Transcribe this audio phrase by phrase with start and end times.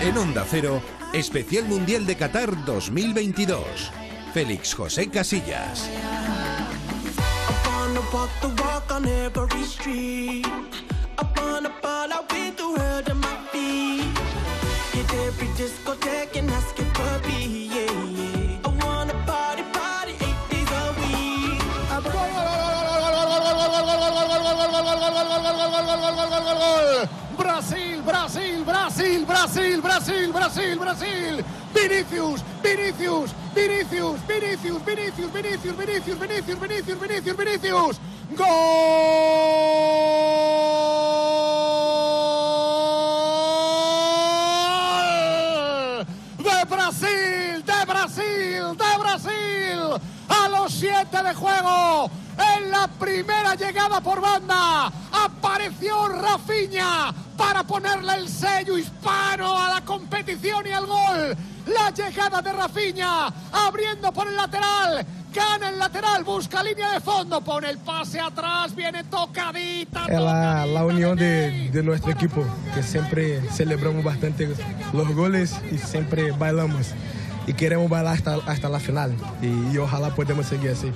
[0.00, 0.80] En Onda Cero,
[1.12, 3.90] Especial Mundial de Qatar 2022.
[4.32, 5.88] Félix José Casillas.
[29.48, 31.44] Brasil, Brasil, Brasil, Brasil.
[31.72, 38.00] Vinicius, Vinicius, Vinicius, Vinicius, Vinicius, Vinicius, Vinicius, Vinicius, Vinicius, Vinicius, Vinicius.
[38.36, 38.46] ¡Gol!
[46.36, 49.80] De Brasil, de Brasil, de Brasil.
[50.28, 52.10] A los siete de juego.
[52.36, 59.80] En la primera llegada por banda apareció Rafinha para ponerle el sello hispano a la
[59.82, 61.36] competición y al gol.
[61.66, 65.06] La llegada de Rafinha abriendo por el lateral.
[65.32, 70.06] Gana el lateral, busca línea de fondo, pone el pase atrás, viene tocadita.
[70.06, 72.44] Es la, la unión de, de nuestro equipo,
[72.74, 74.48] que siempre celebramos bastante
[74.92, 76.88] los goles y siempre bailamos.
[77.46, 79.14] Y queremos bailar hasta, hasta la final.
[79.40, 80.92] Y, y ojalá podamos seguir así.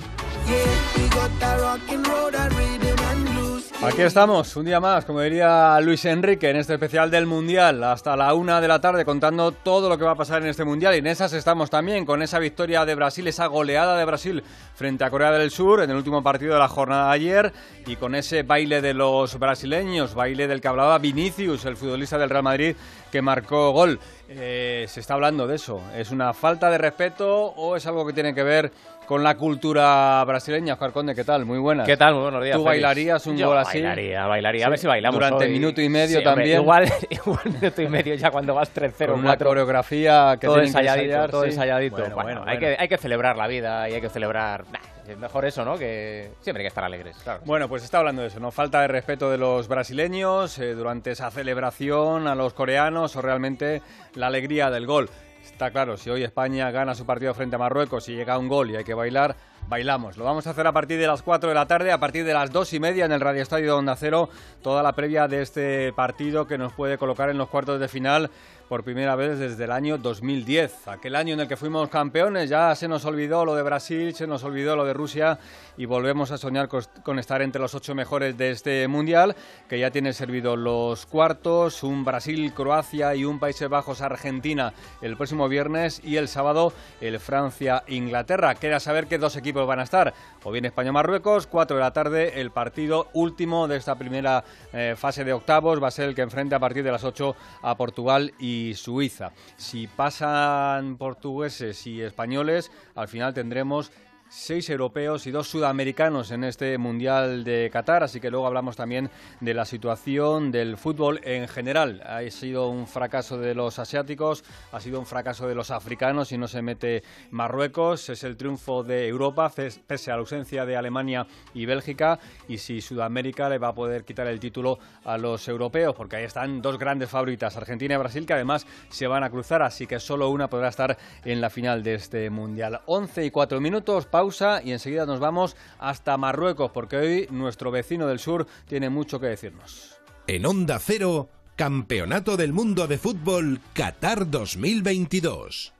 [3.81, 8.15] Aquí estamos, un día más, como diría Luis Enrique, en este especial del Mundial, hasta
[8.15, 10.95] la una de la tarde, contando todo lo que va a pasar en este Mundial.
[10.95, 14.43] Y en esas estamos también, con esa victoria de Brasil, esa goleada de Brasil
[14.75, 17.53] frente a Corea del Sur en el último partido de la jornada de ayer,
[17.85, 22.29] y con ese baile de los brasileños, baile del que hablaba Vinicius, el futbolista del
[22.29, 22.75] Real Madrid,
[23.11, 23.99] que marcó gol.
[24.29, 25.81] Eh, se está hablando de eso.
[25.95, 28.71] ¿Es una falta de respeto o es algo que tiene que ver
[29.05, 30.73] con la cultura brasileña?
[30.73, 31.45] Oscar Conde, ¿qué tal?
[31.45, 31.83] Muy buena.
[31.83, 32.13] ¿Qué tal?
[32.13, 32.55] Muy buenos días.
[32.57, 32.81] ¿Tú Félix.
[32.83, 33.79] bailarías un Yo gol así?
[33.81, 34.65] Bailaría, bailaría.
[34.65, 35.15] A ver si bailamos.
[35.19, 35.51] Durante hoy.
[35.51, 36.61] minuto y medio Sí, hombre, también.
[36.61, 40.55] igual, igual minuto y medio ya cuando vas 3-0, Con una 4 coreografía que todo
[40.55, 41.49] tienen que ensayadito, ensayar, todo sí.
[41.49, 41.95] ensayadito.
[41.97, 42.57] Bueno, Bueno, bueno, hay.
[42.59, 44.63] Que, hay que celebrar la vida y hay que celebrar...
[44.71, 45.77] Nah, es mejor eso, ¿no?
[45.77, 47.41] Que siempre hay que estar alegres, claro.
[47.43, 48.51] Bueno, pues está hablando de eso, ¿no?
[48.51, 53.81] Falta de respeto de los brasileños eh, durante esa celebración a los coreanos o realmente
[54.15, 55.09] la alegría del gol.
[55.43, 58.71] Está claro, si hoy España gana su partido frente a Marruecos y llega un gol
[58.71, 59.35] y hay que bailar,
[59.67, 60.17] bailamos.
[60.17, 62.33] Lo vamos a hacer a partir de las 4 de la tarde, a partir de
[62.33, 64.29] las 2 y media en el Radio Estadio de Onda Cero,
[64.61, 68.31] toda la previa de este partido que nos puede colocar en los cuartos de final
[68.67, 70.87] por primera vez desde el año 2010.
[70.87, 74.27] Aquel año en el que fuimos campeones, ya se nos olvidó lo de Brasil, se
[74.27, 75.39] nos olvidó lo de Rusia
[75.77, 79.35] y volvemos a soñar con estar entre los ocho mejores de este mundial,
[79.67, 86.01] que ya tiene servido los cuartos, un Brasil-Croacia y un Países Bajos-Argentina el próximo viernes
[86.03, 88.55] y el sábado el Francia-Inglaterra.
[88.55, 90.13] Queda saber qué dos equipos van a estar.
[90.43, 94.43] O bien España-Marruecos, 4 de la tarde, el partido último de esta primera
[94.73, 97.35] eh, fase de octavos va a ser el que enfrenta a partir de las 8
[97.61, 99.31] a Portugal y Suiza.
[99.57, 103.91] Si pasan portugueses y españoles, al final tendremos
[104.35, 109.09] seis europeos y dos sudamericanos en este Mundial de Qatar, así que luego hablamos también
[109.39, 112.01] de la situación del fútbol en general.
[112.01, 116.37] Ha sido un fracaso de los asiáticos, ha sido un fracaso de los africanos y
[116.37, 118.09] no se mete Marruecos.
[118.09, 119.51] Es el triunfo de Europa,
[119.87, 124.03] pese a la ausencia de Alemania y Bélgica, y si Sudamérica le va a poder
[124.03, 128.25] quitar el título a los europeos, porque ahí están dos grandes favoritas, Argentina y Brasil,
[128.25, 131.83] que además se van a cruzar, así que solo una podrá estar en la final
[131.83, 132.81] de este Mundial.
[132.87, 138.07] 11 y 4 minutos, pausa y enseguida nos vamos hasta Marruecos, porque hoy nuestro vecino
[138.07, 139.97] del sur tiene mucho que decirnos.
[140.27, 145.73] En Onda Cero, Campeonato del Mundo de Fútbol Qatar 2022.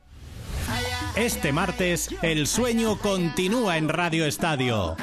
[1.15, 4.97] Este martes, el sueño continúa en Radio Estadio.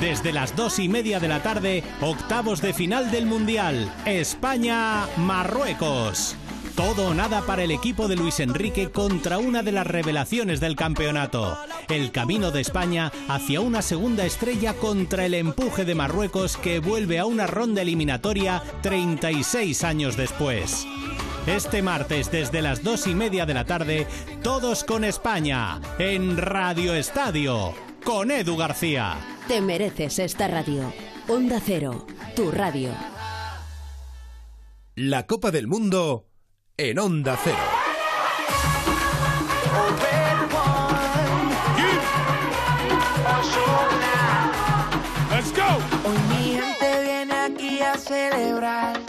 [0.00, 3.92] Desde las dos y media de la tarde, octavos de final del Mundial.
[4.06, 6.36] España-Marruecos.
[6.78, 10.76] Todo o nada para el equipo de Luis Enrique contra una de las revelaciones del
[10.76, 11.58] campeonato.
[11.88, 17.18] El camino de España hacia una segunda estrella contra el empuje de Marruecos que vuelve
[17.18, 20.86] a una ronda eliminatoria 36 años después.
[21.48, 24.06] Este martes desde las dos y media de la tarde,
[24.44, 27.74] todos con España, en Radio Estadio,
[28.04, 29.16] con Edu García.
[29.48, 30.92] Te mereces esta radio.
[31.26, 32.90] Onda Cero, tu radio.
[34.94, 36.27] La Copa del Mundo
[36.80, 37.56] en Onda Cero.
[45.28, 46.08] Let's go.
[46.08, 49.00] Hoy mi gente viene aquí a celebrar.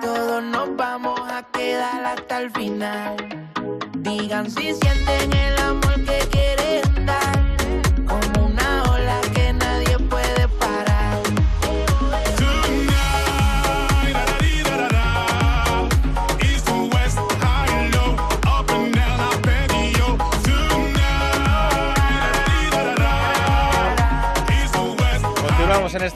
[0.00, 3.16] Todos nos vamos a quedar hasta el final.
[3.98, 7.27] Digan si sienten el amor que quieren dar.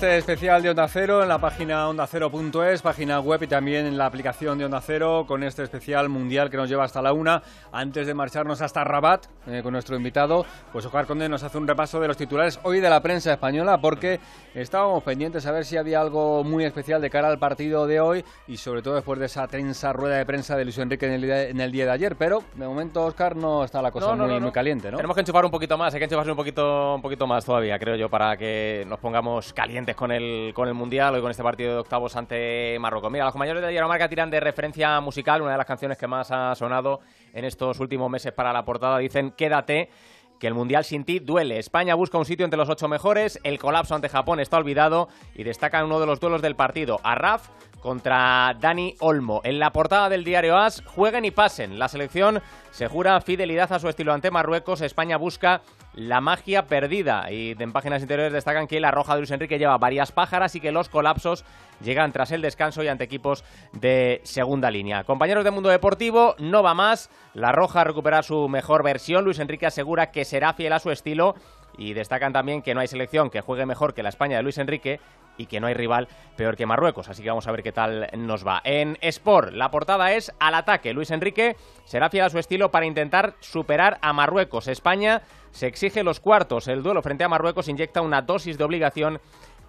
[0.03, 4.07] Este especial de Onda Cero, en la página ondacero.es, página web y también en la
[4.07, 7.41] aplicación de Onda Cero, con este especial mundial que nos lleva hasta la una.
[7.71, 11.69] Antes de marcharnos hasta Rabat, eh, con nuestro invitado, pues Ojar Conde nos hace un
[11.69, 14.19] repaso de los titulares hoy de la prensa española, porque
[14.57, 18.25] estábamos pendientes a ver si había algo muy especial de cara al partido de hoy
[18.49, 21.23] y sobre todo después de esa tensa rueda de prensa de Luis Enrique en el,
[21.23, 22.17] día, en el día de ayer.
[22.17, 24.97] Pero de momento, Oscar, no está la cosa muy, muy caliente, ¿no?
[24.97, 27.79] Tenemos que enchufar un poquito más, hay que enchufarse un poquito, un poquito más todavía,
[27.79, 31.43] creo yo, para que nos pongamos calientes con el, con el Mundial, hoy con este
[31.43, 33.11] partido de octavos ante Marruecos.
[33.11, 36.31] Mira, los mayores de Marca tiran de referencia musical, una de las canciones que más
[36.31, 37.01] ha sonado
[37.33, 38.99] en estos últimos meses para la portada.
[38.99, 39.91] Dicen, quédate
[40.39, 41.59] que el Mundial sin ti duele.
[41.59, 45.45] España busca un sitio entre los ocho mejores, el colapso ante Japón está olvidado y
[45.45, 47.49] destaca uno de los duelos del partido, Arraf
[47.83, 49.41] contra Dani Olmo.
[49.45, 51.79] En la portada del diario AS, jueguen y pasen.
[51.79, 52.41] La selección
[52.71, 54.81] se jura fidelidad a su estilo ante Marruecos.
[54.81, 55.61] España busca
[55.95, 57.31] la magia perdida.
[57.31, 60.61] Y en páginas interiores destacan que la roja de Luis Enrique lleva varias pájaras y
[60.61, 61.45] que los colapsos
[61.83, 65.05] llegan tras el descanso y ante equipos de segunda línea.
[65.05, 67.11] Compañeros del mundo deportivo, no va más.
[67.35, 69.25] La roja recupera su mejor versión.
[69.25, 71.35] Luis Enrique asegura que será fiel a su estilo.
[71.77, 74.59] Y destacan también que no hay selección que juegue mejor que la España de Luis
[74.59, 75.01] Enrique
[75.37, 77.09] y que no hay rival peor que Marruecos.
[77.09, 78.61] Así que vamos a ver qué tal nos va.
[78.65, 80.93] En Sport, la portada es al ataque.
[80.93, 84.69] Luis Enrique será fiel a su estilo para intentar superar a Marruecos.
[84.69, 86.69] España se exige los cuartos.
[86.69, 89.21] El duelo frente a Marruecos inyecta una dosis de obligación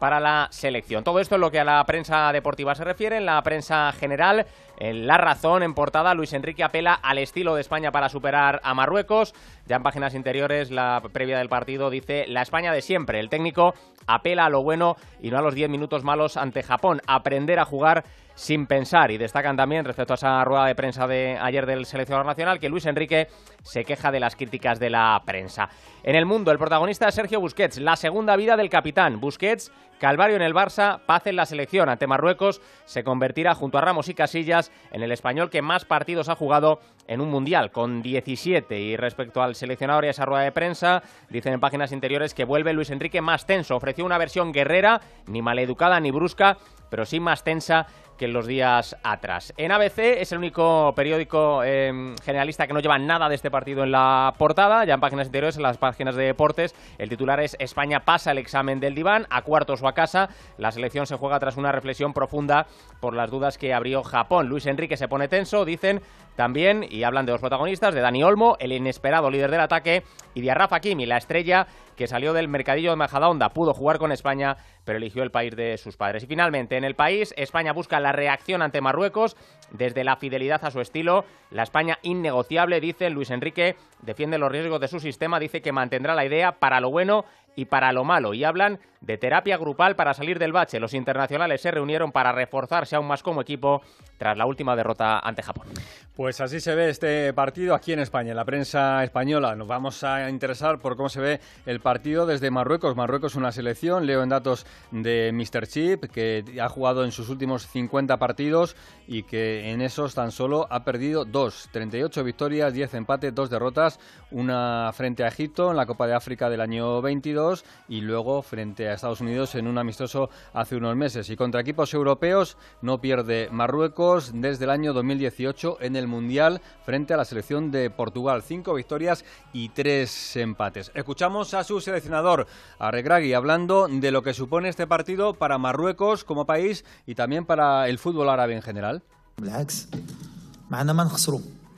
[0.04, 1.06] para la selección.
[1.06, 3.16] Todo esto es lo que a la prensa deportiva se refiere.
[3.16, 4.46] En la prensa general,
[4.78, 8.74] en La Razón, en portada, Luis Enrique apela al estilo de España para superar a
[8.74, 9.34] Marruecos.
[9.66, 13.22] Ya en páginas interiores, la previa del partido dice la España de siempre.
[13.22, 17.00] El técnico apela a lo bueno y no a los 10 minutos malos ante Japón.
[17.08, 18.04] Aprender a jugar
[18.36, 19.12] sin pensar.
[19.12, 22.70] Y destacan también, respecto a esa rueda de prensa de ayer del seleccionador nacional, que
[22.70, 23.28] Luis Enrique
[23.62, 25.70] se queja de las críticas de la prensa.
[26.04, 29.20] En el mundo, el protagonista es Sergio Busquets, la segunda vida del capitán.
[29.20, 31.88] Busquets, Calvario en el Barça, paz en la selección.
[31.88, 36.28] Ante Marruecos se convertirá junto a Ramos y Casillas en el español que más partidos
[36.28, 38.80] ha jugado en un mundial, con 17.
[38.80, 42.44] Y respecto al seleccionador y a esa rueda de prensa, dicen en páginas interiores que
[42.44, 43.76] vuelve Luis Enrique más tenso.
[43.76, 46.58] Ofreció una versión guerrera, ni maleducada ni brusca,
[46.90, 47.88] pero sí más tensa
[48.24, 49.54] en los días atrás.
[49.58, 53.84] En ABC es el único periódico em, generalista que no lleva nada de este partido
[53.84, 57.56] en la portada, ya en páginas interiores, en las páginas de deportes, el titular es
[57.60, 61.40] España pasa el examen del diván, a cuartos o a casa, la selección se juega
[61.40, 62.68] tras una reflexión profunda
[63.00, 64.48] por las dudas que abrió Japón.
[64.48, 66.02] Luis Enrique se pone tenso, dicen
[66.36, 70.04] también, y hablan de los protagonistas, de Dani Olmo, el inesperado líder del ataque,
[70.34, 74.12] y de Rafa Kimi, la estrella que salió del mercadillo de Majadahonda, pudo jugar con
[74.12, 76.24] España, pero eligió el país de sus padres.
[76.24, 79.36] Y finalmente, en el país, España busca la reacción ante Marruecos
[79.72, 81.26] desde la fidelidad a su estilo.
[81.52, 86.16] La España innegociable, dice Luis Enrique, defiende los riesgos de su sistema, dice que mantendrá
[86.16, 87.26] la idea para lo bueno
[87.56, 88.34] y para lo malo.
[88.34, 90.80] Y hablan de terapia grupal para salir del bache.
[90.80, 93.82] Los internacionales se reunieron para reforzarse aún más como equipo
[94.18, 95.68] tras la última derrota ante Japón.
[96.16, 99.56] Pues así se ve este partido aquí en España, en la prensa española.
[99.56, 102.96] Nos vamos a interesar por cómo se ve el partido desde Marruecos.
[102.96, 105.68] Marruecos es una selección, leo en datos de Mr.
[105.68, 108.76] Chip, que ha jugado en sus últimos 50 partidos
[109.08, 114.00] y que en esos tan solo ha perdido dos, 38 victorias, 10 empates, dos derrotas,
[114.32, 118.88] una frente a Egipto en la Copa de África del año 22 y luego frente
[118.88, 121.30] a Estados Unidos en un amistoso hace unos meses.
[121.30, 127.14] Y contra equipos europeos no pierde Marruecos desde el año 2018 en el Mundial frente
[127.14, 128.44] a la selección de Portugal.
[128.44, 130.92] Cinco victorias y tres empates.
[130.94, 132.48] Escuchamos a su seleccionador,
[132.80, 137.46] a Regragui, hablando de lo que supone este partido para Marruecos como país y también
[137.46, 139.04] para el fútbol árabe en general.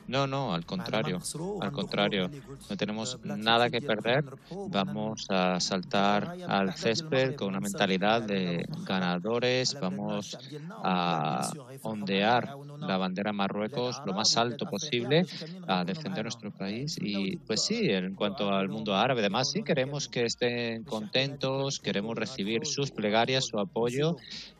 [0.07, 1.19] No, no, al contrario,
[1.61, 2.29] al contrario,
[2.69, 4.23] no tenemos nada que perder,
[4.69, 10.37] vamos a saltar al césped con una mentalidad de ganadores, vamos
[10.69, 15.25] a ondear la bandera Marruecos lo más alto posible,
[15.67, 16.97] a defender nuestro país.
[17.01, 22.15] Y pues sí, en cuanto al mundo árabe, además sí queremos que estén contentos, queremos
[22.15, 24.17] recibir sus plegarias, su apoyo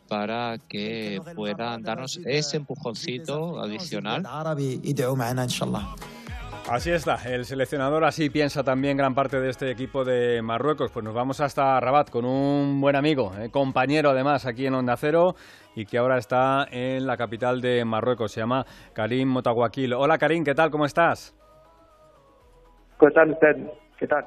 [0.07, 4.23] para que puedan darnos ese empujoncito adicional.
[6.67, 10.91] Así está, el seleccionador así piensa también gran parte de este equipo de Marruecos.
[10.91, 14.95] Pues nos vamos hasta Rabat con un buen amigo, eh, compañero además aquí en Onda
[14.97, 15.35] Cero
[15.75, 18.31] y que ahora está en la capital de Marruecos.
[18.31, 19.93] Se llama Karim Motaguakil.
[19.93, 20.71] Hola Karim, ¿qué tal?
[20.71, 21.35] ¿Cómo estás?
[22.99, 23.55] ¿Qué tal usted?
[23.99, 24.25] ¿Qué tal?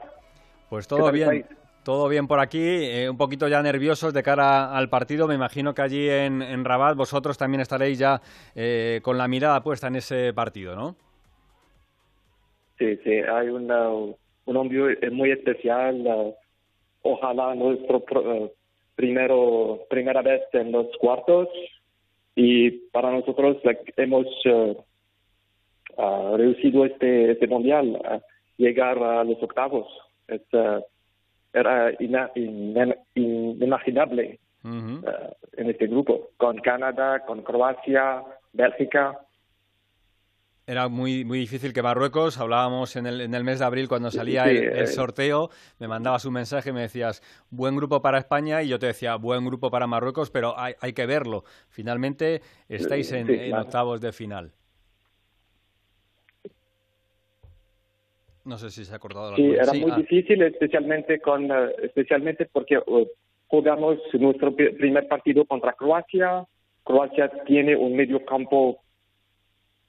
[0.70, 1.44] Pues todo bien.
[1.88, 5.26] Todo bien por aquí, eh, un poquito ya nerviosos de cara al partido.
[5.26, 8.20] Me imagino que allí en, Rabat vosotros también estaréis ya
[8.54, 10.96] eh, con la mirada puesta en ese partido, ¿no?
[12.78, 14.16] Sí, sí, hay una, un
[14.46, 16.34] envío muy especial.
[17.00, 18.04] ojalá nuestro
[18.94, 21.48] primero, primera vez en los cuartos
[22.34, 23.56] y para nosotros
[23.96, 24.76] hemos uh,
[25.96, 27.98] uh, reducido este, este mundial
[28.58, 29.86] llegar a los octavos.
[30.28, 30.82] Es, uh,
[31.52, 39.18] era ina, in, inimaginable en este grupo, con Canadá, con Croacia, Bélgica
[40.68, 44.10] era muy, muy difícil que Marruecos, hablábamos en el, en el mes de abril cuando
[44.10, 48.68] salía el, el, sorteo, me mandabas un mensaje, me decías, buen grupo para España, y
[48.68, 51.44] yo te decía, buen grupo para Marruecos, pero hay, hay que verlo.
[51.70, 54.52] Finalmente estáis en, sí, en octavos de final.
[58.44, 61.50] No sé si se ha cortado la Sí, era Sí, muy ah, difícil, especialmente con,
[61.50, 63.08] eh, especialmente porque eh,
[63.48, 66.44] jugamos nuestro pri- primer partido contra Croacia.
[66.84, 68.80] Croacia tiene un medio campo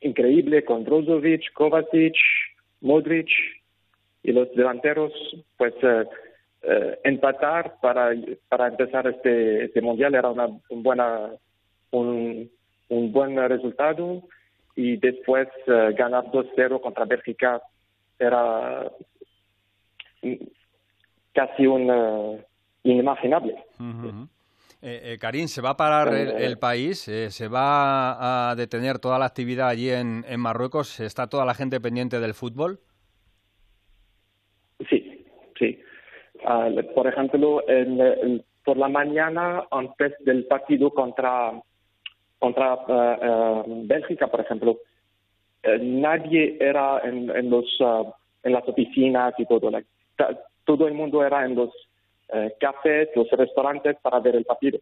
[0.01, 2.15] increíble con Brozovic, Kovacic,
[2.81, 3.29] Modric
[4.23, 5.11] y los delanteros,
[5.57, 6.05] pues eh,
[6.63, 8.11] eh, empatar para,
[8.49, 11.29] para empezar este, este mundial era una un buena
[11.91, 12.49] un,
[12.89, 14.23] un buen resultado.
[14.75, 17.61] Y después eh, ganar 2-0 contra Bélgica
[18.19, 18.91] era
[21.33, 22.45] casi un eh,
[22.83, 23.55] inimaginable.
[24.81, 27.07] Eh, eh, Karim, ¿se va a parar el, el país?
[27.07, 30.99] Eh, ¿Se va a detener toda la actividad allí en, en Marruecos?
[30.99, 32.79] ¿Está toda la gente pendiente del fútbol?
[34.89, 35.25] Sí,
[35.57, 35.79] sí.
[36.45, 41.51] Ah, por ejemplo, en- por la mañana, antes del partido contra,
[42.37, 42.77] contra
[43.67, 44.77] Bélgica, por ejemplo,
[45.63, 48.03] eh, nadie era en, en, los, ah,
[48.43, 49.69] en las oficinas y todo.
[49.69, 49.87] like,
[50.65, 51.69] todo el mundo era en los
[52.31, 54.79] eh, cafés, los restaurantes para ver el partido.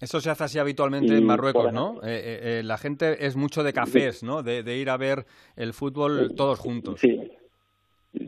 [0.00, 1.96] Eso se hace así habitualmente Y, en Marruecos, ¿no?
[2.02, 4.42] Eh, eh, eh, la gente es mucho de cafés, ¿no?
[4.42, 7.00] De, de ir a ver el fútbol todos juntos.
[7.00, 7.30] Sí.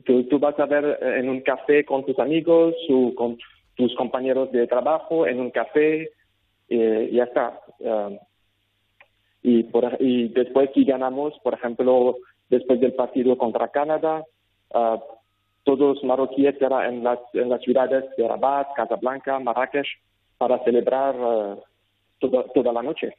[0.04, 3.38] Tú, tú vas a ver en un café con tus amigos o con
[3.74, 6.10] tus compañeros de trabajo en un café
[6.68, 7.58] y ya está.
[7.78, 8.18] Um,
[9.42, 12.16] y, por, y después si ganamos, por ejemplo,
[12.48, 14.24] después del partido contra Canadá,
[14.72, 15.02] ah,
[15.64, 19.86] todos marroquíes eran en las, en las ciudades de Rabat, Casablanca, Marrakech
[20.38, 21.56] para celebrar ah,
[22.18, 23.16] toda, toda la noche.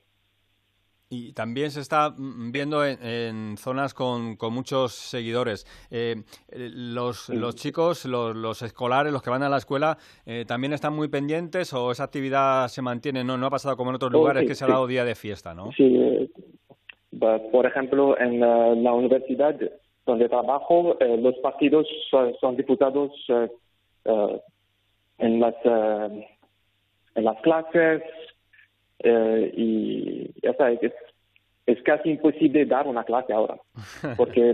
[1.13, 5.65] Y también se está mm, viendo en, en zonas con, con muchos seguidores.
[5.91, 10.73] Eh, los, los chicos, los, los escolares, los que van a la escuela, eh, ¿también
[10.73, 13.23] están muy pendientes o esa actividad se mantiene?
[13.23, 14.73] No, no ha pasado como en otros lugares sí, que se ha sí.
[14.73, 15.71] dado día de fiesta, ¿no?
[15.73, 16.29] Sí, eh,
[17.51, 19.55] por ejemplo, en la universidad
[20.05, 23.11] donde trabajo, eh, los partidos son, diputados
[25.19, 26.27] en las eh,
[27.15, 28.01] en las clases
[29.03, 30.93] eh, y ya sabes, es,
[31.65, 33.57] es casi imposible dar una clase ahora
[34.17, 34.53] porque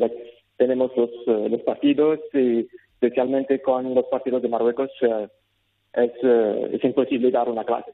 [0.58, 5.28] tenemos los, eh, los partidos y especialmente con los partidos de Marruecos eh,
[5.94, 7.92] es, eh, es imposible dar una clase.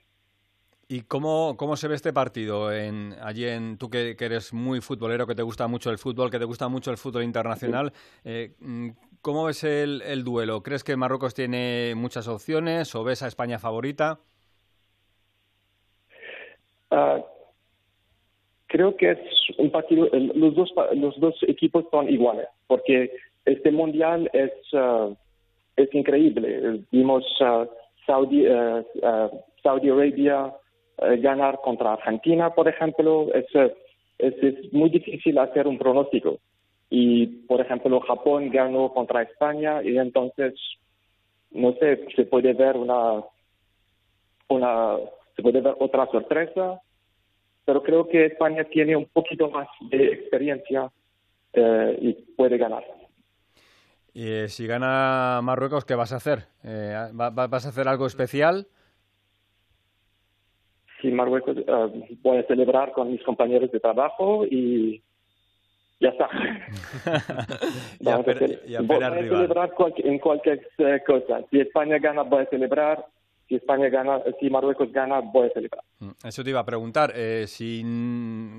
[0.87, 4.81] ¿Y cómo, cómo se ve este partido en, allí en tú que, que eres muy
[4.81, 7.91] futbolero, que te gusta mucho el fútbol, que te gusta mucho el fútbol internacional?
[8.23, 8.89] eh, mm,
[9.21, 10.61] ¿Cómo ves el, el duelo?
[10.61, 14.19] ¿Crees que Marruecos tiene muchas opciones o ves a España favorita?
[16.95, 17.21] Ah,
[18.67, 19.19] creo que es
[19.57, 23.11] un partido, los dos, los dos equipos son iguales, porque
[23.43, 25.09] este mundial es, ah,
[25.75, 26.81] es increíble.
[26.91, 27.65] Vimos ah,
[28.05, 29.29] Saudi, ah,
[29.61, 30.53] Saudi Arabia
[30.99, 33.27] eh, ganar contra Argentina, por ejemplo.
[33.33, 33.75] Es, eh,
[34.19, 36.39] es, es muy difícil hacer un pronóstico.
[36.89, 40.53] Y, por ejemplo, Japón ganó contra España y entonces,
[41.51, 43.23] no sé, se puede ver una,
[44.47, 44.97] una,
[45.35, 46.79] se puede ver otra sorpresa
[47.65, 50.91] pero creo que España tiene un poquito más de experiencia
[51.53, 52.83] eh, y puede ganar.
[54.13, 56.45] Y eh, si gana Marruecos, ¿qué vas a hacer?
[56.63, 58.67] Eh, ¿va- va- ¿Vas a hacer algo especial?
[61.01, 65.03] Si Marruecos, eh, voy a celebrar con mis compañeros de trabajo y
[65.99, 66.29] ya está.
[67.99, 68.19] Y a
[68.81, 70.61] y voy celebrar en cualquier
[71.05, 71.41] cosa.
[71.49, 73.05] Si España gana, voy a celebrar.
[73.47, 75.83] Si España gana, si Marruecos gana, voy a celebrar.
[75.99, 77.11] Mm, Eso te iba a preguntar.
[77.15, 77.81] eh, si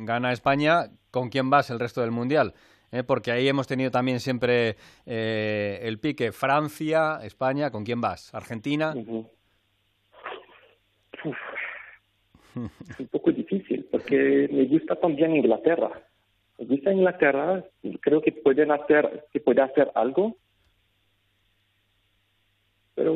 [0.05, 2.55] gana España, ¿con quién vas el resto del Mundial?
[2.93, 6.31] Eh, porque ahí hemos tenido también siempre eh, el pique.
[6.31, 8.33] Francia, España, ¿con quién vas?
[8.33, 8.95] ¿Argentina?
[12.89, 15.91] Es un poco difícil porque me gusta también Inglaterra.
[16.59, 17.65] Me gusta Inglaterra,
[18.01, 20.37] creo que pueden hacer, que puede hacer algo.
[22.95, 23.15] Pero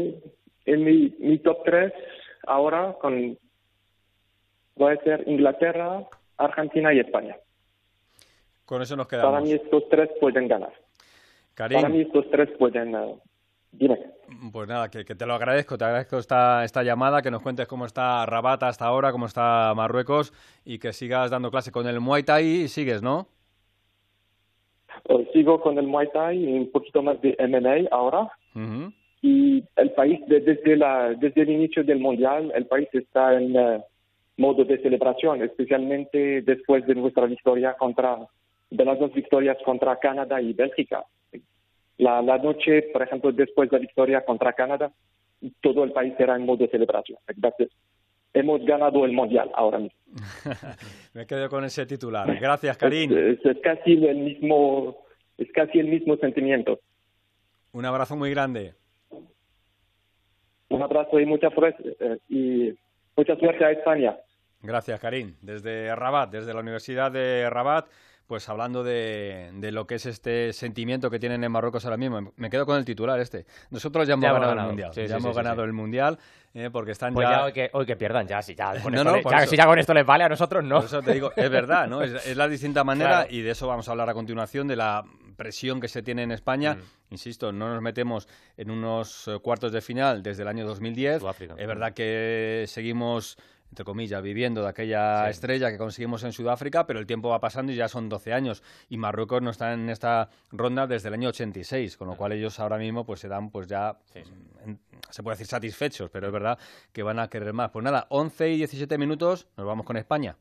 [0.73, 1.93] en mi, mi top 3
[2.47, 3.39] ahora con
[4.77, 6.05] voy a ser Inglaterra,
[6.39, 7.37] Argentina y España.
[8.65, 9.43] Con eso nos Para quedamos.
[9.43, 10.73] mí estos tres pueden ganar.
[11.55, 13.15] Karim, Para mí estos tres pueden, eh,
[13.73, 13.99] Dime.
[14.53, 17.87] Pues nada, que, te lo agradezco, te agradezco esta, esta llamada, que nos cuentes cómo
[17.87, 20.33] está Rabat hasta ahora, cómo está Marruecos
[20.65, 23.29] y que sigas dando clase con el Muay Thai y sigues, ¿no?
[25.09, 28.31] Eh, sigo con el Muay Thai y un poquito más de MMA ahora.
[29.23, 33.83] Y el país, desde, la, desde el inicio del Mundial, el país está en eh,
[34.39, 38.17] modo de celebración, especialmente después de nuestra victoria contra,
[38.71, 41.05] de las dos victorias contra Canadá y Bélgica.
[41.99, 44.91] La, la noche, por ejemplo, después de la victoria contra Canadá,
[45.61, 47.19] todo el país era en modo de celebración.
[48.33, 49.99] hemos ganado el Mundial ahora mismo.
[51.15, 52.39] Me quedo con ese titular.
[52.41, 53.13] Gracias, Karim.
[53.13, 55.05] Es, es, casi el mismo,
[55.37, 56.81] es casi el mismo sentimiento.
[57.73, 58.75] Un abrazo muy grande.
[60.71, 62.73] Un abrazo y mucha eh, y
[63.17, 64.17] mucha suerte a España.
[64.63, 65.35] Gracias, Karim.
[65.43, 67.87] Desde Rabat, desde la Universidad de Rabat,
[68.31, 72.33] pues hablando de, lo que es este sentimiento que tienen en Marruecos ahora mismo.
[72.37, 73.45] Me quedo con el titular este.
[73.71, 74.93] Nosotros ya hemos ganado, el Mundial.
[74.93, 76.17] ya hemos ganado el Mundial
[76.55, 77.45] eh, porque están pues ya...
[77.45, 80.07] hoy, que, hoy que pierdan ya, si ya, con esto si ya con esto les
[80.07, 80.77] vale, a nosotros no.
[80.77, 82.03] Por eso te digo, es verdad, ¿no?
[82.05, 85.05] Es, la distinta manera y de eso vamos a hablar a continuación, de la
[85.41, 86.75] presión que se tiene en España.
[86.75, 87.13] Mm.
[87.13, 88.29] Insisto, no nos metemos
[88.59, 91.23] en unos eh, cuartos de final desde el año 2010.
[91.57, 93.39] Es verdad que seguimos
[93.71, 97.71] entre comillas, viviendo de aquella estrella que conseguimos en Sudáfrica, pero el tiempo va pasando
[97.71, 98.65] y ya son 12 años.
[98.89, 102.59] Y Marruecos no está en esta ronda desde el año 86, con lo cual ellos
[102.59, 103.97] ahora mismo pues se dan pues ya,
[105.09, 106.59] se puede decir satisfechos, pero es verdad
[106.93, 107.71] que van a querer más.
[107.71, 110.37] Pues nada, 11 y 17 minutos, nos vamos con España.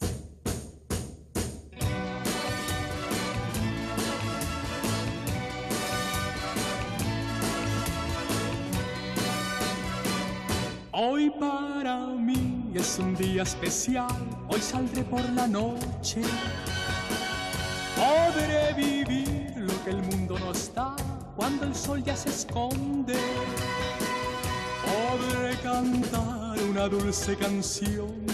[12.79, 14.07] Es un día especial,
[14.47, 16.21] hoy saldré por la noche.
[17.95, 20.95] Podré vivir lo que el mundo no está
[21.35, 23.15] cuando el sol ya se esconde.
[24.85, 28.29] Podré cantar una dulce canción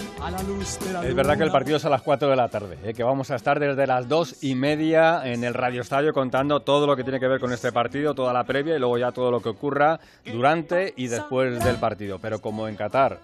[1.04, 2.94] es verdad que el partido es a las 4 de la tarde, ¿eh?
[2.94, 6.86] que vamos a estar desde las 2 y media en el Radio Estadio contando todo
[6.86, 9.30] lo que tiene que ver con este partido, toda la previa y luego ya todo
[9.30, 12.18] lo que ocurra durante y después del partido.
[12.18, 13.20] Pero como en Qatar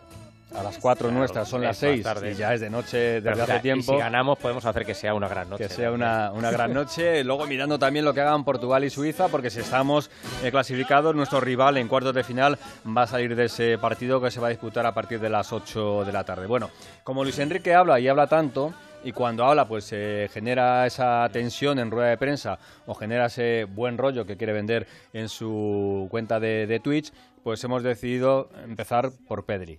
[0.54, 3.92] a las 4 nuestras, son las 6 y ya es de noche desde hace tiempo.
[3.92, 5.64] si ganamos podemos hacer que sea una gran noche.
[5.64, 7.24] Que sea una, una gran noche.
[7.24, 10.10] Luego mirando también lo que hagan Portugal y Suiza, porque si estamos
[10.42, 14.30] eh, clasificados, nuestro rival en cuartos de final va a salir de ese partido que
[14.30, 16.46] se va a disputar a partir de las 8 de la tarde.
[16.46, 16.70] Bueno,
[17.04, 21.78] como Luis Enrique habla y habla tanto, y cuando habla pues se genera esa tensión
[21.78, 26.38] en rueda de prensa o genera ese buen rollo que quiere vender en su cuenta
[26.38, 27.12] de, de Twitch,
[27.42, 29.78] pues hemos decidido empezar por Pedri.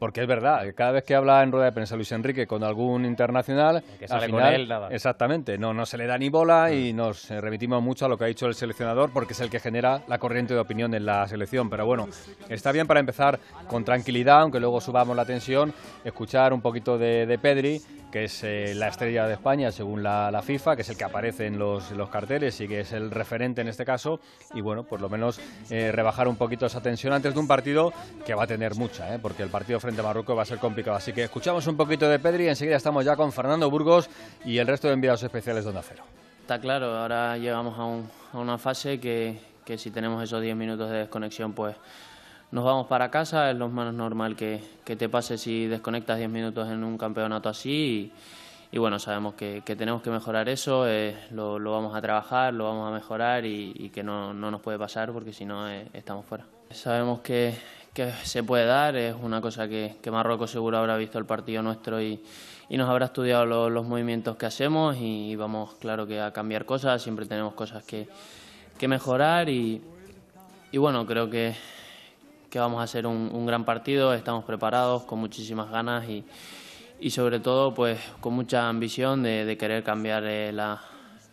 [0.00, 3.04] Porque es verdad, cada vez que habla en rueda de prensa Luis Enrique con algún
[3.04, 4.88] internacional, que sale al final, nada.
[4.90, 6.96] exactamente, no, no se le da ni bola y mm.
[6.96, 10.02] nos remitimos mucho a lo que ha dicho el seleccionador porque es el que genera
[10.08, 11.68] la corriente de opinión en la selección.
[11.68, 12.08] Pero bueno,
[12.48, 17.26] está bien para empezar con tranquilidad, aunque luego subamos la tensión, escuchar un poquito de,
[17.26, 20.96] de Pedri que es eh, la estrella de España según la, FIFA, que es el
[20.96, 24.20] que aparece en los, los, carteles y que es el referente en este caso.
[24.54, 27.92] Y bueno, por lo menos eh, rebajar un poquito esa tensión antes de un partido
[28.26, 29.18] que va a tener mucha, ¿eh?
[29.20, 30.96] porque el partido frente a Marruecos va a ser complicado.
[30.96, 34.08] Así que escuchamos un poquito de Pedri y enseguida estamos ya con Fernando Burgos
[34.44, 36.04] y el resto de enviados especiales de Onda Cero.
[36.42, 40.90] Está claro, ahora llegamos a, a una fase que, que si tenemos esos 10 minutos
[40.90, 41.76] de desconexión, pues
[42.50, 46.68] nos vamos para casa, es lo más normal que, te pase si desconectas 10 minutos
[46.68, 48.12] en un campeonato así
[48.72, 52.88] y, bueno, sabemos que, tenemos que mejorar eso, eh, lo, vamos a trabajar, lo vamos
[52.88, 56.44] a mejorar y, que no, nos puede pasar porque si no eh, estamos fuera.
[56.70, 57.54] Sabemos que,
[58.24, 62.20] se puede dar, es una cosa que, Marruecos seguro habrá visto el partido nuestro y,
[62.70, 67.26] nos habrá estudiado los movimientos que hacemos y vamos, claro que a cambiar cosas, siempre
[67.26, 68.08] tenemos cosas que,
[68.86, 69.82] mejorar y
[70.72, 71.54] bueno, creo que
[72.50, 76.24] que vamos a hacer un, gran partido, estamos preparados con muchísimas ganas y,
[76.98, 80.82] y sobre todo pues con mucha ambición de, querer cambiar eh, la,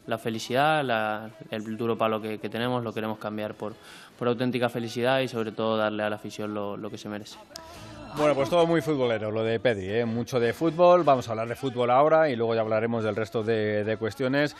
[0.06, 3.74] la, felicidad, el duro palo que, tenemos, lo queremos cambiar por,
[4.18, 7.38] por auténtica felicidad y sobre todo darle a la afición lo, lo que se merece.
[8.16, 10.06] Bueno, pues todo muy futbolero, lo de Pedri, ¿eh?
[10.06, 13.44] mucho de fútbol, vamos a hablar de fútbol ahora y luego ya hablaremos del resto
[13.44, 14.56] de, de cuestiones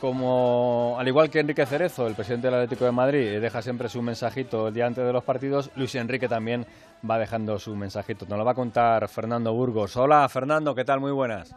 [0.00, 4.02] como al igual que Enrique Cerezo, el presidente del Atlético de Madrid, deja siempre su
[4.02, 6.66] mensajito el día antes de los partidos, Luis Enrique también
[7.08, 8.26] va dejando su mensajito.
[8.28, 9.96] Nos lo va a contar Fernando Burgos.
[9.96, 11.00] Hola Fernando, ¿qué tal?
[11.00, 11.54] Muy buenas.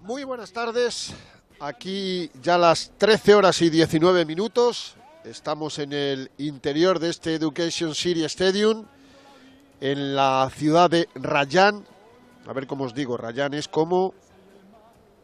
[0.00, 1.14] Muy buenas tardes.
[1.60, 4.96] Aquí ya las 13 horas y 19 minutos.
[5.24, 8.84] Estamos en el interior de este Education City Stadium,
[9.80, 11.86] en la ciudad de Rayán.
[12.46, 14.12] A ver cómo os digo, Rayán es como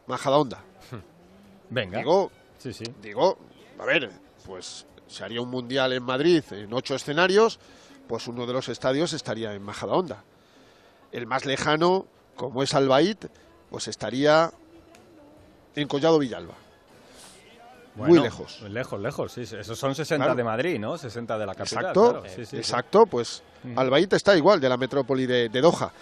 [0.07, 0.65] Majadahonda.
[1.71, 1.99] Venga.
[1.99, 2.85] Digo, sí, sí.
[3.03, 3.37] digo,
[3.79, 4.11] a ver,
[4.47, 7.59] pues se haría un mundial en Madrid en ocho escenarios,
[8.09, 10.25] pues uno de los estadios estaría en Majadahonda.
[11.13, 13.19] El más lejano, como es Albaid,
[13.69, 14.51] pues estaría
[15.77, 16.70] en Collado Villalba.
[17.97, 18.63] Muy lejos.
[18.63, 19.43] Lejos, lejos, sí.
[19.43, 20.37] Esos son 60 Claro.
[20.37, 20.97] de Madrid, ¿no?
[20.97, 21.79] 60 de la capital.
[21.85, 22.23] Exacto, claro.
[22.29, 22.57] Sí, sí, sí.
[22.57, 23.43] exacto, pues.
[23.77, 25.93] Albaid está igual de la metrópoli de, de Doha.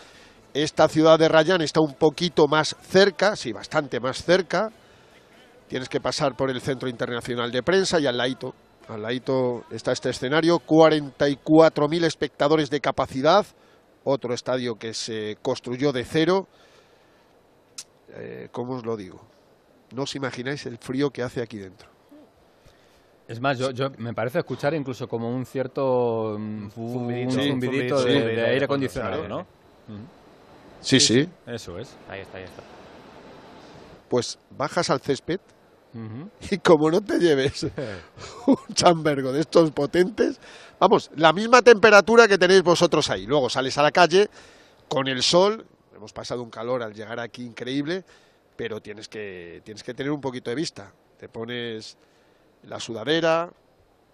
[0.54, 4.70] Esta ciudad de Rayán está un poquito más cerca, sí, bastante más cerca.
[5.68, 8.54] Tienes que pasar por el Centro Internacional de Prensa y al ladito,
[8.88, 13.44] al ladito está este escenario, 44.000 espectadores de capacidad,
[14.04, 16.46] otro estadio que se construyó de cero.
[18.14, 19.20] Eh, ¿Cómo os lo digo?
[19.94, 21.88] No os imagináis el frío que hace aquí dentro.
[23.26, 27.98] Es más, yo, yo me parece escuchar incluso como un cierto mm, Zumbidito.
[28.02, 29.46] Sí, de, sí, de de aire acondicionado, claro.
[29.88, 30.08] ¿no?
[30.80, 31.28] Sí, sí.
[31.46, 31.96] Eso es.
[32.08, 32.62] Ahí está, ahí está.
[34.08, 35.40] Pues bajas al césped
[36.50, 37.64] y como no te lleves
[38.46, 40.38] un chambergo de estos potentes,
[40.78, 43.26] vamos, la misma temperatura que tenéis vosotros ahí.
[43.26, 44.28] Luego sales a la calle
[44.88, 48.04] con el sol, hemos pasado un calor al llegar aquí increíble,
[48.58, 50.92] pero tienes que, tienes que tener un poquito de vista.
[51.16, 51.96] Te pones
[52.64, 53.52] la sudadera,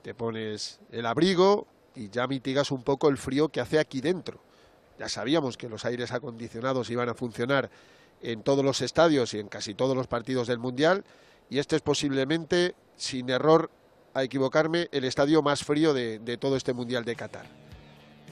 [0.02, 4.38] te pones el abrigo y ya mitigas un poco el frío que hace aquí dentro.
[4.98, 7.70] Ya sabíamos que los aires acondicionados iban a funcionar
[8.20, 11.04] en todos los estadios y en casi todos los partidos del Mundial
[11.48, 13.70] y este es posiblemente, sin error
[14.12, 17.46] a equivocarme, el estadio más frío de, de todo este Mundial de Qatar.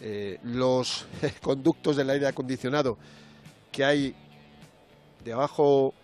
[0.03, 1.07] Eh, los
[1.42, 2.98] conductos del aire acondicionado
[3.70, 4.14] que hay
[5.25, 5.94] debajo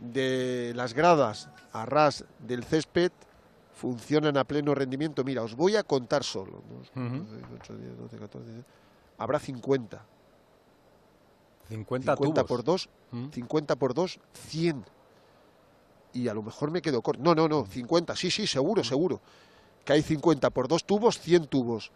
[0.00, 3.12] de las gradas a ras del césped
[3.74, 5.24] funcionan a pleno rendimiento.
[5.24, 6.62] Mira, os voy a contar solo.
[6.68, 7.26] Dos, Ujú.
[7.30, 8.64] seis, ocho, diez, doce, catorce, diez.
[9.18, 10.04] Habrá 50.
[11.68, 12.48] 50, 50 tubos.
[12.48, 13.28] por 2, Mm.
[13.30, 14.84] 50 por 2, 100.
[16.12, 17.22] Y a lo mejor me quedo corto.
[17.22, 19.20] No, no, no, 50, sí, sí, seguro, seguro.
[19.84, 21.92] Que hay 50 por 2 tubos, 100 tubos.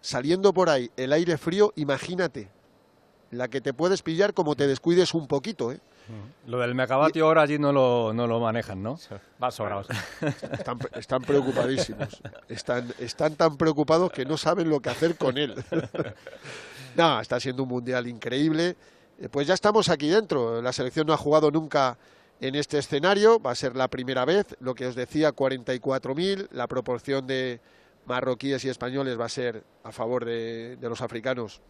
[0.00, 2.50] Saliendo por ahí el aire frío, imagínate
[3.30, 5.80] la que te puedes pillar como te descuides un poquito, ¿eh?
[6.46, 8.98] Lo del megavatio hora allí no lo, no lo manejan, ¿no?
[9.42, 9.88] Va sobrados.
[10.52, 12.20] Están, están preocupadísimos.
[12.48, 15.54] Están, están tan preocupados que no saben lo que hacer con él.
[16.96, 18.76] no, está siendo un mundial increíble.
[19.18, 20.60] Eh, Pues ya estamos aquí dentro.
[20.60, 21.96] La selección no ha jugado nunca
[22.40, 23.40] en este escenario.
[23.40, 24.56] Va a ser la primera vez.
[24.60, 26.48] Lo que os decía, 44.000.
[26.52, 27.60] La proporción de
[28.06, 31.62] marroquíes y españoles va a ser a favor de, de los africanos.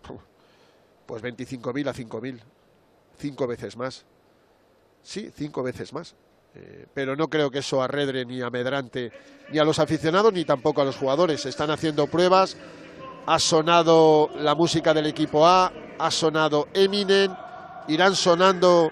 [1.07, 2.41] Pues 25.000 a 5.000.
[3.17, 4.05] Cinco veces más.
[5.05, 6.15] Sí, cinco veces más.
[6.57, 9.13] Eh, pero no creo que eso arredre ni amedrante
[9.51, 11.45] ni a los aficionados ni tampoco a los jugadores.
[11.47, 12.57] Están haciendo pruebas.
[13.27, 17.35] Ha sonado la música del equipo A, ha sonado Eminem,
[17.89, 18.91] irán sonando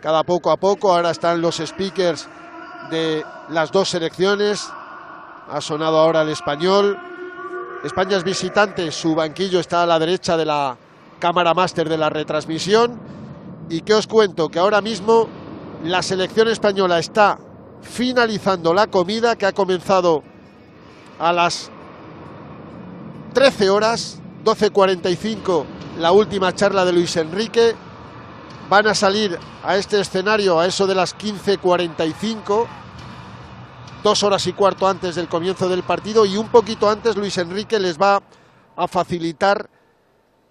[0.00, 0.92] cada poco a poco.
[0.92, 2.28] Ahora están los speakers
[2.90, 4.68] de las dos selecciones.
[5.48, 6.98] Ha sonado ahora el español.
[7.84, 10.76] España es visitante, su banquillo está a la derecha de la
[11.18, 13.00] cámara máster de la retransmisión.
[13.68, 14.48] ¿Y qué os cuento?
[14.48, 15.28] Que ahora mismo
[15.84, 17.38] la selección española está
[17.82, 20.22] finalizando la comida que ha comenzado
[21.18, 21.70] a las
[23.34, 25.64] 13 horas, 12.45
[25.98, 27.74] la última charla de Luis Enrique.
[28.70, 32.66] Van a salir a este escenario a eso de las 15.45,
[34.02, 37.78] dos horas y cuarto antes del comienzo del partido y un poquito antes Luis Enrique
[37.78, 38.22] les va
[38.76, 39.68] a facilitar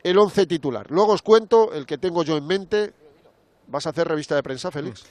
[0.03, 0.87] el once titular.
[0.89, 2.93] Luego os cuento el que tengo yo en mente.
[3.67, 5.05] ¿Vas a hacer revista de prensa, Félix?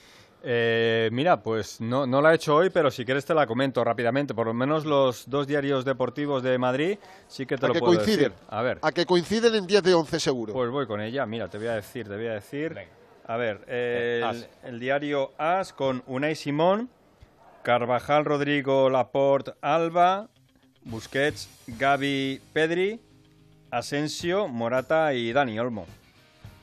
[0.49, 3.83] Eh, mira, pues no, no la he hecho hoy, pero si quieres te la comento
[3.83, 4.33] rápidamente.
[4.35, 7.81] Por lo menos los dos diarios deportivos de Madrid sí que te ¿A lo que
[7.81, 8.31] puedo coinciden?
[8.33, 8.45] decir.
[8.49, 10.53] A ver, A que coinciden en 10 de 11 seguro.
[10.53, 11.27] pues voy con ella.
[11.27, 12.77] Mira, te voy a decir, te voy a decir.
[13.27, 16.89] A ver, eh, el diario As con Unai Simón,
[17.63, 20.29] Carvajal, Rodrigo, Laporte, Alba,
[20.85, 23.01] Busquets, Gaby, Pedri,
[23.73, 25.87] Asensio, Morata y Dani Olmo.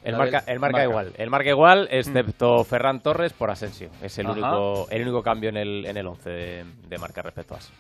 [0.03, 0.89] El marca, el marca marca.
[0.89, 1.13] igual.
[1.17, 3.89] El marca igual, excepto Ferran Torres por Asensio.
[4.01, 4.33] Es el Ajá.
[4.33, 7.71] único, el único cambio en el, en el 11 de, de marca respecto a As.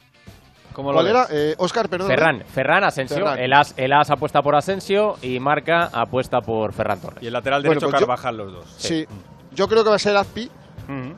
[0.73, 1.13] ¿Cómo lo ¿Cuál ves?
[1.13, 1.27] era?
[1.31, 2.07] Eh, Oscar, perdón.
[2.07, 3.17] Ferran, Ferran Asensio.
[3.17, 3.37] Ferran.
[3.39, 7.21] El, As, el As apuesta por Asensio y marca apuesta por Ferran Torres.
[7.21, 8.73] Y el lateral Bueno, derecho pues yo- Carvajal los dos.
[8.77, 9.05] Sí.
[9.51, 10.45] Yo creo que va a ser Azpi.
[10.89, 11.15] Ujú.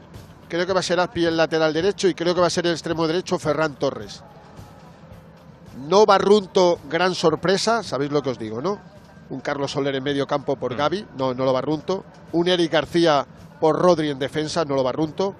[0.49, 2.65] Creo que va a ser Azpi el lateral derecho y creo que va a ser
[2.67, 4.23] el extremo derecho Ferran Torres.
[5.87, 8.79] No Barrunto, gran sorpresa, sabéis lo que os digo, ¿no?
[9.29, 12.05] Un Carlos Soler en medio campo por Gaby, no, no lo Barrunto.
[12.33, 13.25] Un Eric García
[13.59, 15.35] por Rodri en defensa, no lo Barrunto.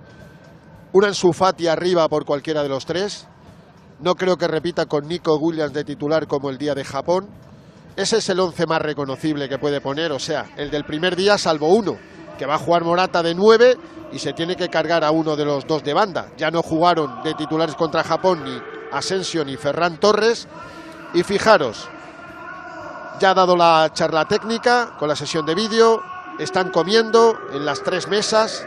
[0.94, 3.28] Un Ansu Fati arriba por cualquiera de los tres.
[4.00, 7.28] No creo que repita con Nico Williams de titular como el día de Japón.
[7.96, 11.38] Ese es el once más reconocible que puede poner, o sea, el del primer día
[11.38, 11.96] salvo uno,
[12.38, 13.78] que va a jugar Morata de nueve
[14.12, 16.30] y se tiene que cargar a uno de los dos de banda.
[16.38, 20.48] Ya no jugaron de titulares contra Japón ni Ascensión y Ferran Torres.
[21.14, 21.88] Y fijaros,
[23.20, 26.02] ya ha dado la charla técnica con la sesión de vídeo,
[26.40, 28.66] están comiendo en las tres mesas,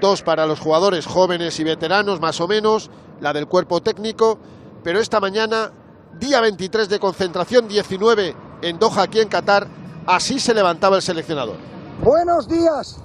[0.00, 4.38] dos para los jugadores jóvenes y veteranos más o menos, la del cuerpo técnico,
[4.82, 5.70] pero esta mañana,
[6.18, 9.68] día 23 de concentración, 19 en Doha, aquí en Qatar,
[10.06, 11.56] así se levantaba el seleccionador.
[12.02, 13.00] Buenos días,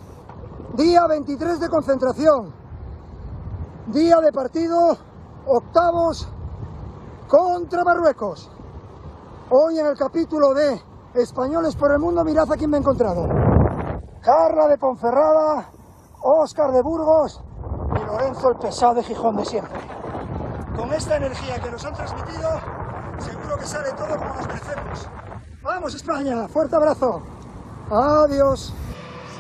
[0.75, 2.53] día 23 de concentración,
[3.87, 4.97] día de partido,
[5.45, 6.27] octavos
[7.27, 8.49] contra Marruecos.
[9.55, 10.81] Hoy en el capítulo de
[11.13, 13.29] Españoles por el Mundo, mirad a quién me he encontrado.
[14.19, 15.69] Carla de Ponferrada,
[16.23, 17.39] Óscar de Burgos
[17.95, 19.79] y Lorenzo el pesado de Gijón de siempre.
[20.75, 22.49] Con esta energía que nos han transmitido,
[23.19, 25.07] seguro que sale todo como nos merecemos.
[25.61, 26.47] ¡Vamos España!
[26.47, 27.21] ¡Fuerte abrazo!
[27.91, 28.73] ¡Adiós!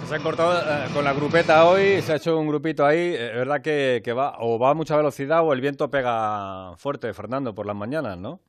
[0.07, 3.15] Se han cortado eh, con la grupeta hoy, se ha hecho un grupito ahí.
[3.15, 7.11] Es verdad que, que va o va a mucha velocidad o el viento pega fuerte,
[7.15, 8.41] Fernando, por las mañanas, ¿no?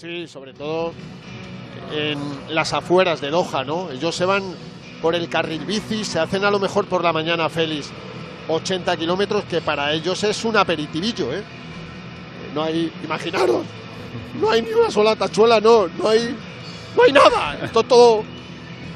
[0.00, 0.94] Sí, sobre todo
[1.92, 3.90] en las afueras de Doha, ¿no?
[3.90, 4.42] Ellos se van
[5.02, 7.90] por el carril bici, se hacen a lo mejor por la mañana, Félix,
[8.48, 11.42] 80 kilómetros, que para ellos es un aperitivillo, ¿eh?
[12.54, 13.62] No hay, imaginaros,
[14.40, 16.34] no hay ni una sola tachuela, no, no hay,
[16.96, 17.58] no hay nada.
[17.62, 18.24] Esto todo,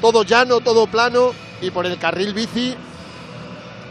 [0.01, 2.73] todo llano, todo plano, y por el carril bici,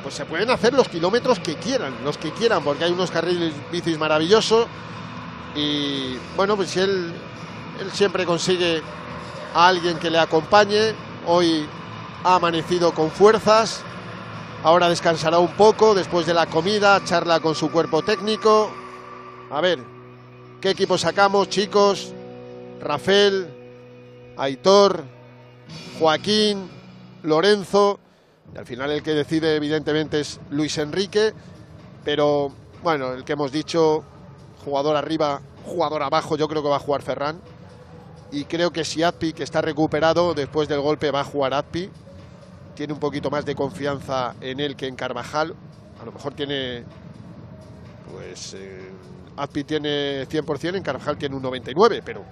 [0.03, 3.53] pues se pueden hacer los kilómetros que quieran, los que quieran, porque hay unos carriles
[3.70, 4.66] bicis maravillosos.
[5.55, 7.12] Y bueno, pues él,
[7.81, 8.83] él siempre consigue
[9.55, 10.95] a alguien que le acompañe.
[11.27, 11.67] Hoy
[12.25, 13.83] ha amanecido con fuerzas.
[14.64, 18.71] Ahora descansará un poco después de la comida, charla con su cuerpo técnico.
[19.51, 19.79] A ver,
[20.61, 22.12] ¿qué equipo sacamos, chicos?
[22.81, 23.47] Rafael,
[24.37, 25.05] Aitor,
[25.99, 26.69] Joaquín,
[27.23, 28.01] Lorenzo.
[28.55, 31.35] Y al final el que decide evidentemente es Luis Enrique.
[32.05, 32.51] Pero
[32.83, 34.03] bueno, el que hemos dicho,
[34.64, 37.40] jugador arriba, jugador abajo, yo creo que va a jugar Ferran.
[38.33, 41.90] Y creo que si Adpi, que está recuperado después del golpe, va a jugar Adpi
[42.74, 45.55] tiene un poquito más de confianza en él que en Carvajal.
[46.00, 46.85] A lo mejor tiene,
[48.12, 48.90] pues, eh,
[49.37, 52.24] Azpi tiene 100%, en Carvajal tiene un 99%, pero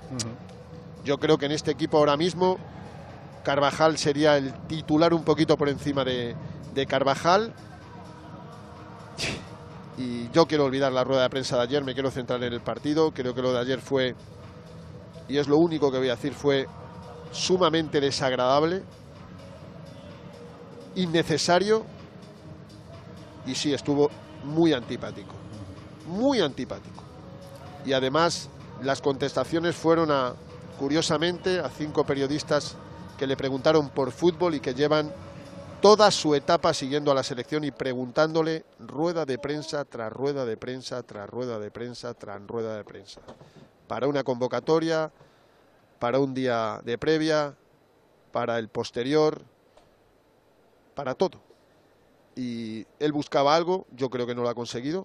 [1.05, 2.59] yo creo que en este equipo ahora mismo
[3.45, 6.35] Carvajal sería el titular un poquito por encima de,
[6.75, 7.53] de Carvajal.
[9.99, 12.61] Y yo quiero olvidar la rueda de prensa de ayer, me quiero centrar en el
[12.61, 13.13] partido.
[13.13, 14.15] Creo que lo de ayer fue,
[15.29, 16.67] y es lo único que voy a decir, fue
[17.31, 18.83] sumamente desagradable
[20.95, 21.85] innecesario
[23.47, 24.11] y sí, estuvo
[24.45, 25.33] muy antipático.
[26.07, 27.03] Muy antipático.
[27.85, 28.49] Y además
[28.83, 30.35] las contestaciones fueron a,
[30.79, 32.77] curiosamente, a cinco periodistas
[33.19, 35.13] que le preguntaron por fútbol y que llevan
[35.83, 40.57] toda su etapa siguiendo a la selección y preguntándole rueda de prensa tras rueda de
[40.57, 43.21] prensa, tras rueda de prensa, tras rueda de prensa.
[43.89, 45.11] Para una convocatoria,
[45.99, 47.55] para un día de previa,
[48.31, 49.43] para el posterior,
[50.95, 51.41] para todo.
[52.37, 55.05] Y él buscaba algo, yo creo que no lo ha conseguido.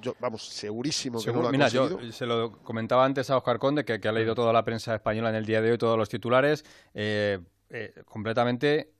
[0.00, 2.00] Yo, vamos, segurísimo que Seguro- no lo ha mira, conseguido.
[2.00, 4.94] yo se lo comentaba antes a Oscar Conde, que, que ha leído toda la prensa
[4.94, 7.38] española en el día de hoy, todos los titulares, eh,
[7.70, 8.92] eh, completamente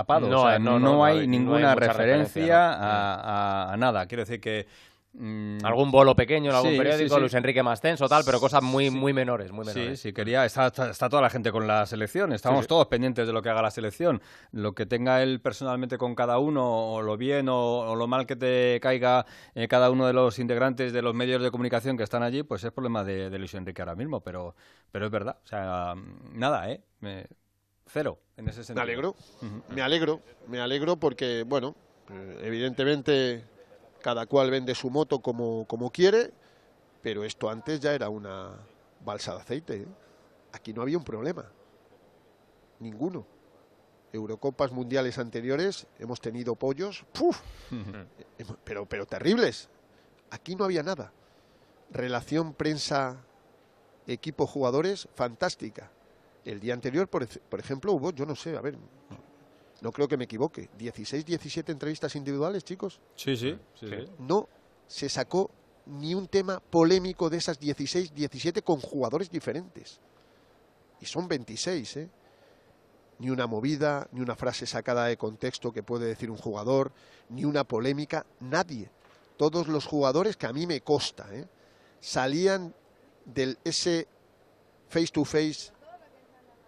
[0.00, 0.28] tapado.
[0.28, 3.14] No o sea, hay- no, no, no, no hay ninguna referencia, a,
[3.68, 4.06] a- a nada.
[4.06, 4.66] Quiero decir que...
[5.14, 7.20] mm, Algún bolo pequeño en algún sí, periódico, sí, sí.
[7.20, 10.00] Luis Enrique Mastenso, tal, pero cosas muy, muy menores, muy Sí, menores.
[10.00, 10.44] sí, quería.
[10.44, 12.32] Está, toda la gente con la selección.
[12.32, 12.68] Estamos Sí, sí.
[12.68, 14.20] todos pendientes de lo que haga la selección.
[14.52, 18.26] Lo que tenga él personalmente con cada uno, o lo bien o, o lo mal
[18.26, 22.04] que te caiga eh, cada uno de los integrantes de los medios de comunicación que
[22.04, 24.20] están allí, pues es problema de, de Luis Enrique ahora mismo.
[24.20, 24.54] Pero,
[24.92, 25.38] pero es verdad.
[25.42, 25.94] O sea,
[26.32, 26.82] nada, ¿eh?
[27.00, 27.26] Me-
[27.88, 28.74] cero en ese sentido.
[28.76, 29.14] Me alegro,
[29.70, 31.74] me alegro, me alegro porque, bueno,
[32.10, 33.44] eh, evidentemente
[34.02, 36.30] cada cual vende su moto como, como quiere,
[37.02, 38.52] pero esto antes ya era una
[39.04, 39.76] balsa de aceite.
[39.82, 39.86] ¿eh?
[40.52, 41.46] Aquí no había un problema,
[42.80, 43.26] ninguno.
[44.12, 47.40] Eurocopas mundiales anteriores hemos tenido pollos, ¡puf!
[48.38, 49.68] Hemos- pero, pero terribles.
[50.30, 51.12] Aquí no había nada.
[51.90, 53.16] Relación prensa,
[54.06, 55.90] equipo, jugadores, fantástica.
[56.50, 58.76] El día anterior, por, ej- por ejemplo, hubo, yo no sé, a ver,
[59.82, 63.00] no creo que me equivoque, 16, 17 entrevistas individuales, chicos.
[63.14, 64.12] Sí, sí, sí, sí.
[64.18, 64.48] No
[64.86, 65.50] se sacó
[65.86, 70.00] ni un tema polémico de esas 16, 17 con jugadores diferentes.
[71.00, 72.10] Y son 26, ¿eh?
[73.18, 76.92] Ni una movida, ni una frase sacada de contexto que puede decir un jugador,
[77.28, 78.90] ni una polémica, nadie.
[79.36, 81.46] Todos los jugadores que a mí me consta, ¿eh?
[82.00, 82.74] salían
[83.24, 84.08] del ese
[84.88, 85.72] face to face,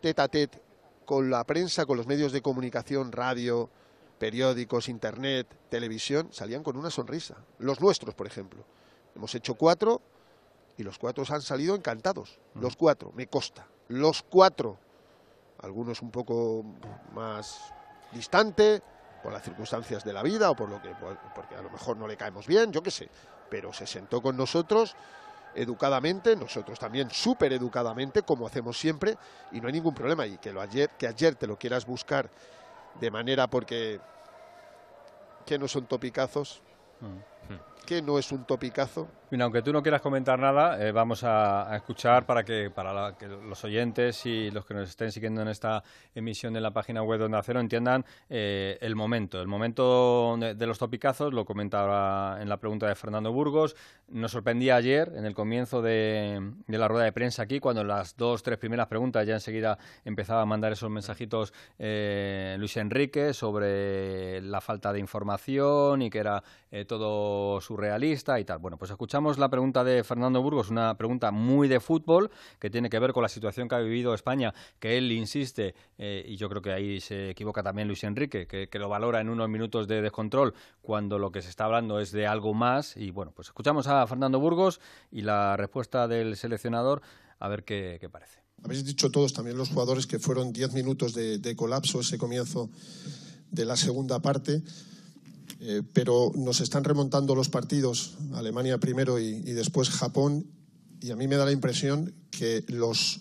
[0.00, 0.60] tete a tete,
[1.04, 3.70] con la prensa, con los medios de comunicación, radio,
[4.18, 7.36] periódicos, internet, televisión, salían con una sonrisa.
[7.58, 8.64] Los nuestros, por ejemplo.
[9.14, 10.00] Hemos hecho cuatro
[10.76, 12.38] y los cuatro han salido encantados.
[12.54, 13.66] Los cuatro, me consta.
[13.88, 14.78] Los cuatro.
[15.58, 16.64] Algunos un poco
[17.12, 17.72] más
[18.12, 18.82] distante,
[19.22, 20.94] por las circunstancias de la vida o por lo que
[21.34, 23.08] porque a lo mejor no le caemos bien, yo qué sé,
[23.48, 24.96] pero se sentó con nosotros
[25.54, 29.16] educadamente, nosotros también súper educadamente, como hacemos siempre,
[29.52, 30.26] y no hay ningún problema.
[30.26, 32.30] Y que, lo ayer, que ayer te lo quieras buscar
[33.00, 34.00] de manera porque
[35.46, 36.62] que no son topicazos,
[37.00, 37.84] mm.
[37.86, 41.71] que no es un topicazo, Mira, aunque tú no quieras comentar nada, eh, vamos a,
[41.77, 45.85] escuchar para que para que los oyentes y los que nos estén siguiendo en esta
[46.16, 49.40] emisión de la página web de Onda Cero entiendan eh, el momento.
[49.40, 53.77] El momento de, los topicazos lo comenta ahora en la pregunta de Fernando Burgos.
[54.09, 58.43] Nos sorprendía ayer, en el comienzo de, la rueda de prensa aquí, cuando las dos,
[58.43, 64.61] tres primeras preguntas ya enseguida empezaba a mandar esos mensajitos eh, Luis Enrique sobre la
[64.61, 66.43] falta de información y que era
[66.88, 68.59] todo surrealista y tal.
[68.59, 72.88] Bueno, pues escuchamos la pregunta de Fernando Burgos, una pregunta muy de fútbol que tiene
[72.88, 76.48] que ver con la situación que ha vivido España, que él insiste, eh, y yo
[76.48, 80.00] creo que ahí se equivoca también Luis Enrique, que, lo valora en unos minutos de
[80.00, 82.96] descontrol cuando lo que se está hablando es de algo más.
[82.96, 84.80] Y bueno, pues escuchamos a Fernando Burgos
[85.11, 87.02] y la respuesta del seleccionador,
[87.38, 88.40] a ver qué, parece.
[88.64, 92.70] Habéis dicho todos, también los jugadores, que fueron 10 minutos de, de colapso ese comienzo
[93.50, 94.62] de la segunda parte.
[95.62, 100.46] Eh, pero nos están remontando los partidos, Alemania primero y, después Japón,
[101.03, 103.20] y a mí me da la impresión que los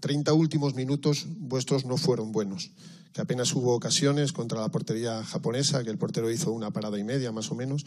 [0.00, 2.72] 30 últimos minutos vuestros no fueron buenos,
[3.14, 7.04] que apenas hubo ocasiones contra la portería japonesa, que el portero hizo una parada y
[7.04, 7.86] media más o menos.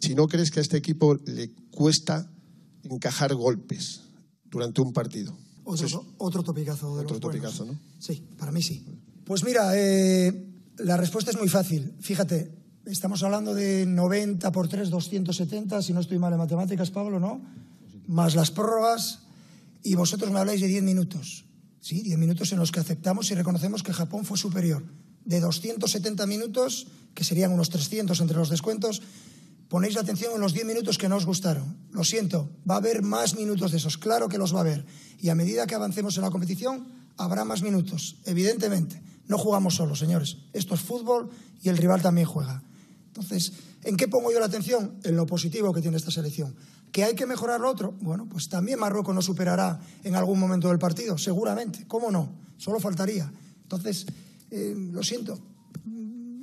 [0.00, 2.28] Si no crees que a este equipo le cuesta
[2.82, 4.00] encajar golpes
[4.50, 5.36] durante un partido.
[5.62, 7.78] Otro, otro topicazo de Otro topicazo, ¿no?
[8.00, 8.84] Sí, para mí sí.
[9.24, 10.48] Pues mira, eh,
[10.78, 11.94] la respuesta es muy fácil.
[12.00, 17.20] Fíjate, Estamos hablando de 90 por 3, 270, si no estoy mal en matemáticas, Pablo,
[17.20, 17.42] ¿no?
[18.06, 19.20] Más las prórrogas.
[19.82, 21.44] Y vosotros me habláis de 10 minutos.
[21.80, 24.82] Sí, 10 minutos en los que aceptamos y reconocemos que Japón fue superior.
[25.26, 29.02] De 270 minutos, que serían unos 300 entre los descuentos,
[29.68, 31.76] ponéis la atención en los 10 minutos que no os gustaron.
[31.92, 34.86] Lo siento, va a haber más minutos de esos, claro que los va a haber.
[35.20, 36.88] Y a medida que avancemos en la competición,
[37.18, 39.02] habrá más minutos, evidentemente.
[39.28, 40.38] No jugamos solos, señores.
[40.54, 41.30] Esto es fútbol
[41.62, 42.62] y el rival también juega.
[43.10, 44.98] Entonces, ¿en qué pongo yo la atención?
[45.02, 46.54] En lo positivo que tiene esta selección.
[46.92, 47.94] ¿Que hay que mejorar lo otro?
[48.00, 51.84] Bueno, pues también Marruecos no superará en algún momento del partido, seguramente.
[51.86, 52.32] ¿Cómo no?
[52.56, 53.30] Solo faltaría.
[53.62, 54.06] Entonces,
[54.50, 55.38] eh, lo siento.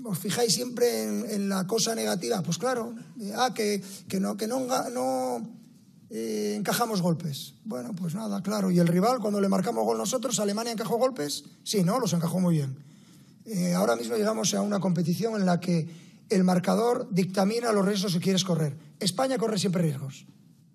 [0.04, 2.42] ¿Os fijáis siempre en, la cosa negativa?
[2.42, 3.82] Pues claro, eh, ah, que,
[4.20, 5.50] no, que no, no
[6.10, 7.56] eh, encajamos golpes.
[7.66, 8.72] Bueno, pues nada, claro.
[8.72, 11.44] ¿Y el rival, cuando le marcamos gol nosotros, Alemania encajó golpes?
[11.64, 12.00] Sí, ¿no?
[12.00, 12.78] Los encajó muy bien.
[13.76, 18.20] ahora mismo llegamos a una competición en la que el marcador dictamina los riesgos que
[18.20, 18.78] quieres correr.
[19.00, 20.26] España corre siempre riesgos.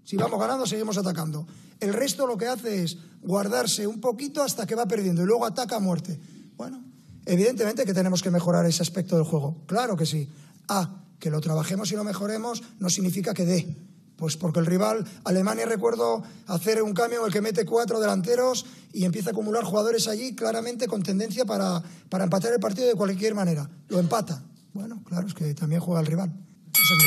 [0.05, 1.47] Si vamos ganando, seguimos atacando.
[1.81, 5.47] El resto lo que hace es guardarse un poquito hasta que va perdiendo y luego
[5.47, 6.19] ataca a muerte.
[6.57, 6.83] Bueno,
[7.27, 9.63] evidentemente que tenemos que mejorar ese aspecto del juego.
[9.67, 10.29] Claro que sí.
[10.69, 13.77] Ah, que lo trabajemos y lo mejoremos no significa que dé.
[14.17, 18.67] Pues porque el rival, Alemania, recuerdo hacer un cambio en el que mete cuatro delanteros
[18.93, 22.95] y empieza a acumular jugadores allí claramente con tendencia para, para empatar el partido de
[22.95, 23.69] cualquier manera.
[23.89, 24.43] Lo empata.
[24.75, 26.33] Bueno, claro, es que también juega el rival.
[26.73, 27.05] Esa es mi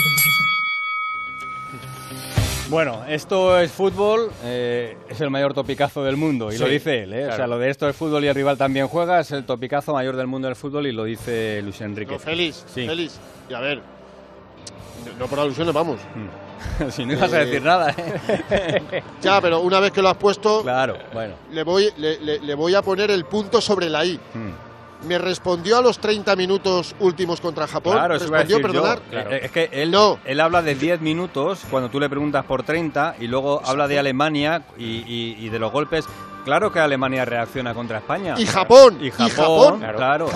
[2.69, 7.13] Bueno, esto es fútbol, eh, es el mayor topicazo del mundo, y lo dice él.
[7.13, 7.28] ¿eh?
[7.28, 9.93] O sea, lo de esto es fútbol y el rival también juega, es el topicazo
[9.93, 12.19] mayor del mundo del fútbol y lo dice Luis Enrique.
[12.19, 13.19] feliz, feliz.
[13.49, 13.82] Y a ver,
[15.17, 15.99] no por alusiones, vamos.
[16.15, 16.89] Mm.
[16.91, 17.95] si no ibas a decir nada.
[17.97, 19.01] ¿eh?
[19.21, 21.34] ya, pero una vez que lo has puesto, claro, bueno.
[21.51, 24.19] le, voy, le, voy a poner el punto sobre la I.
[24.34, 24.64] Mm
[25.05, 27.93] me respondió a los 30 minutos últimos contra Japón.
[27.93, 28.99] Claro, respondió, perdonar.
[29.29, 30.19] Es que él, no.
[30.25, 33.99] él habla de 10 minutos cuando tú le preguntas por 30 y luego habla de
[33.99, 36.06] Alemania y, de los golpes.
[36.46, 38.35] Claro que Alemania reacciona contra España.
[38.37, 39.00] Y Japón.
[39.02, 40.29] Y Japón, claro,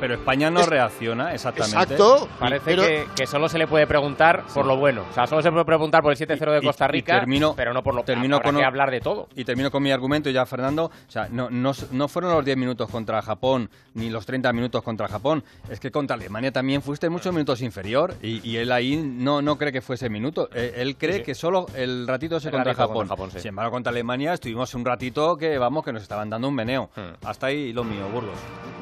[0.00, 1.94] Pero España no reacciona, exactamente.
[1.94, 2.28] Exacto.
[2.38, 5.04] Parece que, solo se le puede preguntar por lo bueno.
[5.08, 7.24] O sea, solo se puede preguntar por el 7-0 de Costa Rica,
[7.56, 9.28] pero no por lo termino con que hablar de todo.
[9.36, 10.86] Y termino con mi argumento ya, Fernando.
[10.86, 15.06] O sea, no, no, fueron los 10 minutos contra Japón ni los 30 minutos contra
[15.06, 15.44] Japón.
[15.70, 19.70] Es que contra Alemania también fuiste muchos minutos inferior y, él ahí no, no cree
[19.70, 20.48] que fuese minuto.
[20.54, 23.08] Eh, él, cree que solo el ratito se contra Japón.
[23.36, 26.90] Sin embargo, contra Alemania estuvimos un ratito que vamos, que nos estaban dando un meneo.
[26.96, 27.26] Hmm.
[27.26, 28.38] Hasta ahí lo mío, Burgos.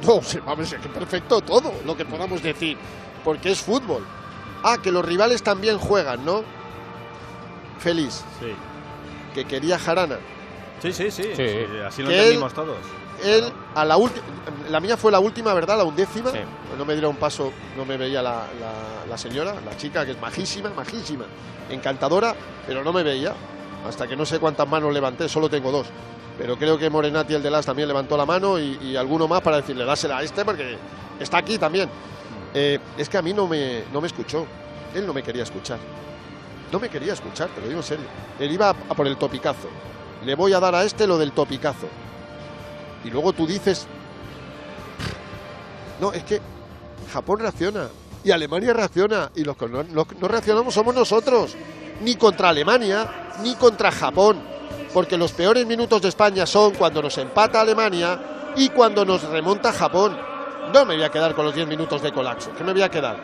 [0.07, 2.77] No, vamos, es que perfecto todo lo que podamos decir,
[3.25, 4.05] porque es fútbol.
[4.63, 6.43] Ah, que los rivales también juegan, ¿no?
[7.79, 8.23] Feliz.
[8.41, 8.53] Sí.
[9.35, 10.19] Que quería Jarana.
[10.83, 11.31] Sí, sí, sí.
[11.87, 12.79] así lo entendimos todos.
[13.23, 13.45] él
[13.75, 14.25] a la última,
[14.71, 15.77] la mía fue la última, ¿verdad?
[15.79, 16.31] La undécima.
[16.79, 20.13] No me diera un paso, no me veía la, la- la señora, la chica que
[20.13, 21.25] es majísima, majísima,
[21.69, 22.35] encantadora,
[22.67, 23.35] pero no me veía.
[23.87, 25.87] Hasta que no sé cuántas manos levanté, solo tengo dos.
[26.39, 29.59] Pero creo que Morenati, el de las, también levantó la mano y, alguno más para
[29.59, 30.77] decirle, dásela a este porque
[31.19, 31.89] está aquí también.
[32.55, 34.47] Eh, es que a mí no me, no me escuchó.
[34.95, 35.79] Él no me quería escuchar.
[36.73, 38.07] No me quería escuchar, te lo digo en serio.
[38.39, 39.69] Él iba a, a por el topicazo.
[40.25, 41.89] Le voy a dar a este lo del topicazo.
[43.05, 43.87] Y luego tú dices,
[46.01, 46.41] no, es que
[47.13, 47.89] Japón reacciona
[48.25, 51.57] y Alemania reacciona y los que no, no reaccionamos somos nosotros.
[52.01, 54.41] Ni contra Alemania ni contra Japón.
[54.93, 59.73] Porque los peores minutos de España son cuando nos empata Alemania y cuando nos remonta
[59.73, 60.17] Japón.
[60.73, 62.53] No me voy a quedar con los 10 minutos de colapso.
[62.57, 63.17] ¿Qué me voy a quedar?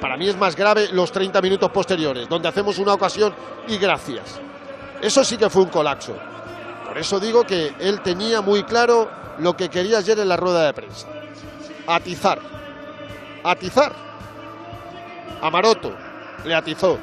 [0.00, 3.34] Para mí es más grave los 30 minutos posteriores, donde hacemos una ocasión
[3.66, 4.40] y gracias.
[5.00, 6.16] Eso sí que fue un colapso.
[6.86, 10.66] Por eso digo que él tenía muy claro lo que quería ayer en la rueda
[10.66, 11.06] de prensa.
[11.86, 12.38] Atizar.
[13.44, 13.92] Atizar.
[15.40, 15.92] A Maroto
[16.44, 16.98] le atizó.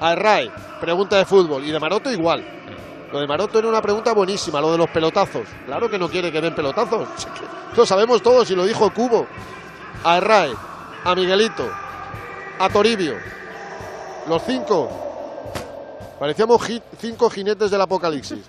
[0.00, 1.64] A Herrae, pregunta de fútbol.
[1.64, 2.44] Y de Maroto igual.
[3.12, 5.46] Lo de Maroto era una pregunta buenísima, lo de los pelotazos.
[5.64, 7.08] Claro que no quiere que den pelotazos.
[7.76, 9.26] Lo sabemos todos y lo dijo Cubo.
[10.02, 10.16] A
[11.04, 11.68] a Miguelito,
[12.58, 13.16] a Toribio.
[14.28, 14.88] Los cinco.
[16.18, 16.62] Parecíamos
[16.98, 18.48] cinco jinetes del apocalipsis.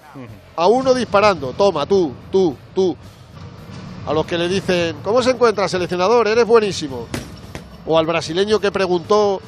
[0.56, 1.52] A uno disparando.
[1.54, 2.96] Toma, tú, tú, tú.
[4.08, 6.28] A los que le dicen, ¿cómo se encuentra, seleccionador?
[6.28, 7.08] Eres buenísimo.
[7.86, 9.42] O al brasileño que preguntó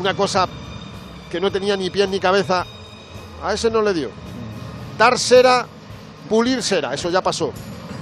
[0.00, 0.48] una cosa
[1.30, 2.66] que no tenía ni pies ni cabeza.
[3.42, 4.10] A ese no le dio.
[4.98, 5.66] Dar cera,
[6.28, 6.94] pulir cera.
[6.94, 7.52] Eso ya pasó.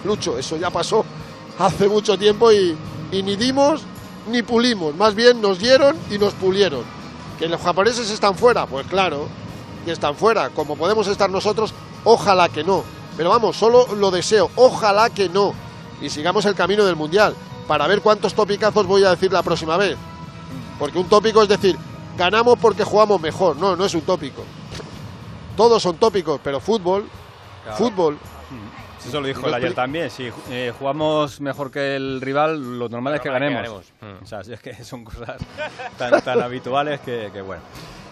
[0.05, 1.05] Lucho, eso ya pasó
[1.59, 2.77] hace mucho tiempo y,
[3.13, 3.83] y ni dimos
[4.31, 4.95] ni pulimos.
[4.95, 6.83] Más bien nos dieron y nos pulieron.
[7.39, 8.67] ¿Que los japoneses están fuera?
[8.67, 9.29] Pues claro,
[9.85, 10.51] que están fuera.
[10.51, 11.73] Como podemos estar nosotros,
[12.05, 12.85] ojalá que no.
[13.17, 15.53] Pero vamos, solo lo deseo, ojalá que no.
[16.01, 17.35] Y sigamos el camino del Mundial,
[17.67, 19.97] para ver cuántos topicazos voy a decir la próxima vez.
[20.79, 21.77] Porque un tópico es decir,
[22.19, 23.57] ganamos porque jugamos mejor.
[23.57, 24.43] No, no es un tópico.
[25.57, 27.09] Todos son tópicos, pero fútbol,
[27.65, 27.79] Claro.
[27.79, 28.19] fútbol.
[29.07, 30.11] Eso lo dijo él ayer también.
[30.11, 33.63] Si eh, jugamos mejor que el rival, lo normal es que ganemos.
[33.63, 33.93] ganemos.
[34.23, 35.37] O sea, si es que son cosas
[35.97, 37.63] tan, tan habituales que, que bueno.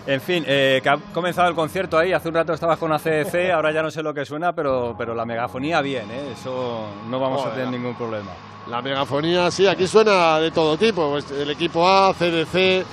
[0.06, 2.12] En fin, eh, que ha comenzado el concierto ahí.
[2.12, 5.14] Hace un rato estabas con ACDC, ahora ya no sé lo que suena, pero, pero
[5.14, 6.32] la megafonía bien, ¿eh?
[6.32, 8.30] Eso no vamos a tener ningún problema.
[8.68, 11.10] La megafonía, sí, aquí suena de todo tipo.
[11.10, 12.84] Pues el equipo A, CDC,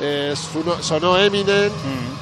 [0.00, 0.34] eh,
[0.80, 1.70] sonó Eminem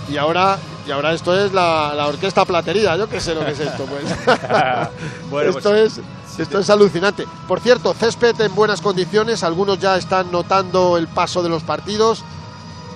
[0.09, 2.97] y ahora y ahora esto es la, la orquesta platería.
[2.97, 4.05] Yo qué sé lo que es esto, pues.
[5.31, 6.01] Bueno, esto pues- es
[6.39, 7.27] esto es alucinante.
[7.49, 9.43] Por cierto, césped en buenas condiciones.
[9.43, 12.23] Algunos ya están notando el paso de los partidos.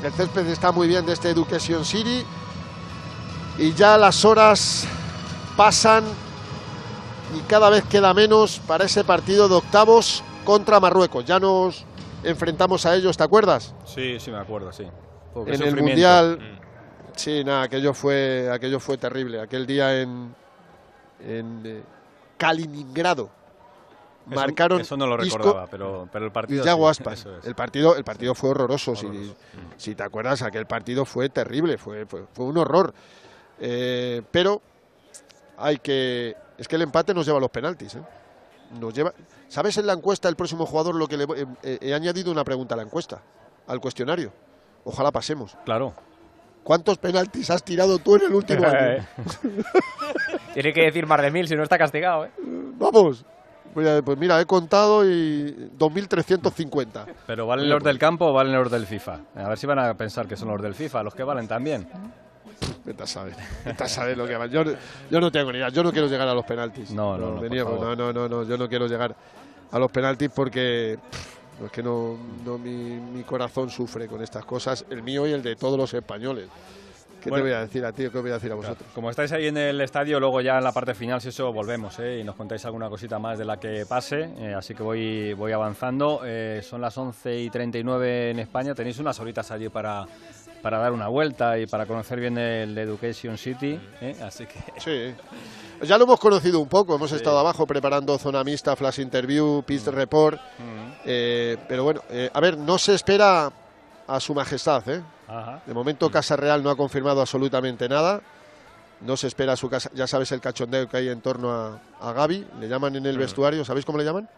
[0.04, 2.22] El césped está muy bien de este Education City.
[3.58, 4.84] Y ya las horas
[5.56, 6.04] pasan
[7.36, 11.24] y cada vez queda menos para ese partido de octavos contra Marruecos.
[11.24, 11.84] Ya nos
[12.24, 13.74] enfrentamos a ellos, ¿te acuerdas?
[13.84, 14.86] Sí, sí, me acuerdo, sí.
[15.46, 15.76] En el.
[15.76, 16.38] Mundial.
[17.16, 19.40] Sí, nada, aquello fue, aquello fue terrible.
[19.40, 20.34] Aquel día en,
[21.26, 21.82] en eh,
[22.38, 23.24] Kaliningrado.
[24.30, 26.62] Eso- Marcaron Eso no lo recordaba, pero, pero el partido.
[26.62, 27.26] y Yago Aspas.
[27.26, 27.44] es.
[27.46, 28.94] El partido, el partido fue horroroso.
[28.94, 29.34] Si,
[29.76, 32.94] si te acuerdas, aquel partido fue terrible, fue, fue, fue un horror.
[33.58, 34.62] Eh, pero
[35.58, 36.36] hay que.
[36.58, 37.94] Es que el empate nos lleva a los penaltis.
[37.96, 38.02] ¿eh?
[38.78, 39.12] Nos lleva.
[39.50, 42.30] ¿Sabes en la encuesta el próximo jugador lo que le voy- eh, eh, he añadido
[42.30, 43.20] una pregunta a la encuesta,
[43.66, 44.32] al cuestionario?
[44.84, 45.56] Ojalá pasemos.
[45.64, 45.92] Claro.
[46.62, 49.04] ¿Cuántos penaltis has tirado tú en el último año?
[50.54, 52.30] Tiene que decir más de mil, si no está castigado, ¿eh?
[52.38, 53.24] Vamos.
[53.74, 57.06] Pues mira, he contado y 2.350.
[57.26, 59.18] Pero ¿valen los del campo o valen los del FIFA?
[59.36, 61.88] A ver si van a pensar que son los del FIFA, los que valen también.
[62.84, 63.34] Vete a saber,
[63.64, 64.46] vete a saber lo que va.
[64.46, 64.62] Yo,
[65.10, 66.90] yo no tengo ni idea, yo no quiero llegar a los penaltis.
[66.92, 69.14] No, no, no, no, no, no, yo no quiero llegar
[69.72, 74.44] a los penaltis porque pff, es que no, no mi, mi corazón sufre con estas
[74.44, 76.48] cosas, el mío y el de todos los españoles.
[77.22, 77.44] ¿Qué Bueno.
[77.44, 78.88] te voy a decir a ti o qué voy a decir a vosotros?
[78.94, 81.98] Como estáis ahí en el estadio, luego ya en la parte final, si eso, volvemos
[81.98, 82.20] ¿eh?
[82.20, 84.30] y nos contáis alguna cosita más de la que pase.
[84.38, 86.22] eh, así que voy, voy avanzando.
[86.24, 88.74] Eh, son las 11 y 39 en España.
[88.74, 90.06] Tenéis unas horitas allí para,
[90.62, 93.78] para dar una vuelta y para conocer bien el Education City.
[94.00, 94.16] ¿eh?
[94.22, 94.58] Así que.
[94.80, 95.14] Sí.
[95.82, 99.88] Ya lo hemos conocido un poco, hemos estado abajo preparando zona mixta, flash interview, pist
[99.88, 100.38] report.
[101.04, 103.50] eh, pero bueno, eh, a ver, no se espera
[104.06, 105.02] a su majestad, ¿eh?
[105.28, 105.62] Ajá.
[105.64, 108.20] De momento Casa Real no ha confirmado absolutamente nada.
[109.00, 109.90] No se espera su casa.
[109.94, 112.46] Ya sabes el cachondeo que hay en torno a, a Gaby.
[112.60, 113.64] Le llaman en el vestuario.
[113.64, 114.28] ¿Sabéis cómo le llaman?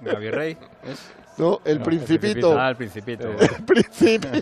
[0.00, 0.56] Gaby Rey.
[0.84, 0.98] ¿es?
[1.36, 2.58] No, el No, principito.
[2.58, 3.28] Ah, el principito.
[3.38, 4.28] El principito.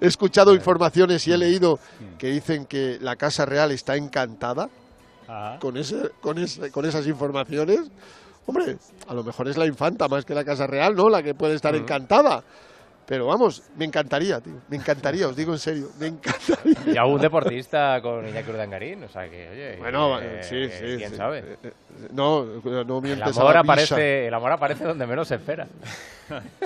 [0.00, 1.78] He escuchado informaciones y he leído
[2.18, 4.68] que dicen que la Casa Real está encantada
[5.60, 7.80] con, ese, con, ese, con esas informaciones,
[8.46, 8.76] hombre,
[9.08, 11.08] a lo mejor es la infanta más que la Casa Real, ¿no?
[11.08, 12.42] La que puede estar encantada.
[13.06, 14.54] Pero vamos, me encantaría, tío.
[14.68, 15.88] Me encantaría, os digo en serio.
[16.00, 16.94] Me encantaría.
[16.94, 19.76] Y a un deportista con Iñaki Urdangarín, o sea que, oye.
[19.76, 20.96] Bueno, eh, sí, sí.
[20.96, 21.16] ¿Quién sí.
[21.16, 21.38] sabe?
[21.40, 21.72] Eh, eh,
[22.12, 25.66] No, no El mientes a amor, la aparece, el amor aparece donde menos se espera.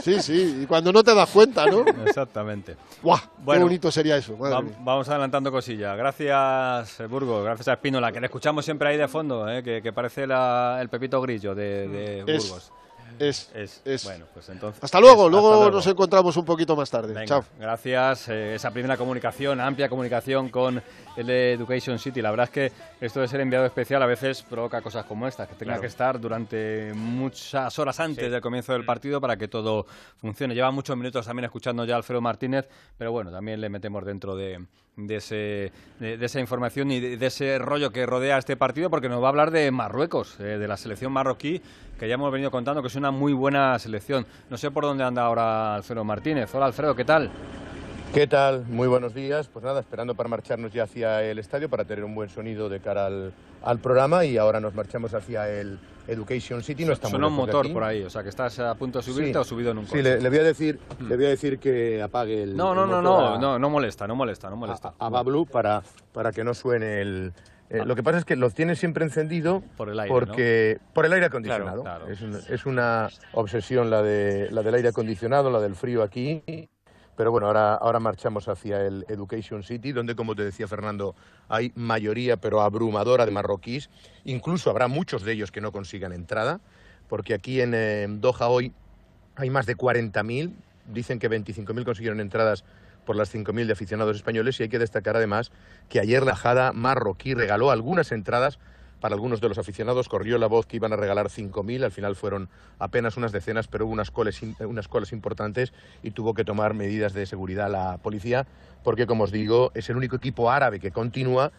[0.01, 1.81] Sí, sí, y cuando no te das cuenta, ¿no?
[2.07, 2.77] Exactamente.
[3.03, 3.19] ¡Guau!
[3.39, 4.37] Bueno, qué bonito sería eso.
[4.37, 4.77] madre Va- mía.
[4.79, 5.97] vamos adelantando cosillas.
[5.97, 7.45] Gracias, eh, Burgos.
[7.45, 10.79] Gracias a Espínola, que le escuchamos siempre ahí de fondo, eh, que, que parece la-
[10.81, 12.71] el Pepito Grillo de, de Es,
[13.19, 13.51] Es,
[13.85, 14.83] es, Bueno, pues entonces.
[14.83, 15.77] Hasta luego, es- luego, hasta luego.
[15.77, 17.09] nos encontramos un poquito más tarde.
[17.15, 17.45] Venga, Chao.
[17.59, 18.29] Gracias.
[18.29, 20.83] eh, esa primera comunicación, amplia comunicación con
[21.17, 22.23] el Education City.
[22.23, 25.49] La verdad es que esto de ser enviado especial a veces provoca cosas como estas,
[25.49, 25.81] que tenga Claro.
[25.81, 30.55] que estar durante muchas horas antes del comienzo del partido para que todo funcione.
[30.55, 34.37] Lleva muchos minutos también escuchando ya a Alfredo Martínez, pero bueno, también le metemos dentro
[34.37, 34.65] de,
[34.99, 39.09] de, ese, de, esa información y de, de ese rollo que rodea este partido, porque
[39.09, 41.63] nos va a hablar de Marruecos, eh, de la selección marroquí,
[41.99, 44.27] que ya hemos venido contando que es una muy buena selección.
[44.51, 46.55] No sé por dónde anda ahora Alfredo Martínez.
[46.55, 47.31] Hola Alfredo, ¿qué tal?
[48.15, 48.65] ¿Qué tal?
[48.69, 49.49] Muy buenos días.
[49.49, 52.81] Pues nada, esperando para marcharnos ya hacia el estadio para tener un buen sonido de
[52.81, 53.33] cara al,
[53.63, 55.79] al programa y ahora nos marchamos hacia el
[56.09, 56.85] Education City.
[56.85, 57.73] No estamos Suena un motor aquí.
[57.73, 59.39] por ahí, o sea que estás a punto de subirte Sí.
[59.39, 60.03] o subido en un Sí, coche.
[60.03, 62.57] le, le voy a decir, le voy a decir que apague el.
[62.57, 64.95] No, no, el no, motor no, a- no, no molesta, no molesta, no molesta.
[64.99, 65.83] a Bablu para,
[66.13, 67.33] para que no suene el.
[67.69, 71.05] eh, Lo que pasa es que lo tiene siempre encendido Por el aire, porque por
[71.05, 71.83] el aire acondicionado.
[71.83, 72.37] Claro, claro.
[72.39, 76.43] Es, es una obsesión la de la del aire acondicionado, la del frío aquí.
[77.19, 81.17] Pero bueno, ahora, ahora marchamos hacia el Education City, donde, como te decía Fernando,
[81.49, 83.91] hay mayoría, pero abrumadora de marroquíes.
[84.25, 86.61] Incluso habrá muchos de ellos que no consigan entrada,
[87.09, 88.73] porque aquí en eh, Doha hoy
[89.35, 90.53] hay más de 40.000.
[90.87, 92.65] Dicen que 25.000 consiguieron entradas
[93.05, 94.61] por las 5.000 de aficionados españoles.
[94.61, 95.51] Y hay que destacar además
[95.89, 98.61] que ayer la Jada marroquí regaló algunas entradas
[99.01, 100.09] para algunos de los aficionados.
[100.09, 101.85] Corrió la voz que iban a regalar 5.000.
[101.85, 105.73] Al final fueron apenas unas decenas, pero hubo unas colas, in- unas colas importantes
[106.03, 108.47] y tuvo que tomar medidas de seguridad la policía,
[108.83, 111.53] porque, como os digo, es el único equipo árabe que continúa.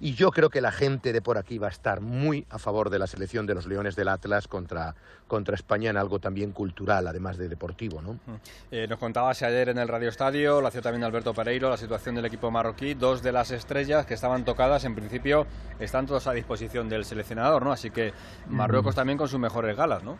[0.00, 2.88] Y yo creo que la gente de por aquí va a estar muy a favor
[2.88, 4.94] de la selección de los Leones del Atlas contra,
[5.28, 8.18] contra España en algo también cultural, además de deportivo, ¿no?
[8.70, 12.14] Eh, nos contabas ayer en el Radio Estadio, lo hacía también Alberto Pereiro, la situación
[12.14, 12.94] del equipo marroquí.
[12.94, 15.46] Dos de las estrellas que estaban tocadas, en principio,
[15.78, 17.70] están todos a disposición del seleccionador, ¿no?
[17.70, 18.14] Así que
[18.48, 20.18] Marruecos también con sus mejores galas, ¿no?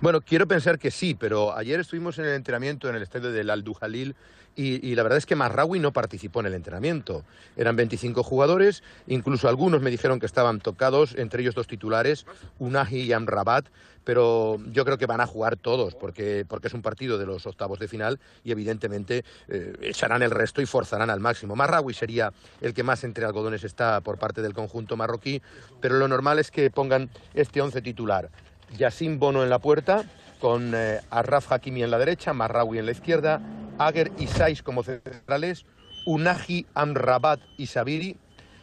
[0.00, 3.48] Bueno, quiero pensar que sí, pero ayer estuvimos en el entrenamiento en el estadio del
[3.50, 4.14] Al Duhalil
[4.56, 7.24] y, la verdad es que Marraui no participó en el entrenamiento.
[7.56, 12.24] Eran 25 jugadores, incluso algunos me dijeron que estaban tocados, entre ellos dos titulares,
[12.58, 13.66] Unahi y Amrabat,
[14.04, 17.44] pero yo creo que van a jugar todos porque, porque es un partido de los
[17.44, 21.56] octavos de final y evidentemente eh, echarán el resto y forzarán al máximo.
[21.56, 25.42] Marraui sería el que más entre algodones está por parte del conjunto marroquí,
[25.80, 28.30] pero lo normal es que pongan este once titular.
[28.78, 30.04] Yassin Bono en la puerta,
[30.46, 33.40] con eh, Arraf Hakimi en la derecha, Marraui en la izquierda,
[33.78, 35.66] Ager y Saiz como centrales,
[36.06, 38.16] Unahi, Amrabat y Sabiri.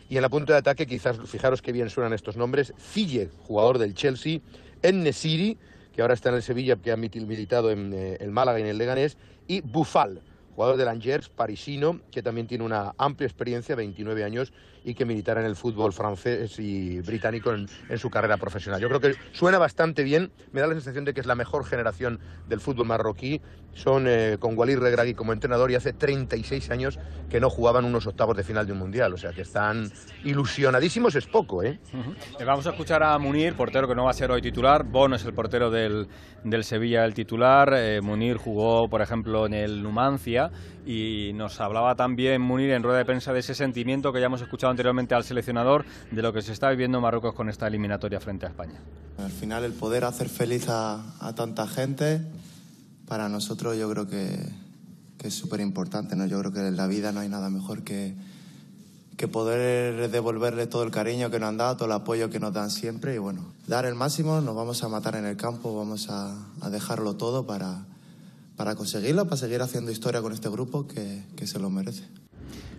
[0.08, 3.80] Y en la punta de ataque, quizás, fijaros qué bien suenan estos nombres, Ziyech, jugador
[3.80, 4.40] del Chelsea,
[4.82, 5.58] Ennesiri,
[5.94, 8.62] que ahora está en el Sevilla, que ha mil- militado en eh, el Málaga y
[8.62, 9.18] en el Leganés,
[9.50, 10.22] y Bufal,
[10.56, 15.42] jugador del Angers, parisino, que también tiene una amplia experiencia, 29 años, y que militará
[15.42, 18.82] en el fútbol francés y británico en, en su carrera profesional.
[18.82, 21.66] Yo creo que suena bastante bien, me da la sensación de que es la mejor
[21.66, 23.42] generación del fútbol marroquí.
[23.74, 27.00] Son eh, con Walid Regragui como entrenador y hace 36 años
[27.30, 29.92] que no jugaban unos octavos de final de un mundial, o sea que están
[30.24, 31.80] ilusionadísimos, es poco, ¿eh?
[32.40, 34.84] Eh, Vamos a escuchar a Munir, portero que no va a ser hoy titular.
[34.84, 36.08] Bono es el portero del,
[36.44, 37.74] del Sevilla, el titular.
[37.76, 40.52] Eh, Munir jugó, por ejemplo, en el Numancia
[40.86, 44.42] y nos hablaba también Munir en rueda de prensa de ese sentimiento que ya hemos
[44.42, 48.20] escuchado anteriormente al seleccionador de lo que se está viviendo en Marruecos con esta eliminatoria
[48.20, 48.80] frente a España.
[49.18, 52.22] Al final el poder hacer feliz a, a tanta gente,
[53.08, 54.38] para nosotros yo creo que,
[55.18, 56.26] que es súper importante, ¿no?
[56.26, 58.16] Yo creo que en la vida no hay nada mejor que,
[59.18, 62.54] que poder devolverle todo el cariño que nos han dado, todo el apoyo que nos
[62.54, 66.10] dan siempre y bueno, dar el máximo, nos vamos a matar en el campo, vamos
[66.10, 67.86] a, a dejarlo todo para,
[68.56, 72.04] para conseguirlo, para seguir haciendo historia con este grupo que, que se lo merece.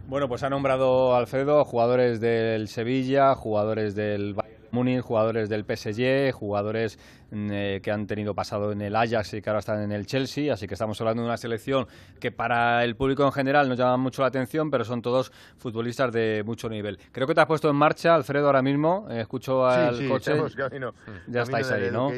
[0.06, 6.32] Bueno, pues ha nombrado Alfredo jugadores del Sevilla, jugadores del Bayern Múnich, jugadores del PSG,
[6.32, 6.98] jugadores
[7.30, 10.06] mm, eh, que han tenido pasado en el Ajax y que ahora están en el
[10.06, 11.86] Chelsea, así que estamos hablando de una selección
[12.20, 16.12] que para el público en general nos llama mucho la atención, pero son todos futbolistas
[16.12, 16.98] de mucho nivel.
[17.12, 19.06] Creo que te has puesto en marcha, Alfredo, ahora mismo.
[19.10, 20.32] Eh, escucho al sí, sí, coche.
[20.56, 20.92] camino,
[21.26, 22.10] Ya camino estáis del ahí, ¿no?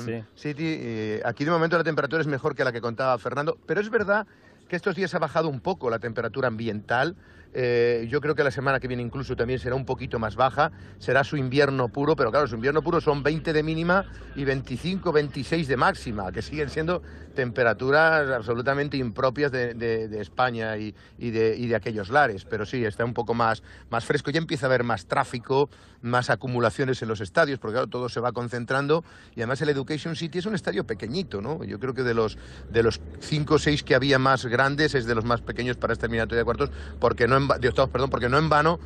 [0.00, 0.24] Sí.
[0.34, 0.76] City.
[0.78, 3.90] Eh, aquí de momento la temperatura es mejor que la que contaba Fernando, pero es
[3.90, 4.26] verdad
[4.68, 7.16] que estos días ha bajado un poco la temperatura ambiental.
[7.56, 10.72] Eh, yo creo que la semana que viene incluso también será un poquito más baja.
[10.98, 15.12] Será su invierno puro, pero claro, su invierno puro son 20 de mínima y 25,
[15.12, 17.00] 26 de máxima, que siguen siendo
[17.34, 22.44] temperaturas absolutamente impropias de, España y, de, aquellos lares.
[22.44, 24.30] Pero sí, está un poco más, más fresco.
[24.30, 25.70] Ya empieza a haber más tráfico,
[26.02, 29.04] más acumulaciones en los estadios, porque claro, todo se va concentrando.
[29.36, 31.62] Y además el Education City es un estadio pequeñito, ¿no?
[31.62, 32.36] Yo creo que de los,
[32.70, 35.92] de los cinco o seis que había más grandes es de los más pequeños para
[35.92, 38.78] esta eliminatoria de cuartos, porque no en, de octavos, perdón, porque no en vano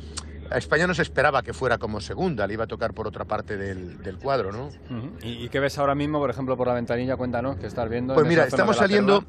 [0.51, 3.25] a España no se esperaba que fuera como segunda, le iba a tocar por otra
[3.25, 4.69] parte del, del cuadro, ¿no?
[5.21, 7.15] ¿Y, qué ves ahora mismo, por ejemplo, por la ventanilla?
[7.17, 8.13] Cuéntanos, ¿qué estás viendo?
[8.13, 9.23] Pues mira, estamos saliendo...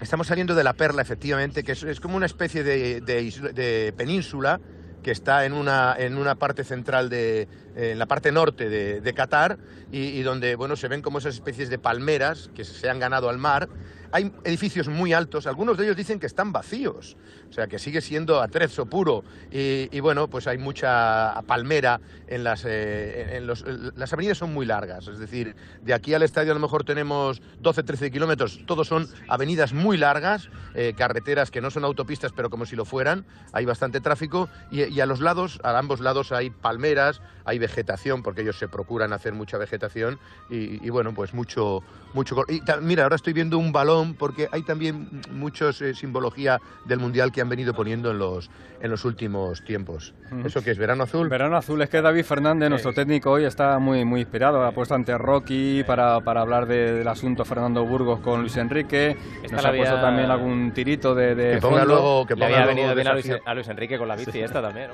[0.00, 4.60] Estamos saliendo de la perla, efectivamente, que es, como una especie de, de, península
[5.02, 7.48] que está en una, en una parte central de,
[7.78, 9.58] en la parte norte de, Qatar
[9.90, 13.38] y, donde bueno se ven como esas especies de palmeras que se han ganado al
[13.38, 13.68] mar.
[14.10, 17.18] Hay edificios muy altos, algunos de ellos dicen que están vacíos,
[17.50, 22.64] o sea que sigue siendo atrezo puro y, bueno, pues hay mucha palmera en las...
[22.64, 23.66] Eh, en los,
[23.96, 27.42] las avenidas son muy largas, es decir, de aquí al estadio a lo mejor tenemos
[27.60, 32.48] 12, 13 kilómetros, todos son avenidas muy largas, eh, carreteras que no son autopistas pero
[32.48, 36.50] como si lo fueran, hay bastante tráfico y, a los lados, a ambos lados hay
[36.50, 40.18] palmeras, hay vegetación porque ellos se procuran hacer mucha vegetación
[40.50, 41.82] y, bueno, pues mucho...
[42.12, 46.98] mucho y mira, ahora estoy viendo un balón porque hay también muchos eh, simbología del
[46.98, 50.14] Mundial que han venido poniendo en los, en los últimos tiempos.
[50.44, 50.78] ¿Eso qué es?
[50.78, 51.28] ¿Verano azul?
[51.28, 51.80] Verano azul.
[51.80, 54.62] Es que David Fernández, nuestro técnico hoy, está muy, muy inspirado.
[54.64, 59.16] Ha puesto ante Rocky para, para hablar del asunto Fernando Burgos con Luis Enrique.
[59.50, 63.08] Nos ha puesto también algún tirito de, de que ponga luego que ponga venido bien
[63.08, 64.90] a Luis, Enrique con la bici esta también.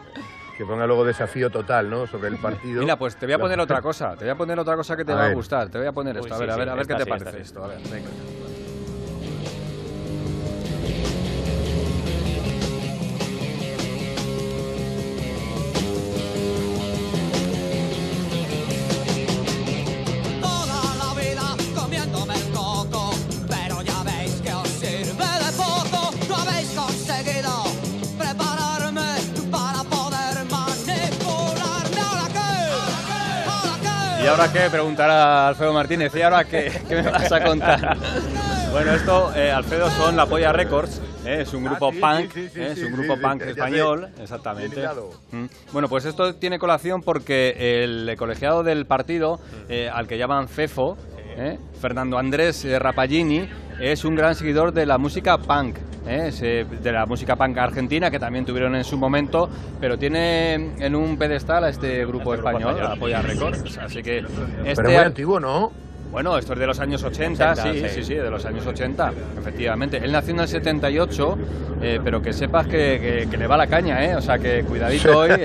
[0.57, 2.07] Que ponga luego desafío total, ¿no?
[2.07, 2.81] Sobre el partido.
[2.81, 4.17] Mira, pues te voy a poner otra cosa.
[4.17, 5.69] Te voy a poner otra cosa que te va a gustar.
[5.69, 6.35] Te voy a poner esto.
[6.35, 7.65] a ver, a ver, a ver qué te parece esto.
[7.65, 8.09] A ver, venga.
[34.95, 35.25] Ahora qué?
[35.25, 36.15] Preguntará Alfredo Martínez.
[36.15, 37.97] ¿Y ahora qué, qué me vas a contar?
[38.73, 41.01] Bueno, esto, eh, Alfredo, son la Polla Records.
[41.25, 44.85] Eh, es un grupo punk, eh, es un grupo punk español, exactamente.
[45.31, 45.47] Mm.
[45.73, 49.39] Bueno, pues esto tiene colación porque el colegiado del partido,
[49.93, 50.49] al que llaman
[51.35, 53.49] FEFO, Fernando Andrés Rapagini,
[53.81, 55.77] es un gran seguidor de la música punk.
[56.07, 56.31] ¿eh?
[56.83, 59.49] de la música punk argentina, que también tuvieron en su momento,
[59.81, 63.79] pero tiene en un pedestal a este grupo español, Apoya Records.
[63.79, 65.73] Así que este pero muy antiguo, ¿no?
[66.11, 69.97] Bueno, esto es de los años 80, sí, sí, sí, de los años 80, efectivamente.
[69.97, 71.39] Él nació en el 78,
[71.83, 74.15] eh, pero que sepas que, le va la caña, ¿eh?
[74.15, 75.31] O sea, que cuidadito hoy.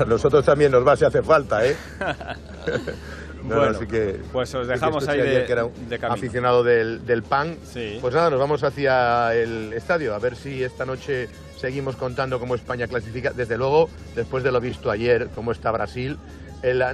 [0.00, 1.76] a nosotros también nos va si hace falta, ¿eh?
[3.44, 5.68] bueno, así que, pues os dejamos ahí de, que era
[6.08, 7.56] aficionado del, del pan.
[8.00, 11.28] Pues nada, nos vamos hacia el estadio a ver si esta noche
[11.58, 13.32] seguimos contando cómo España clasifica.
[13.32, 16.18] Desde luego, después de lo visto ayer, cómo está Brasil.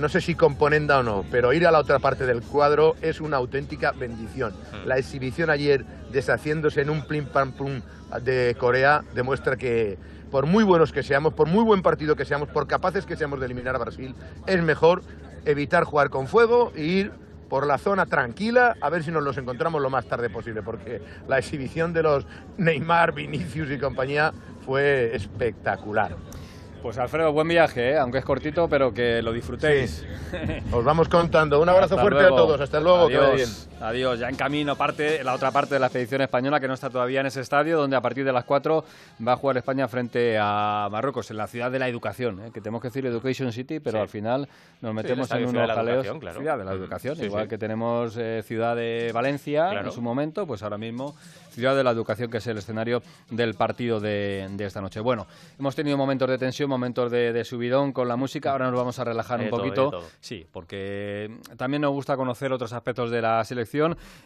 [0.01, 3.21] no sé si componenda o no, pero ir a la otra parte del cuadro es
[3.21, 4.53] una auténtica bendición.
[4.53, 4.89] Hmm.
[4.89, 7.81] La exhibición ayer deshaciéndose en un plim pam pum
[8.23, 9.99] de Corea demuestra que
[10.31, 13.41] por muy buenos que seamos, por muy buen partido que seamos, por capaces que seamos
[13.41, 14.15] de eliminar a Brasil,
[14.47, 15.03] es mejor
[15.45, 17.13] evitar jugar con fuego e ir
[17.49, 21.03] por la zona tranquila a ver si nos los encontramos lo más tarde posible, porque
[21.29, 22.27] la exhibición de los
[22.57, 24.33] Neymar, Vinicius y compañía
[24.65, 26.17] fue espectacular.
[26.83, 27.99] Pues Alfredo, buen viaje, ¿eh?
[27.99, 30.07] aunque es cortito, pero que lo disfrutéis.
[30.73, 31.61] Os vamos contando.
[31.61, 32.61] Un abrazo fuerte a todos.
[32.61, 33.07] Hasta luego.
[33.07, 33.70] Adiós.
[33.81, 34.19] Adiós.
[34.19, 37.21] Ya en camino parte la otra parte de la expedición española que no está todavía
[37.21, 38.85] en ese estadio, donde a partir de las 4
[39.27, 42.51] va a jugar España frente a Marruecos, en la ciudad de la educación, ¿eh?
[42.53, 44.49] que tenemos que decir Education City, pero al final
[44.83, 46.07] nos metemos en unos jaleos.
[46.07, 50.63] Ciudad de la educación, igual que tenemos eh, ciudad de Valencia en su momento, pues
[50.63, 51.15] ahora mismo
[51.51, 55.01] ciudad de la educación, que es el escenario del partido de, esta noche.
[55.01, 55.27] Bueno,
[55.59, 59.05] hemos tenido momentos de tensión, momentos de, subidón con la música, ahora nos vamos a
[59.05, 60.05] relajar un poquito.
[60.21, 63.70] Sí, porque también nos gusta conocer otros aspectos de la selección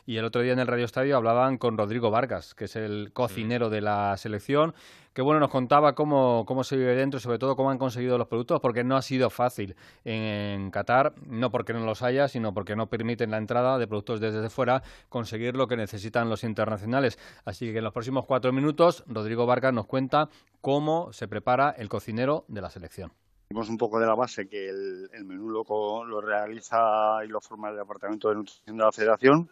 [0.07, 3.11] y el otro día en el Radio Estadio hablaban con Rodrigo Vargas, que es el
[3.13, 4.75] cocinero de la selección
[5.15, 8.27] que bueno, nos contaba cómo, cómo se vive dentro sobre todo cómo han conseguido los
[8.27, 12.75] productos, porque no ha sido fácil en, Qatar, no porque no los haya, sino porque
[12.75, 17.19] no permiten la entrada de productos desde fuera, conseguir lo que necesitan los internacionales.
[17.45, 20.29] Así que en los próximos cuatro minutos, Rodrigo Vargas nos cuenta
[20.61, 23.13] cómo se prepara el cocinero de la selección.
[23.55, 25.65] Tenemos un poco de la base que el, menú lo,
[26.05, 29.49] lo, realiza y lo forma el Departamento de Nutrición de la Federación.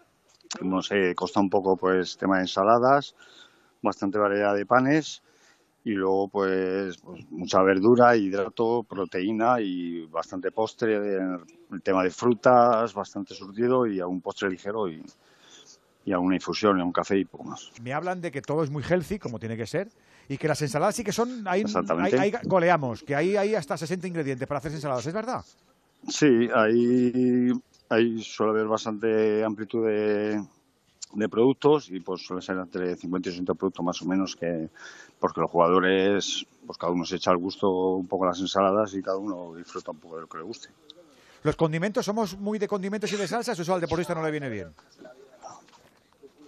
[0.61, 3.15] Nos eh, consta un poco pues tema de ensaladas,
[3.81, 5.23] bastante variedad de panes
[5.85, 12.93] y luego pues, pues mucha verdura, hidrato, proteína y bastante postre, el tema de frutas,
[12.95, 15.01] bastante surtido y algún postre ligero y,
[16.05, 17.71] y alguna infusión, y un café y poco más.
[17.81, 19.91] Me hablan de que todo es muy healthy, como tiene que ser,
[20.29, 21.63] y que las ensaladas sí que son, ahí,
[22.05, 25.45] ahí- ahí goleamos, que hay, hay hasta 60 ingredientes para hacer ensaladas, ¿es verdad?
[26.09, 27.53] Sí, ahí,
[27.89, 30.43] ahí suele haber bastante amplitud de,
[31.15, 34.69] de productos y pues suele ser entre 50 y 60 productos más o menos que
[35.21, 39.03] porque los jugadores pues cada uno se echa al gusto un poco las ensaladas y
[39.03, 40.69] cada uno disfruta un poco de lo que le guste.
[41.45, 44.31] Los condimentos, ¿somos muy de condimentos y de salsas o eso al deportista no le
[44.31, 44.69] viene bien?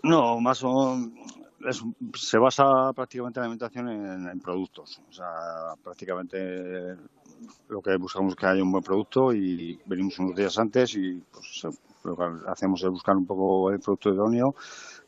[0.03, 0.97] No, más o
[1.67, 1.85] es-
[2.15, 5.01] se basa prácticamente la alimentación en, productos.
[5.09, 6.97] O sea, prácticamente
[7.69, 11.23] lo que buscamos es que haya un buen producto y venimos unos días antes y
[11.33, 11.67] pues,
[12.05, 14.55] lo que hacemos es buscar un poco el producto idóneo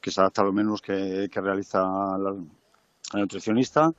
[0.00, 1.80] que se adapta a lo menos que, realiza
[2.18, 2.34] la,
[3.14, 3.92] nutricionista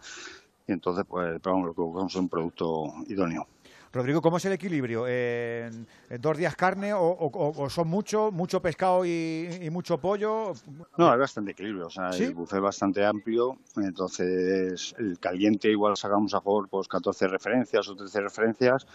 [0.68, 3.47] y entonces pues lo que buscamos es un producto idóneo.
[3.94, 5.06] Rodrigo, ¿cómo es el equilibrio?
[5.08, 5.70] Eh,
[6.10, 10.54] ¿en ¿Dos días carne o, o- o son mucho, mucho pescado y, y mucho pollo?
[10.98, 12.24] No, hay bastante equilibrio, o sea, ¿Sí?
[12.26, 17.88] el buffet es bastante amplio, entonces el caliente igual sacamos a favor pues 14 referencias
[17.88, 18.86] o 13 referencias,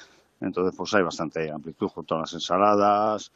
[0.40, 3.32] entonces pues hay bastante amplitud junto a las ensaladas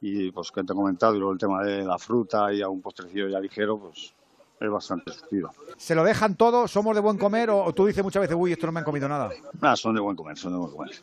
[0.00, 2.80] y pues que te he comentado y luego el tema de la fruta y algún
[2.82, 4.14] postrecillo ya ligero, pues
[4.60, 5.50] es bastante surtido.
[5.76, 6.68] ¿Se lo dejan todo?
[6.68, 7.50] ¿Somos de buen comer?
[7.50, 9.30] ¿O, o tú dices muchas veces, uy, esto no me han comido nada?
[9.60, 10.94] Nada, son de buen comer, son de buen comer.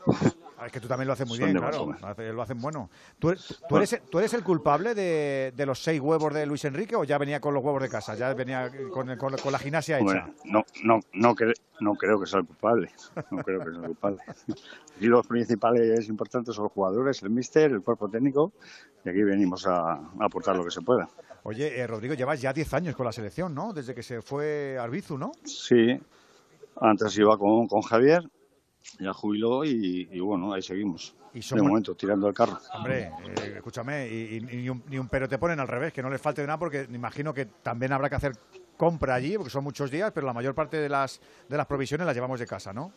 [0.62, 1.88] Ah, Es que tú también lo haces muy bien, claro.
[2.34, 2.91] Lo hacen bueno.
[3.18, 3.34] ¿Tú,
[3.68, 7.03] tú eres, ¿Tú eres el culpable de, de los seis huevos de Luis Enrique o
[7.03, 8.14] ya venía con los huevos de casa?
[8.14, 10.28] Ya venía con, con- con la gimnasia hecha.
[10.45, 12.91] no, no, no, cre- no creo que sea el culpable.
[13.32, 14.20] No creo que sea el culpable.
[14.99, 18.51] Y los principales importantes son los jugadores, el míster, el cuerpo técnico,
[19.03, 21.09] y aquí venimos a, a aportar lo que se pueda.
[21.41, 23.74] Oye, eh, Rodrigo, llevas ya 10 años con la selección, ¿no?
[23.74, 25.32] Desde que se fue Arbizu, ¿no?
[25.43, 25.99] Sí,
[26.80, 28.22] antes iba con, con Javier,
[28.99, 31.15] ya jubiló y, y bueno, ahí seguimos.
[31.34, 32.59] Y De momento, tirando el carro.
[32.73, 35.93] Hombre, eh, escúchame, y, y- y ni, un, ni un pero te ponen al revés,
[35.93, 38.34] que no les falte de nada, porque me imagino que también habrá que hacer
[38.75, 42.05] compra allí, porque son muchos días, pero la mayor parte de las, de las provisiones
[42.05, 42.91] las llevamos de casa, ¿no?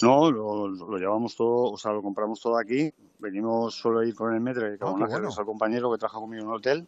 [0.00, 2.92] No, lo, lo llevamos todo, o sea, lo compramos todo aquí.
[3.18, 5.06] Venimos solo a ir con el metro, que qué bueno.
[5.36, 6.86] al compañero que trabaja conmigo en un hotel.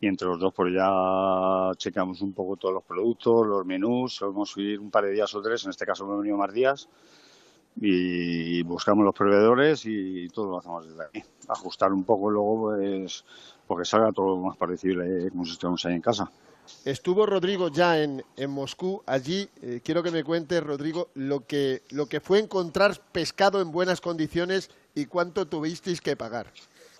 [0.00, 4.14] Y entre los dos, pues ya checamos un poco todos los productos, los menús.
[4.14, 6.88] Solemos ir un par de días o tres, en este caso hemos venido más días.
[7.80, 11.22] Y buscamos los proveedores y todo lo hacemos desde aquí.
[11.48, 13.24] Ajustar un poco luego, pues,
[13.66, 16.30] porque salga todo lo más parecido eh, como si estuviéramos ahí en casa.
[16.84, 19.02] Estuvo Rodrigo ya en, en Moscú.
[19.06, 23.72] Allí eh, quiero que me cuente, Rodrigo, lo que, lo que fue encontrar pescado en
[23.72, 26.52] buenas condiciones y cuánto tuvisteis que pagar.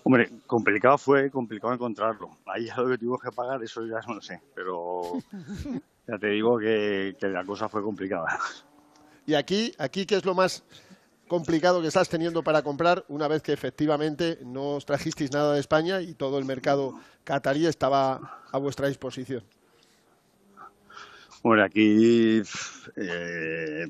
[0.09, 2.39] Hombre, complicado fue, complicado encontrarlo.
[2.47, 4.41] Ahí ya lo que tuvimos que pagar, eso ya no lo sé.
[4.55, 5.19] Pero
[6.07, 8.39] ya te digo que, que la cosa fue complicada.
[9.27, 10.63] Y aquí, aquí ¿qué es lo más
[11.27, 15.59] complicado que estás teniendo para comprar una vez que efectivamente no os trajisteis nada de
[15.59, 19.43] España y todo el mercado catarí estaba a vuestra disposición?
[21.43, 22.41] Bueno, aquí
[22.95, 23.85] eh,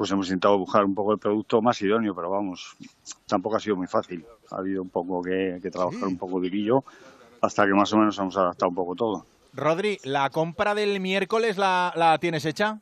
[0.00, 2.74] pues hemos intentado buscar un poco el producto más idóneo, pero vamos,
[3.26, 4.24] tampoco ha sido muy fácil.
[4.50, 6.82] Ha habido un poco que, que trabajar un poco durillo
[7.42, 9.26] hasta que más o menos hemos adaptado un poco todo.
[9.52, 12.80] Rodri, ¿la compra del miércoles la, la tienes hecha?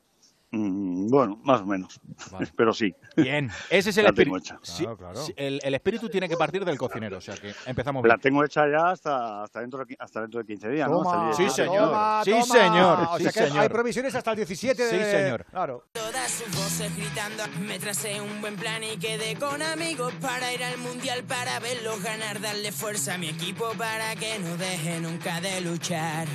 [0.50, 2.00] Mm, bueno, más o menos,
[2.56, 2.94] pero sí.
[3.16, 4.36] Bien, ese es el La espíritu.
[4.38, 4.58] hecha.
[4.62, 4.86] Sí,
[5.26, 8.20] sí, el, el espíritu tiene que partir del cocinero, o sea que empezamos La bien.
[8.22, 11.02] tengo hecha ya hasta, hasta, dentro, de, hasta dentro de 15 días, ¿no?
[11.02, 11.88] Toma, Hasta el Sí, día- señor.
[11.88, 12.98] toma, Sí, señor.
[13.10, 13.70] O Sí, sea que hay señor.
[13.72, 14.90] provisiones hasta el 17 de...
[15.04, 15.44] Sí, señor.
[15.50, 15.84] Claro.
[15.92, 20.64] Todas sus voces gritando, me tracé un buen plan y quedé con amigos para ir
[20.64, 25.42] al mundial para verlos ganar, darle fuerza a mi equipo para que no deje nunca
[25.42, 26.26] de luchar.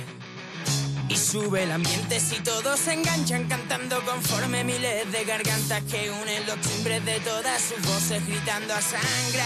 [1.14, 6.44] Y sube el ambiente si todos se enganchan cantando conforme miles de gargantas que unen
[6.44, 9.44] los timbres de todas sus voces gritando a sangrar.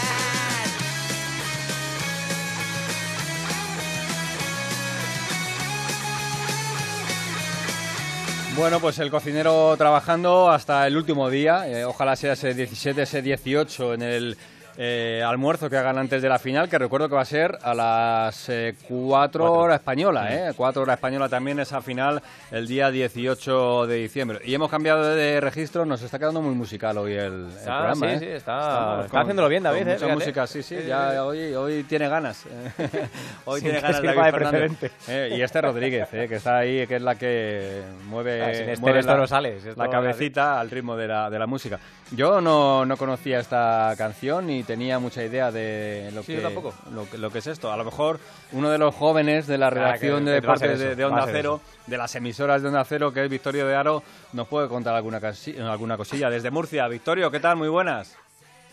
[8.57, 13.21] Bueno, pues el cocinero trabajando hasta el último día, eh, ojalá sea ese 17, ese
[13.21, 14.39] 18 en el
[14.81, 17.75] eh, almuerzo que hagan antes de la final, que recuerdo que va a ser a
[17.75, 18.49] las
[18.89, 20.53] 4 horas española, ¿eh?
[20.57, 22.23] 4 horas española también esa final
[22.53, 24.39] el día 18 de diciembre.
[24.45, 28.15] Y hemos cambiado de registro, nos está quedando muy musical hoy el, el programa, sí,
[28.15, 28.19] ¿eh?
[28.21, 29.95] sí, está- está haciéndolo bien, David, con ¿eh?
[30.01, 32.45] mucha música, sí, sí, ya hoy, hoy tiene ganas.
[33.47, 34.93] hoy Sí, tiene ganas David de Fernández.
[35.09, 38.69] Eh, y este Rodríguez, eh, que está ahí, que es la que mueve, Ah, sin
[38.69, 41.81] este mueve esto la, no esto la cabecita al ritmo de la, de la música.
[42.13, 46.75] Yo no, no conocía esta canción y tenía mucha idea de lo, Sí, que, tampoco.
[46.93, 47.73] Lo, que, lo que es esto.
[47.73, 48.21] A lo mejor
[48.53, 51.27] uno de los jóvenes de la Ah, redacción que- de deportes de, eso, de Onda
[51.33, 54.03] Cero, de las emisoras de Onda Cero, que es Victorio de Aro,
[54.35, 56.29] nos puede contar alguna, casi- alguna cosilla.
[56.29, 57.57] Desde Murcia, Victorio, ¿qué tal?
[57.57, 58.15] Muy buenas.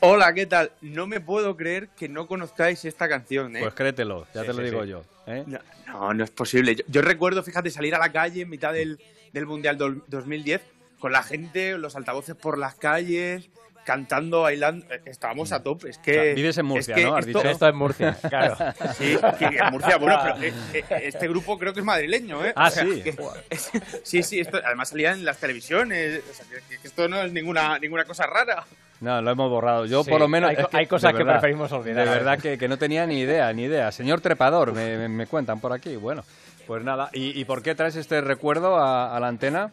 [0.01, 0.71] Hola, ¿qué tal?
[0.81, 3.61] No me puedo creer que no conozcáis esta canción, ¿eh?
[3.61, 4.89] Pues créetelo, ya Sí, te lo sí, digo sí.
[4.89, 5.03] yo.
[5.27, 5.43] ¿eh?
[5.47, 6.75] No, no, no es posible.
[6.75, 8.99] Yo, yo recuerdo, fíjate, salir a la calle en mitad del,
[9.31, 10.61] del Mundial dol- 2010
[10.99, 13.49] con la gente, los altavoces por las calles,
[13.85, 14.85] cantando, bailando.
[14.93, 15.89] Eh, Estábamos a tope.
[15.91, 17.15] Es que, O sea, vives en Murcia, es que ¿no?
[17.15, 17.49] Has esto, dicho.
[17.51, 18.57] Esto es Murcia, claro.
[18.97, 22.51] Sí, que en Murcia, bueno, pero eh, eh, este grupo creo que es madrileño, ¿eh?
[22.55, 23.01] Ah, O sea, sí.
[23.01, 23.15] que-
[23.49, 23.71] es-
[24.03, 26.21] sí, sí, esto, además salía en las televisiones.
[26.29, 28.65] O sea, que, que esto no es ninguna, ninguna cosa rara.
[29.01, 29.85] No, lo hemos borrado.
[29.85, 30.49] Yo, Sí, por lo menos.
[30.49, 33.05] hay es hay cosas de que verdad, preferimos olvidar, De verdad que, que no tenía
[33.05, 33.91] ni idea, ni idea.
[33.91, 35.95] Señor Trepador, me, me- me cuentan por aquí.
[35.95, 36.23] Bueno,
[36.65, 37.09] pues nada.
[37.13, 39.71] ¿Y, y por qué traes este recuerdo a, a la antena?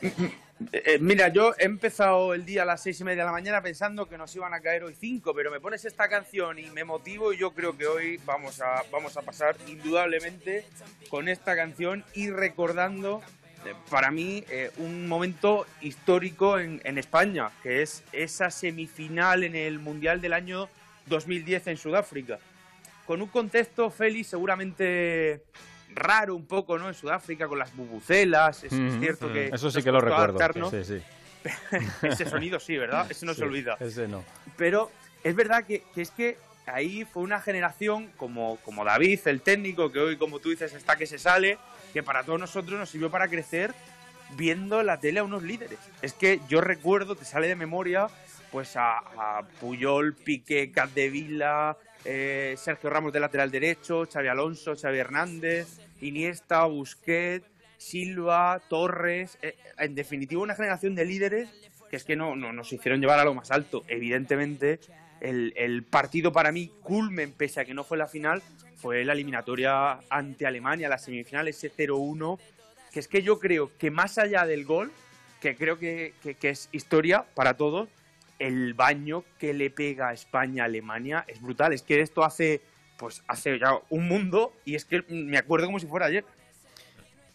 [0.72, 3.32] Eh, eh, mira, yo he empezado el día a las seis y media de la
[3.32, 6.70] mañana pensando que nos iban a caer hoy cinco, pero me pones esta canción y
[6.70, 10.64] me motivo y yo creo que hoy vamos a, vamos a pasar indudablemente
[11.10, 13.20] con esta canción y recordando
[13.66, 14.44] eh, para mí
[14.78, 20.70] un momento histórico en, en España, que es esa semifinal en el Mundial del año
[21.06, 22.38] 2010 en Sudáfrica.
[23.04, 25.42] Con un contexto, Félix, seguramente
[25.96, 26.88] raro un poco, ¿no?
[26.88, 29.34] En Sudáfrica, con las bubucelas, es, es Ujú, cierto ujú.
[29.34, 29.48] que...
[29.48, 30.38] Eso sí que lo recuerdo.
[30.70, 31.02] Sí, sí.
[32.02, 33.06] Ese sonido sí, ¿verdad?
[33.10, 33.76] Ese no Sí, se olvida.
[33.80, 34.24] Ese no.
[34.56, 34.90] Pero
[35.24, 39.90] es verdad que, que es que ahí fue una generación como, como David, el técnico,
[39.90, 41.58] que hoy, como tú dices, está que se sale,
[41.92, 43.72] que para todos nosotros nos sirvió para crecer
[44.36, 45.78] viendo en la tele a unos líderes.
[46.02, 48.08] Es que yo recuerdo, te sale de memoria,
[48.50, 51.76] pues a, a Puyol, Piqué, Capdevila,
[52.06, 55.66] eh, Sergio Ramos de lateral derecho, Xavi Alonso, Xavi Hernández,
[56.00, 57.46] Iniesta, Busquets,
[57.76, 61.48] Silva, Torres, eh, en definitiva una generación de líderes
[61.90, 63.84] que es que no, no nos hicieron llevar a lo más alto.
[63.86, 64.80] Evidentemente,
[65.20, 68.42] el, el partido para mí, culmen, pese a que no fue la final,
[68.76, 72.38] fue la eliminatoria ante Alemania, la semifinal, ese 0-1,
[72.92, 74.90] que es que yo creo que más allá del gol,
[75.40, 77.88] que creo que, que- que es historia para todos,
[78.38, 81.72] el baño que le pega a España a Alemania es brutal.
[81.72, 82.60] Es que esto hace,
[82.98, 86.24] pues hace ya un mundo y es que me acuerdo como si fuera ayer.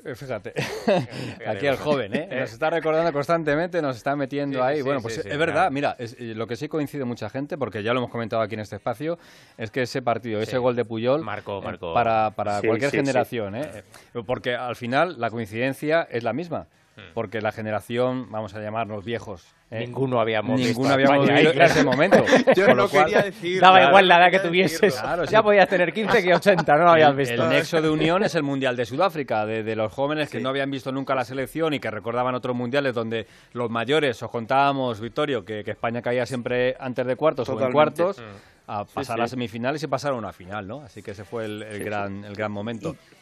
[0.04, 0.54] Eh, Fíjate,
[1.48, 2.28] aquí el joven, ¿eh?
[2.40, 4.78] Nos está recordando constantemente, nos está metiendo Sí, ahí.
[4.78, 5.40] sí, bueno, pues sí, es claro.
[5.40, 8.42] verdad, mira, es- eh, lo que sí coincide mucha gente, porque ya lo hemos comentado
[8.42, 9.20] aquí en este espacio,
[9.60, 11.94] es que ese partido, ese gol de Puyol, Marcó, eh, marcó.
[11.94, 13.56] para, para Sí, cualquier generación.
[13.56, 13.84] Eh,
[14.26, 16.66] Porque al final la coincidencia es la misma,
[17.14, 19.46] porque la generación, vamos a llamarnos viejos.
[19.70, 19.80] ¿eh?
[19.80, 21.72] Ninguno habíamos visto Ninguno a habíamos España vivido ahí, claro.
[21.72, 22.24] ese momento.
[22.56, 23.62] Yo Con no lo cual- quería decir.
[23.62, 24.82] Daba claro, igual la edad que tuvieses.
[24.82, 25.02] decirlo.
[25.04, 25.32] Claro, sí.
[25.34, 27.44] ya podías tener 15 que 80, no lo habías visto.
[27.44, 30.50] El nexo de unión es el Mundial de Sudáfrica, de, de los jóvenes que no
[30.50, 35.00] habían visto nunca la selección y que recordaban otros mundiales donde los mayores, os contábamos,
[35.00, 38.22] Victorio, que, que España caía siempre antes de cuartos o en cuartos,
[38.68, 39.24] a pasar sí.
[39.24, 40.82] a semifinales y pasar a una final, ¿no?
[40.82, 42.96] Así que ese fue el, el gran, el gran momento.
[42.96, 43.21] Y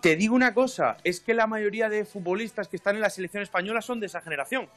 [0.00, 3.42] te digo una cosa, es que la mayoría de futbolistas que están en la selección
[3.42, 4.68] española son de esa generación.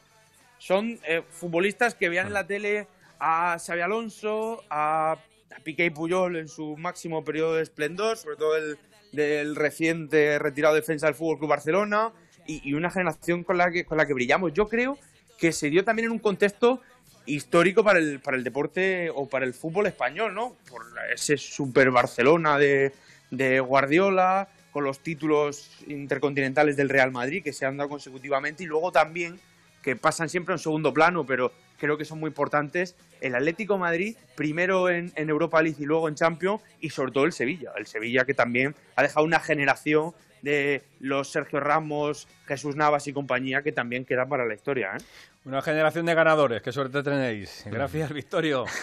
[0.58, 2.88] Son eh, futbolistas que veían en la tele
[3.20, 8.36] a Xavi Alonso, a, a Piqué y Puyol en su máximo periodo de esplendor, sobre
[8.36, 8.78] todo el
[9.12, 12.12] del reciente retirado defensa del Fútbol Club Barcelona,
[12.46, 14.52] y, y una generación con la, que, con la que brillamos.
[14.52, 14.98] Yo creo
[15.38, 16.80] que se dio también en un contexto
[17.24, 20.56] histórico para el, para el deporte o para el fútbol español, ¿no?
[20.68, 20.82] Por
[21.12, 22.92] ese super Barcelona de,
[23.30, 28.66] de Guardiola, con los títulos intercontinentales del Real Madrid que se han dado consecutivamente y
[28.66, 29.40] luego también
[29.82, 34.16] que pasan siempre en segundo plano, pero creo que son muy importantes, el Atlético Madrid,
[34.34, 37.72] primero en, en Europa League y luego en Champions, y sobre todo el Sevilla.
[37.76, 40.12] El Sevilla que también ha dejado una generación
[40.42, 44.96] de los Sergio Ramos, Jesús Navas y compañía que también quedan para la historia.
[44.96, 45.00] ¿eh?
[45.48, 47.62] Una generación de ganadores, qué suerte tenéis.
[47.66, 48.66] Gracias, Victorio.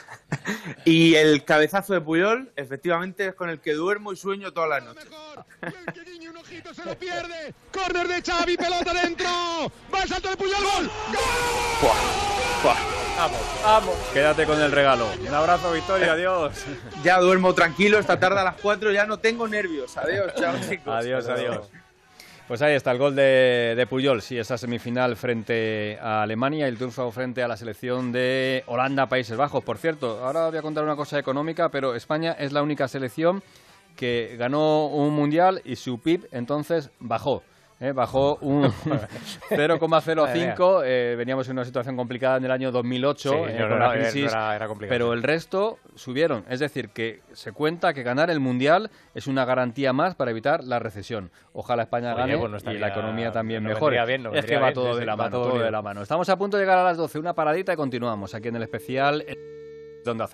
[0.84, 4.84] Y el cabezazo de Puyol, efectivamente, es con el que duermo y sueño todas las
[4.84, 5.08] noches.
[6.74, 7.54] se lo pierde.
[7.72, 9.28] Corner de Xavi, pelota dentro.
[9.94, 10.90] Va el salto de Puyol, gol.
[13.16, 13.96] Vamos, vamos.
[14.12, 15.08] Quédate con el regalo.
[15.20, 16.66] Un abrazo, Victorio, adiós.
[17.04, 19.96] Ya duermo tranquilo, esta tarde a las 4 ya no tengo nervios.
[19.98, 20.94] Adiós, chao chicos.
[20.94, 21.70] Adiós, adiós.
[22.48, 26.78] Pues ahí está el gol de, Puyol, sí, esa semifinal frente a Alemania y el
[26.78, 29.64] triunfo frente a la selección de Holanda, Países Bajos.
[29.64, 33.42] Por cierto, ahora voy a contar una cosa económica, pero España es la única selección
[33.96, 37.42] que ganó un mundial y su PIB entonces bajó.
[37.80, 37.92] ¿Eh?
[37.92, 38.64] Bajó un
[39.50, 40.82] 0,05.
[40.86, 43.94] eh, veníamos en una situación complicada en el año 2008 Sí, eh, no, con la
[43.94, 46.46] crisis, era- era complicado, pero el resto subieron.
[46.50, 50.64] Es decir, que se cuenta que ganar el mundial es una garantía más para evitar
[50.64, 51.32] la recesión.
[51.54, 54.04] Ojalá España Oye, gane pues no y la economía también no mejore.
[54.06, 55.72] bien, es que va bien, todo de la mano, todo todo de bien.
[55.72, 56.02] la mano.
[56.02, 58.64] Estamos a punto de llegar a las 12, una paradita y continuamos aquí en el
[58.64, 59.20] especial.
[60.04, 60.28] de Onda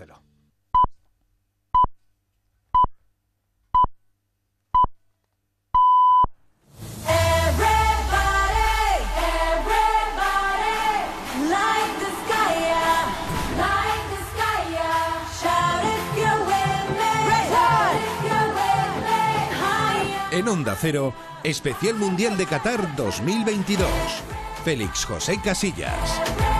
[20.42, 21.14] En Onda Cero,
[21.44, 23.88] Especial Mundial de Qatar 2022.
[24.66, 26.51] Félix José Casillas.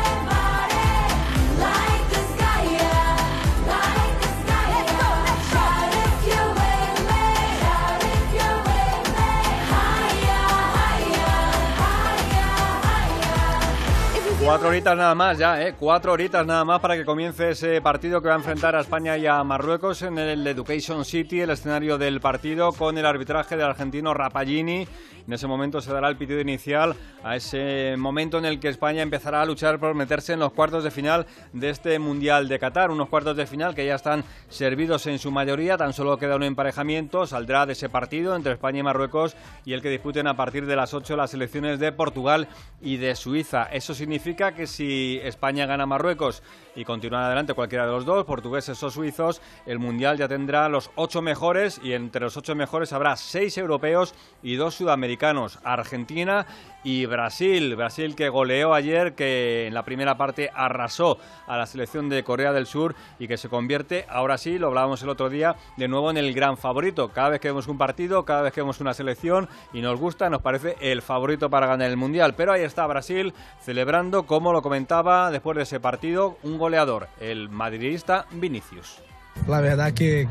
[14.52, 15.76] Cuatro horitas nada más ya, ¿eh?
[15.80, 19.18] Cuatro horitas nada más para que comience ese partido que va a enfrentar a España
[19.18, 23.68] y a Marruecos en el Education City, el escenario del partido, con el arbitraje del
[23.68, 24.86] argentino Rapagini.
[25.26, 29.02] En ese momento se dará el pitido inicial a ese momento en el que España
[29.04, 32.92] empezará a luchar por meterse en los cuartos de final de este Mundial de Qatar.
[32.92, 36.44] Unos cuartos de final que ya están servidos en su mayoría, tan solo queda un
[36.44, 37.26] emparejamiento.
[37.28, 40.76] Saldrá de ese partido entre España y Marruecos y el que disputen a partir de
[40.76, 42.48] las 8 las selecciones de Portugal
[42.82, 43.66] y de Suiza.
[43.72, 46.42] Eso significa que si España gana Marruecos
[46.76, 50.90] y continúa adelante cualquiera de los dos, portugueses o suizos, el Mundial ya tendrá los
[50.96, 56.48] ocho mejores y entre los ocho mejores habrá seis europeos y dos sudamericanos, Argentina
[56.84, 57.76] y Brasil.
[57.76, 62.54] Brasil que goleó ayer, que en la primera parte arrasó a la selección de Corea
[62.54, 66.10] del Sur y que se convierte, ahora sí, lo hablábamos el otro día, de nuevo
[66.10, 67.10] en el gran favorito.
[67.10, 70.30] Cada vez que vemos un partido, cada vez que vemos una selección y nos gusta,
[70.30, 72.34] nos parece el favorito para ganar el Mundial.
[72.36, 77.50] Pero ahí está Brasil celebrando, como lo comentaba después de ese partido, un goleador, el
[77.50, 79.02] madridista Vinicius.
[79.46, 80.26] La verdad que,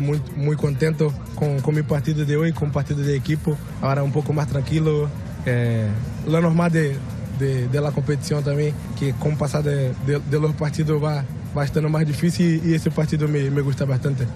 [0.00, 3.56] muy, contento con, mi partido de hoy, con partido de equipo.
[3.82, 5.08] Ahora un poco más tranquilo.
[5.46, 5.88] Eh,
[6.26, 6.96] lo normal de,
[7.38, 9.94] de, la competición también, que con pasar de,
[10.32, 11.24] los partidos va,
[11.56, 14.26] va estando más difícil y ese partido me gusta bastante.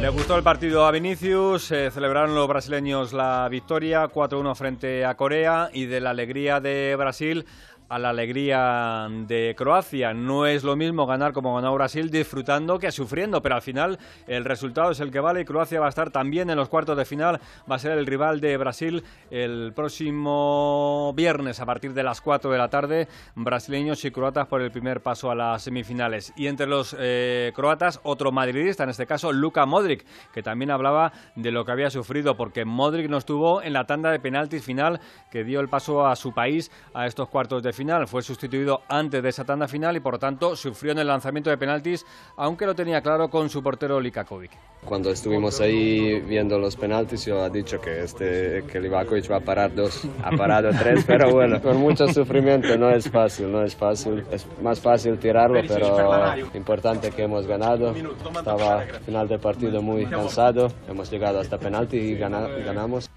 [0.00, 5.16] Le gustó el partido a Vinicius, eh, celebraron los brasileños la victoria 4-1 frente a
[5.16, 7.46] Corea y de la alegría de Brasil
[7.88, 10.12] a la alegría de Croacia.
[10.12, 14.44] No es lo mismo ganar como ganó Brasil disfrutando que sufriendo, pero al final el
[14.44, 17.04] resultado es el que vale y Croacia va a estar también en los cuartos de
[17.04, 17.40] final.
[17.70, 22.50] Va a ser el rival de Brasil el próximo viernes a partir de las 4
[22.50, 23.08] de la tarde.
[23.34, 26.32] Brasileños y croatas por el primer paso a las semifinales.
[26.36, 31.12] Y entre los eh, croatas, otro madridista, en este caso Luka Modric, que también hablaba
[31.34, 35.00] de lo que había sufrido, porque Modric no estuvo en la tanda de penaltis final
[35.30, 38.08] que dio el paso a su país a estos cuartos de final.
[38.08, 41.50] Fue sustituido antes de esa tanda final y por lo tanto sufrió en el lanzamiento
[41.50, 42.04] de penaltis,
[42.36, 44.50] aunque lo tenía claro con su portero Likakovic.
[44.84, 49.40] Cuando estuvimos ahí viendo los penaltis, yo he dicho que este que Livakovic va a
[49.40, 53.76] parar dos, ha parado tres, pero bueno, con mucho sufrimiento no es fácil, no es
[53.76, 54.24] fácil.
[54.30, 57.94] Es más fácil tirarlo, pero importante que hemos ganado.
[57.94, 63.10] Estaba final del partido muy cansado, hemos llegado hasta penalti y ganamos.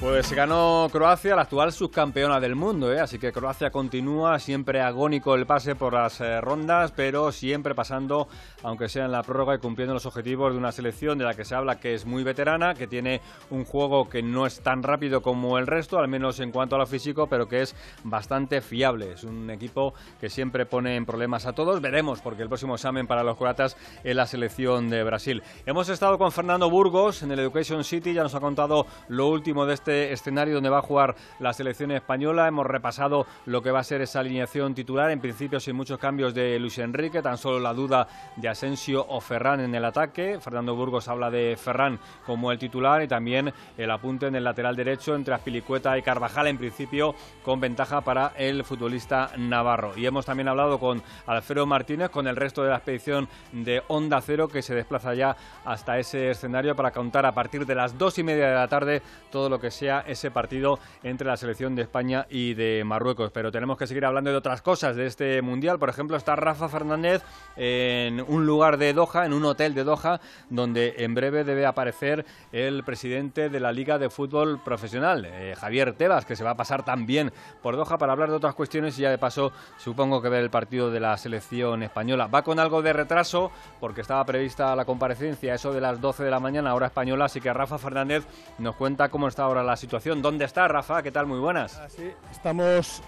[0.00, 3.00] Pues ganó Croacia, la actual subcampeona del mundo, ¿eh?
[3.00, 8.26] así que Croacia continúa siempre agónico el pase por las eh, rondas, pero siempre pasando,
[8.62, 11.44] aunque sea en la prórroga y cumpliendo los objetivos de una selección de la que
[11.44, 15.22] se habla que es muy veterana, que tiene un juego que no es tan rápido
[15.22, 19.12] como el resto, al menos en cuanto a lo físico, pero que es bastante fiable.
[19.12, 21.80] Es un equipo que siempre pone en problemas a todos.
[21.80, 25.42] Veremos, porque el próximo examen para los croatas es la selección de Brasil.
[25.66, 29.66] Hemos estado con Fernando Burgos en el Education City, ya nos ha contado lo último
[29.66, 32.46] de este escenario donde va a jugar la selección española.
[32.48, 36.34] Hemos repasado lo que va a ser esa alineación titular, en principio sin muchos cambios
[36.34, 38.06] de Luis Enrique, tan solo la duda
[38.36, 40.38] de Asensio o Ferran en el ataque.
[40.40, 44.76] Fernando Burgos habla de Ferran como el titular y también el apunte en el lateral
[44.76, 49.92] derecho entre Aspilicueta y Carvajal, en principio con ventaja para el futbolista navarro.
[49.96, 54.20] Y hemos también hablado con Alfredo Martínez, con el resto de la expedición de Onda
[54.20, 58.18] Cero, que se desplaza ya hasta ese escenario para contar a partir de las dos
[58.18, 61.82] y media de la tarde todo lo que sea ese partido entre la selección de
[61.82, 63.30] España y de Marruecos.
[63.30, 65.78] Pero tenemos que seguir hablando de otras cosas de este Mundial.
[65.78, 67.22] Por ejemplo, está Rafa Fernández
[67.56, 72.24] en un lugar de Doha, en un hotel de Doha, donde en breve debe aparecer
[72.52, 76.56] el presidente de la Liga de Fútbol Profesional, eh, Javier Tebas, que se va a
[76.56, 77.32] pasar también
[77.62, 80.50] por Doha para hablar de otras cuestiones y ya de paso supongo que ver el
[80.50, 82.26] partido de la selección española.
[82.26, 86.30] Va con algo de retraso porque estaba prevista la comparecencia eso de las 12 de
[86.30, 88.24] la mañana, hora española, así que Rafa Fernández
[88.58, 90.22] nos cuenta cómo está ahora la situación.
[90.22, 91.02] ¿Dónde está Rafa?
[91.02, 91.26] ¿Qué tal?
[91.26, 91.76] Muy buenas.
[91.78, 93.02] Así, estamos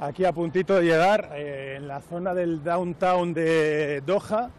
[0.00, 4.50] aquí a puntito de llegar eh, en la zona del downtown de Doha.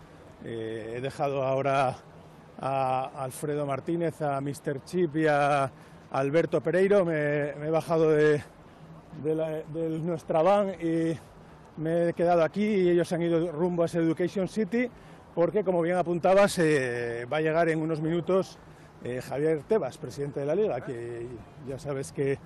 [0.46, 1.96] Eh, he dejado ahora
[2.60, 4.84] a Alfredo Martínez, a Mr.
[4.86, 5.72] Chip y a
[6.12, 7.06] Alberto Pereiro.
[7.06, 8.42] Me, me he bajado de,
[9.24, 11.18] de, la, de, nuestra van y
[11.78, 14.90] me he quedado aquí y ellos han ido rumbo a ese Education City
[15.36, 18.58] porque, como bien apuntabas, eh, va a llegar en unos minutos
[19.04, 21.28] eh, Javier Tebas, presidente de la Liga, que
[21.68, 22.40] ya sabes que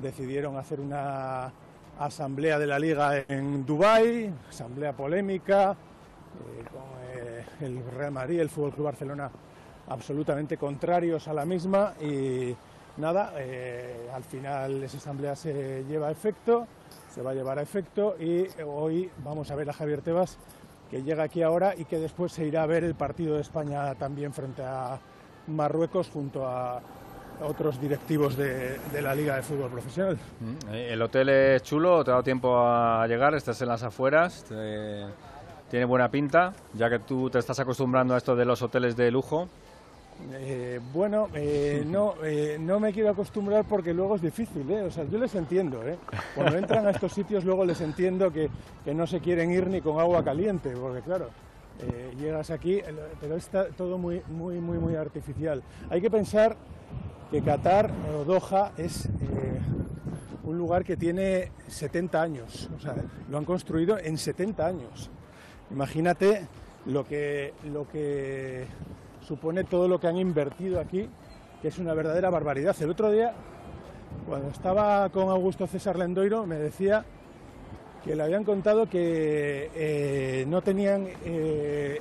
[0.00, 1.52] decidieron hacer una
[2.00, 6.91] asamblea de la Liga en Dubái, asamblea polémica, eh, con
[7.60, 9.30] el Real Madrid, el Fútbol Club Barcelona
[9.88, 12.54] absolutamente contrarios a la misma y
[12.96, 13.32] nada,
[14.14, 16.66] al final esa asamblea se lleva a efecto,
[17.12, 20.38] se va a llevar a efecto y hoy vamos a ver a Javier Tebas
[20.92, 23.94] que llega aquí ahora y que después se irá a ver el partido de España
[23.94, 24.98] también frente a
[25.46, 26.82] Marruecos junto a
[27.40, 30.18] otros directivos de, la Liga de Fútbol Profesional.
[30.40, 32.04] Mm, ¿El hotel es chulo?
[32.04, 33.34] ¿Te ha dado tiempo a llegar?
[33.34, 34.44] ¿Estás en las afueras?
[35.72, 36.52] ¿Tiene buena pinta?
[36.74, 39.48] Ya que tú te estás acostumbrando a esto de los hoteles de lujo.
[40.34, 44.82] Eh, bueno, eh, no, eh, no me quiero acostumbrar porque luego es difícil, ¿eh?
[44.82, 45.96] O sea, yo les entiendo, ¿eh?
[46.34, 48.50] Cuando entran a estos sitios luego les entiendo que,
[48.84, 51.30] que no se quieren ir ni con agua caliente, porque claro,
[52.20, 52.82] llegas aquí,
[53.18, 55.62] pero está todo muy, muy, muy, muy artificial.
[55.88, 56.54] Hay que pensar
[57.30, 59.08] que Qatar o Doha es
[60.44, 62.94] un lugar que tiene 70 años, o sea,
[63.30, 65.10] lo han construido en 70 años.
[65.72, 66.46] Imagínate
[66.86, 68.66] lo que, lo que
[69.26, 71.08] supone todo lo que han invertido aquí,
[71.60, 72.76] que es una verdadera barbaridad.
[72.80, 73.32] El otro día,
[74.28, 77.04] cuando estaba con Augusto César Lendoiro, me decía
[78.04, 82.00] que le habían contado que eh, no tenían eh,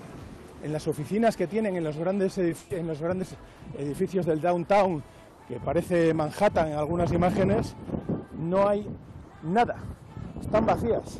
[0.63, 3.35] en las oficinas que tienen en los, grandes en los grandes
[3.77, 5.01] edificios del downtown,
[5.47, 7.75] que parece Manhattan en algunas imágenes,
[8.37, 8.85] no hay
[9.43, 9.77] nada,
[10.41, 11.19] están vacías.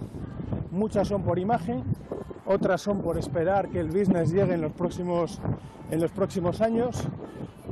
[0.72, 1.84] Muchas son por imagen,
[2.46, 5.40] otras son por esperar que el business llegue en los próximos,
[5.90, 7.04] en los próximos años,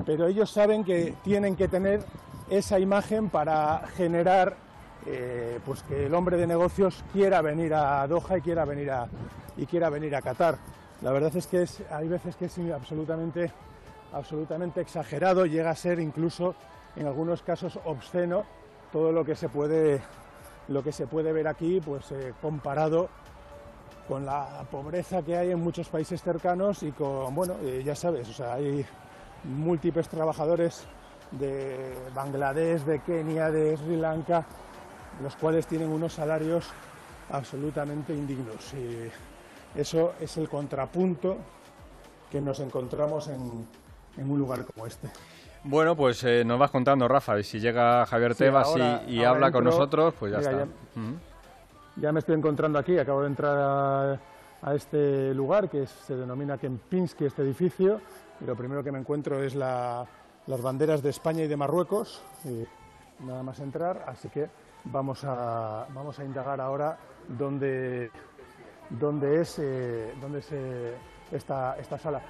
[0.05, 2.01] pero ellos saben que tienen que tener
[2.49, 4.55] esa imagen para generar
[5.05, 9.07] eh, pues que el hombre de negocios quiera venir a Doha y quiera venir a,
[9.55, 10.57] y quiera venir a Qatar.
[11.01, 13.51] La verdad es que hay veces que es absolutamente,
[14.11, 16.55] absolutamente exagerado, llega a ser incluso
[16.97, 18.43] en algunos casos obsceno
[18.91, 20.01] todo lo que se puede,
[20.69, 23.09] lo que se puede ver aquí pues, eh, comparado
[24.07, 28.39] con la pobreza que hay en muchos países cercanos y con, bueno, eh, ya sabes,
[28.39, 28.85] hay
[29.43, 30.85] múltiples trabajadores
[31.31, 34.45] de Bangladesh, de Kenia, de Sri Lanka,
[35.21, 36.65] los cuales tienen unos salarios
[37.31, 38.73] absolutamente indignos.
[38.73, 39.11] Y
[39.79, 41.37] eso es el contrapunto
[42.31, 43.67] que nos encontramos en,
[44.17, 45.07] un lugar como este.
[45.63, 48.73] Bueno, pues eh, nos vas contando, Rafa, y si llega Javier Tebas
[49.07, 50.67] y, habla con nosotros, pues ya está.
[51.97, 54.19] Ya me estoy encontrando aquí, acabo de entrar
[54.61, 58.01] a, este lugar que se denomina Kempinski, este edificio,
[58.39, 60.07] y lo primero que me encuentro es las
[60.61, 62.65] banderas de España y de Marruecos, y
[63.25, 64.49] nada más entrar, así que
[64.85, 66.97] vamos a, vamos a indagar ahora
[67.27, 68.11] dónde,
[68.89, 70.93] dónde es, eh, dónde es eh,
[71.31, 72.21] esta, esta sala.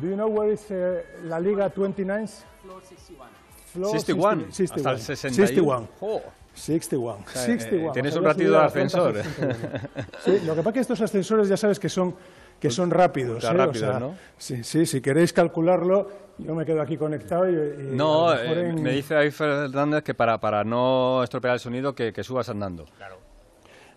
[0.00, 2.28] Do you know where is eh, la Liga 29?
[2.62, 3.30] Floor 61.
[3.72, 4.90] Floor 61, 61.
[4.90, 5.88] hasta el 61.
[6.00, 6.22] Oh.
[6.54, 7.24] 61.
[7.26, 7.92] 61.
[7.92, 9.22] tienes un ratito de ascensor.
[10.24, 12.14] Sí, lo que pasa es que estos ascensores ya sabes que son
[12.58, 13.44] que son rápidos.
[13.44, 13.52] ¿eh?
[13.52, 14.14] rápido, ¿no?
[14.38, 17.94] Sí, sí, si queréis calcularlo, yo me quedo aquí conectado y...
[17.94, 22.24] no, eh, me dice David Fernández que para, para no estropear el sonido que, que
[22.24, 22.86] subas andando.
[22.96, 23.18] Claro.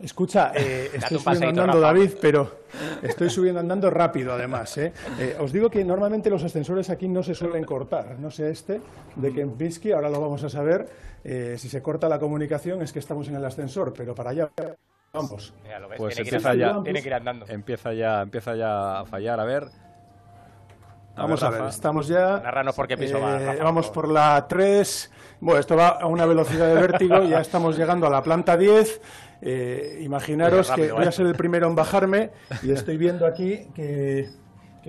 [0.02, 2.60] Escucha, eh, estoy subiendo andando, David, pero
[3.02, 4.78] estoy subiendo andando rápido, además.
[4.78, 4.94] ¿eh?
[5.20, 8.18] Eh, os digo que normalmente los ascensores aquí no se suelen cortar.
[8.20, 8.80] No sé este
[9.16, 10.88] de Kempinski, ahora lo vamos a saber.
[11.24, 14.50] si se corta la comunicación es que estamos en el ascensor, pero para allá
[15.12, 15.54] vamos.
[15.98, 17.46] pues empieza ya, tiene que ir andando.
[17.50, 19.40] Empieza ya, empieza ya a fallar.
[19.40, 19.68] A ver.
[21.18, 22.40] vamos a ver, estamos ya.
[22.40, 23.38] Narranos por qué piso va.
[23.62, 25.12] vamos por la 3.
[25.42, 27.24] Bueno, esto va a una velocidad de vértigo.
[27.24, 29.02] ya estamos llegando a la planta 10.
[29.42, 31.12] Eh, imaginaros que voy a ¿eh?
[31.12, 34.30] ser el primero en bajarme y estoy viendo aquí que,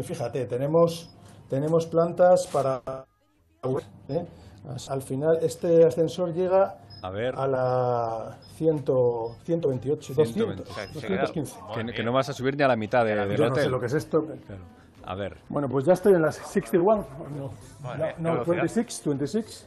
[0.03, 1.11] fíjate, tenemos,
[1.49, 2.83] tenemos plantas para...
[4.09, 4.27] ¿eh?
[4.89, 7.35] Al final este ascensor llega a, ver.
[7.37, 8.85] a la 100,
[9.45, 10.57] 128, 200,
[10.95, 11.57] 215.
[11.95, 13.49] Que, no vas a subir ni a la mitad de, del Yo hotel.
[13.49, 14.27] no sé lo que es esto.
[15.05, 15.39] A ver.
[15.49, 17.07] Bueno, pues ya estoy en las 61.
[17.37, 17.53] No,
[18.19, 19.67] no, 26, 26.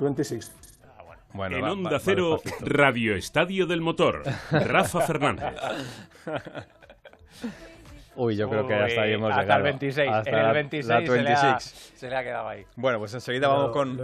[0.00, 0.52] 26
[1.34, 5.54] en Onda Cero, Radio Estadio del Motor, Rafa Fernández.
[8.16, 9.58] Uy, yo creo que hasta ahí hemos hasta llegado.
[9.58, 11.92] El 26, hasta en el 26, la, 26.
[11.96, 12.64] Se, le ha, quedado ahí.
[12.76, 13.98] Bueno, pues enseguida vamos con,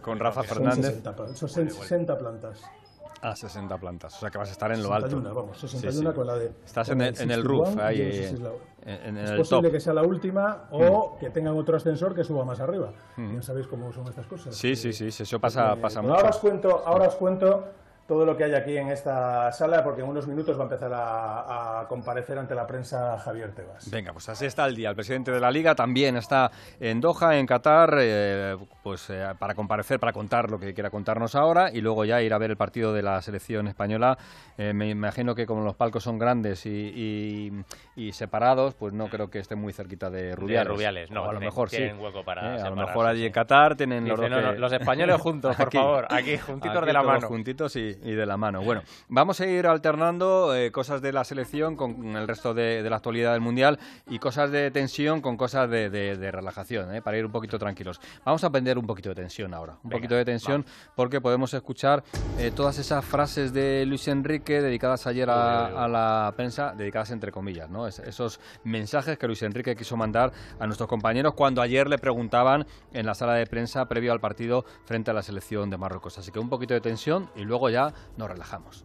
[0.00, 1.02] con Rafa Fernández.
[1.34, 2.62] Son 60 plantas.
[3.20, 4.16] Ah, 60 plantas.
[4.16, 5.40] O sea que vas a estar en lo 61, alto.
[5.40, 6.52] vamos, 61 con la de.
[6.64, 8.34] Estás en el, en el roof, ahí.
[8.84, 11.18] Es, en, es posible que sea la última o mm.
[11.18, 12.92] que tengan otro ascensor que suba más arriba.
[13.16, 13.36] Mm.
[13.36, 14.54] Ya sabéis cómo son estas cosas.
[14.54, 16.14] Sí, sí, sí, eso pasa, pasa mucho.
[16.14, 17.64] Ahora os, cuento, ahora os cuento
[18.12, 20.92] todo lo que hay aquí en esta sala, porque en unos minutos va a empezar
[20.94, 23.90] a, comparecer ante la prensa Javier Tebas.
[23.90, 24.90] Venga, pues así está el día.
[24.90, 29.54] El presidente de la Liga también está en Doha, en Qatar, eh, pues eh, para
[29.54, 32.58] comparecer, para contar lo que quiera contarnos ahora y luego ya ir a ver el
[32.58, 34.18] partido de la selección española.
[34.58, 37.62] Eh, me imagino que como los palcos son grandes y,
[38.12, 40.68] separados, pues no creo que esté muy cerquita de Rubiales.
[40.68, 41.24] De Rubiales, no.
[41.24, 41.82] a lo mejor sí.
[41.98, 46.06] Hueco para a lo mejor allí en Qatar tienen los, los españoles juntos, por favor,
[46.10, 47.26] aquí juntitos de la mano.
[47.26, 48.62] Juntitos y, de la mano.
[48.62, 52.96] Bueno, vamos a ir alternando eh, cosas de la selección con el resto de, la
[52.96, 57.32] actualidad del Mundial y cosas de tensión con cosas de, relajación, eh, para ir un
[57.32, 58.00] poquito tranquilos.
[58.24, 60.64] Vamos a aprender un poquito de tensión ahora, un poquito de tensión
[60.96, 62.02] porque podemos escuchar
[62.38, 67.70] eh, todas esas frases de Luis Enrique dedicadas ayer a, la prensa, dedicadas entre comillas,
[67.70, 67.86] ¿no?
[67.86, 73.06] esos mensajes que Luis Enrique quiso mandar a nuestros compañeros cuando ayer le preguntaban en
[73.06, 76.18] la sala de prensa previo al partido frente a la selección de Marruecos.
[76.18, 77.81] Así que un poquito de tensión y luego ya
[78.16, 78.84] nos relajamos.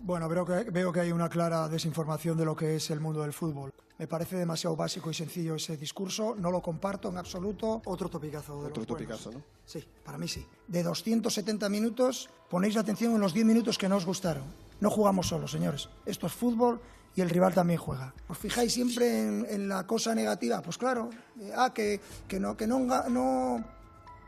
[0.00, 3.22] Bueno, veo que, veo que hay una clara desinformación de lo que es el mundo
[3.22, 3.72] del fútbol.
[3.96, 7.80] Me parece demasiado básico y sencillo ese discurso, no lo comparto en absoluto.
[7.86, 9.42] Otro topicazo de Otro topicazo, ¿no?
[9.64, 10.46] Sí, para mí sí.
[10.66, 14.44] De 270 minutos, ponéis la atención en los 10 minutos que no os gustaron.
[14.80, 15.88] No jugamos solos, señores.
[16.04, 16.80] Esto es fútbol
[17.16, 18.12] y el rival también juega.
[18.28, 20.60] ¿Os fijáis siempre en, la cosa negativa?
[20.60, 21.10] Pues claro,
[21.40, 23.64] eh, ah, que, que, no, que no, no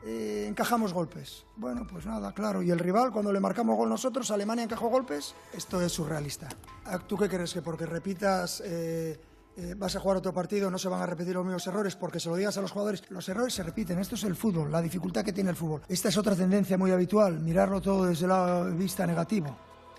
[0.07, 1.45] eh, encajamos golpes.
[1.57, 2.63] Bueno, pues nada, claro.
[2.63, 6.49] Y el rival, cuando le marcamos gol nosotros, Alemania encajó golpes, esto es surrealista.
[6.85, 7.53] Ah, ¿Tú qué crees?
[7.53, 8.63] ¿Que porque repitas...
[8.65, 9.19] Eh,
[9.59, 12.21] eh, vas a jugar otro partido, no se van a repetir los mismos errores porque
[12.21, 13.03] se lo digas a los jugadores.
[13.09, 15.81] Los errores se repiten, esto es el fútbol, la dificultad que tiene el fútbol.
[15.89, 19.57] Esta es otra tendencia muy habitual, mirarlo todo desde la vista negativo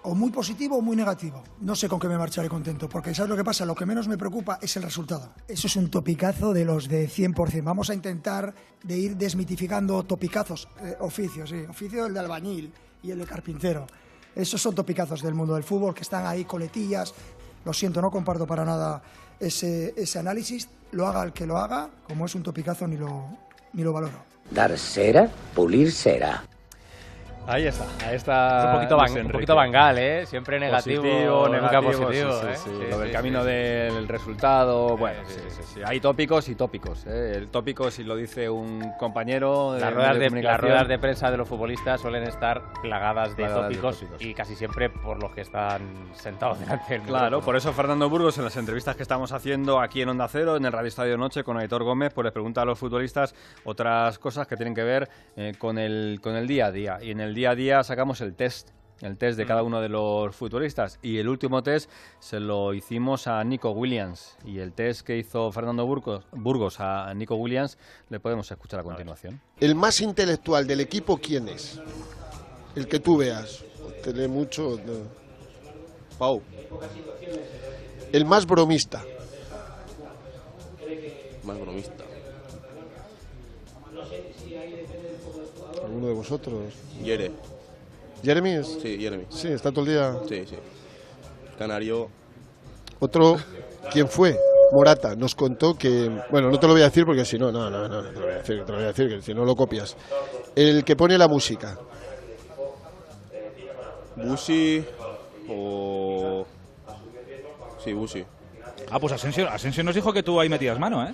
[0.07, 1.43] o muy positivo o muy negativo.
[1.59, 3.65] No sé con qué me marcharé contento, porque ¿sabes lo que pasa?
[3.65, 5.33] Lo que menos me preocupa es el resultado.
[5.45, 7.61] Eso es un topicazo de los de 100%.
[7.61, 12.71] Vamos a intentar de ir desmitificando topicazos, eh, oficios, sí, oficio el de albañil
[13.03, 13.85] y el de carpintero.
[14.33, 17.13] Esos son topicazos del mundo del fútbol que están ahí, coletillas.
[17.65, 19.01] Lo siento, no comparto para nada
[19.41, 20.69] ese, ese análisis.
[20.91, 23.25] Lo haga el que lo haga, como es un topicazo, ni lo,
[23.73, 24.23] ni lo valoro.
[24.51, 26.45] Dar cera, pulir cera.
[27.47, 28.59] Ahí está, ahí está.
[28.59, 30.25] Es un poquito, un poquito bangal, ¿eh?
[30.25, 32.33] Siempre negativo, positivo, negativo, positivo.
[32.33, 32.87] Sí, sí, ¿eh?
[32.89, 37.05] Lo del camino del resultado, bueno, sí, sí, sí, Hay tópicos y tópicos.
[37.07, 37.35] ¿eh?
[37.35, 39.77] El tópico, si lo dice un compañero.
[39.79, 44.03] Las ruedas de, las ruedas de prensa de los futbolistas suelen estar plagadas de, tópicos,
[44.19, 45.81] y casi siempre por los que están
[46.15, 50.01] sentados delante del Claro, por eso Fernando Burgos, en las entrevistas que estamos haciendo aquí
[50.01, 52.65] en Onda Cero, en el Radio Estadio Noche con Aitor Gómez, pues les pregunta a
[52.65, 53.33] los futbolistas
[53.63, 55.07] otras cosas que tienen que ver
[55.37, 56.97] eh, con, el, con el día a día.
[57.01, 59.89] Y en el día a día sacamos el test el test de cada uno de
[59.89, 60.97] los futbolistas.
[61.03, 61.87] Y el último test
[62.19, 64.37] se lo hicimos a Nico Williams.
[64.43, 67.77] Y el test que hizo Fernando Burgos, Burgos a Nico Williams
[68.09, 69.39] le podemos escuchar a continuación.
[69.59, 71.79] ¿El más intelectual del equipo quién es?
[72.75, 73.63] El que tú veas.
[74.03, 74.79] Te mucho.
[76.17, 76.41] Pau.
[78.11, 79.03] El más bromista.
[81.43, 82.06] Más bromista.
[85.87, 86.73] ¿Alguno de vosotros?
[87.01, 87.31] Yere.
[88.21, 88.77] ¿Jeremy es?
[88.81, 89.23] Sí, Jeremy.
[89.29, 90.17] Sí, está todo el día.
[90.27, 90.57] Sí, sí.
[91.57, 92.09] Canario.
[92.99, 93.37] Otro,
[93.89, 94.37] ¿quién fue?
[94.73, 97.69] Morata nos contó que, bueno, no te lo voy a decir porque si no, no,
[97.69, 99.45] no, no, te lo voy a decir, te lo voy a decir, que si no
[99.45, 99.95] lo copias.
[100.53, 101.79] El que pone la música.
[104.17, 104.83] Busi
[105.49, 106.45] o...
[107.81, 108.25] Sí, Busi.
[108.91, 111.13] Ah, pues Asensio, Asensio nos dijo que tú ahí metías mano, ¿eh?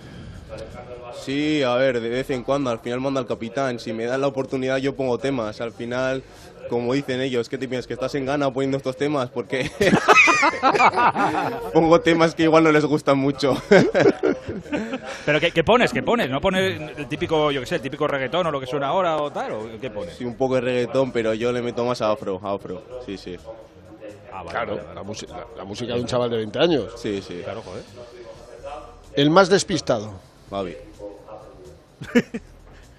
[1.22, 3.80] Sí, a ver, de vez en cuando, al final manda el capitán.
[3.80, 5.61] Si me dan la oportunidad, yo pongo temas.
[5.61, 6.23] Al final,
[6.69, 7.88] como dicen ellos, ¿qué te piensas?
[7.88, 9.30] ¿Que estás en gana poniendo estos temas?
[9.30, 9.69] Porque
[11.73, 13.56] pongo temas que igual no les gustan mucho.
[15.26, 15.91] ¿Pero qué, pones?
[15.91, 16.30] ¿Qué pones?
[16.30, 19.18] ¿No pones el típico, yo qué sé, el típico reggaetón o lo que suena ahora
[19.18, 19.52] o tal?
[19.52, 20.15] ¿O qué pones?
[20.15, 22.81] Sí, un poco de reggaetón, pero yo le meto más a afro, a afro.
[23.06, 23.38] Sí, sí.
[24.31, 26.94] Ah, claro, La, música de un chaval de 20 años.
[26.98, 27.41] Sí, sí.
[27.44, 27.84] Claro, joder.
[29.15, 30.14] El más despistado.
[30.49, 30.76] Babi.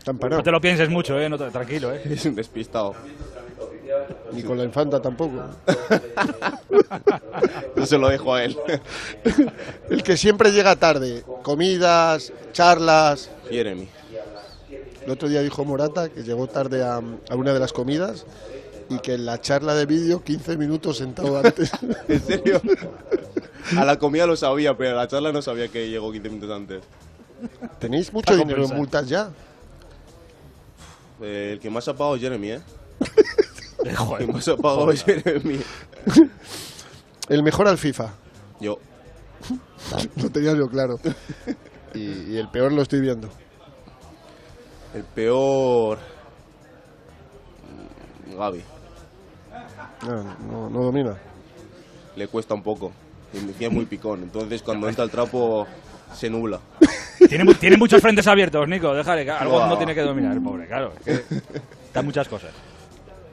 [0.06, 1.31] No te lo pienses mucho, ¿eh?
[1.51, 2.02] tranquilo, ¿eh?
[2.05, 2.94] Es un despistado.
[4.32, 5.35] Ni con la infanta tampoco.
[7.76, 8.56] no se lo dejo a él.
[9.89, 11.24] El que siempre llega tarde.
[11.43, 13.31] Comidas, charlas.
[13.48, 13.89] Jeremy.
[15.05, 18.26] El otro día dijo Morata que llegó tarde a, a una de las comidas
[18.89, 21.70] y que en la charla de vídeo 15 minutos sentado antes.
[22.09, 22.60] ¿En serio?
[23.78, 26.55] A la comida lo sabía, pero a la charla no sabía que llegó 15 minutos
[26.55, 26.82] antes.
[27.78, 29.31] ¿Tenéis mucho dinero en multas ya?
[31.20, 32.61] Eh, el que más ha pagado es Jeremy, ¿eh?
[33.85, 35.61] el que más ha pagado es Jeremy.
[37.28, 38.12] el mejor al FIFA.
[38.61, 38.78] Yo.
[40.16, 40.98] lo tenía yo claro.
[41.94, 43.28] Y, el peor lo estoy viendo.
[44.94, 45.98] El peor.
[48.36, 48.62] Gaby.
[50.06, 51.16] No, no, domina.
[52.16, 52.93] Le cuesta un poco.
[53.32, 54.23] Y es muy picón.
[54.24, 55.66] Entonces cuando entra el trapo
[56.15, 56.61] se nubla.
[57.28, 58.95] Tiene, tiene muchos frentes abiertos, Nico.
[58.95, 60.93] Déjale, algo no tiene que dominar el pobre, claro.
[61.05, 61.23] es
[61.93, 62.51] que muchas cosas.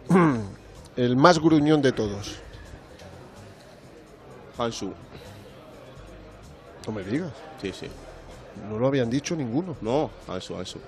[0.98, 2.40] El más gruñón de todos.
[4.58, 4.94] Hansu.
[6.86, 7.32] No me digas.
[7.62, 7.88] Sí, sí.
[8.70, 9.78] No lo habían dicho ninguno.
[9.82, 10.80] No, Hansu, Hansu.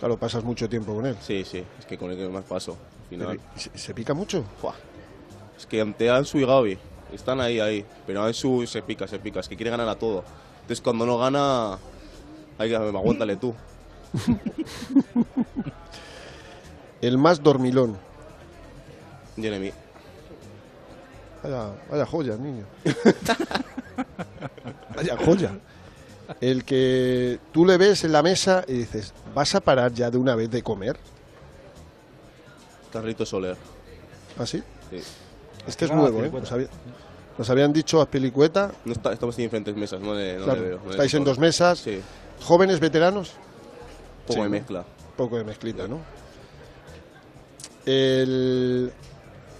[0.00, 1.16] Claro, pasas mucho tiempo con él.
[1.20, 1.64] Sí, sí.
[1.78, 2.76] Es que con el que más paso.
[3.02, 3.40] Al final.
[3.56, 4.44] ¿Se, se pica mucho?
[5.56, 6.78] Es que ante Ansu y Gaby
[7.12, 7.84] están ahí, ahí.
[8.06, 9.40] Pero Ansu se pica, se pica.
[9.40, 10.24] Es que quiere ganar a todo.
[10.62, 11.78] Entonces cuando no gana,
[12.58, 13.54] hay que aguántale tú.
[17.00, 17.96] El más dormilón.
[19.36, 19.72] Jeremy.
[21.42, 22.64] Vaya, vaya joya, niño.
[24.94, 25.58] vaya joya.
[26.40, 30.18] El que tú le ves en la mesa y dices, ¿vas a parar ya de
[30.18, 30.96] una vez de comer?
[32.92, 33.56] Carrito Soler.
[34.38, 34.62] ¿Ah, sí?
[34.90, 35.00] Sí.
[35.66, 36.30] Este es nuevo, ¿eh?
[37.38, 38.72] Nos habían dicho a Pelicueta.
[38.84, 40.78] No está- estamos en diferentes mesas, no le, no Claro, le veo.
[40.78, 41.78] no le estáis en dos mesas.
[41.78, 42.00] Sí.
[42.42, 43.32] ¿Jóvenes, veteranos?
[44.26, 44.84] Poco Sí, de mezcla.
[45.16, 45.98] Poco de mezclita, ¿no?
[47.84, 48.92] El-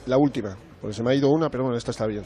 [0.07, 2.25] la última, porque se me ha ido una, pero bueno, esta está bien.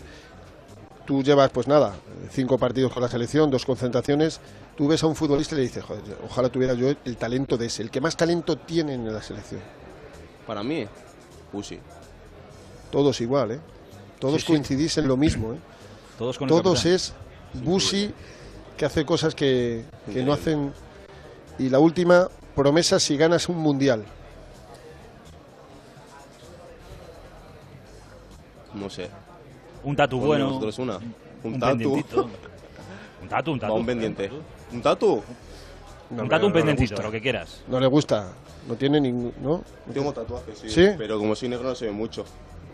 [1.06, 1.94] Tú llevas, pues nada,
[2.31, 4.40] cinco partidos con la selección, dos concentraciones.
[4.77, 7.66] Tú ves a un futbolista y le dices, joder, ojalá tuviera yo el talento de
[7.66, 9.60] ese, el que más talento tiene en la selección.
[10.47, 10.86] Para mí,
[11.52, 11.78] Pusi.
[12.90, 13.60] Todos igual, ¿eh?
[14.21, 14.53] Todos Sí, sí.
[14.53, 15.59] coincidís en lo mismo, ¿eh?
[16.19, 17.13] Todos con Todos es
[17.53, 18.13] Busi
[18.77, 20.73] que hace cosas que, que no hacen.
[21.59, 24.05] Y la última, promesa si ganas un mundial.
[28.75, 29.09] No sé.
[29.85, 30.59] Un tatu bueno.
[30.79, 30.97] una.
[30.99, 32.03] Un, un tatu.
[33.23, 33.75] Un tatu, un Va, tatu.
[33.75, 34.31] un pendiente.
[34.73, 35.23] ¿Un tatu?
[36.11, 37.63] un tatu, un pendientito, lo que quieras.
[37.67, 38.29] No le gusta,
[38.69, 39.33] no tiene ningún.
[39.43, 39.65] ¿no?
[39.93, 40.71] Tengo tatuajes, sí.
[40.71, 40.89] ¿Sí?
[40.97, 42.25] Pero como soy negro no se ve mucho.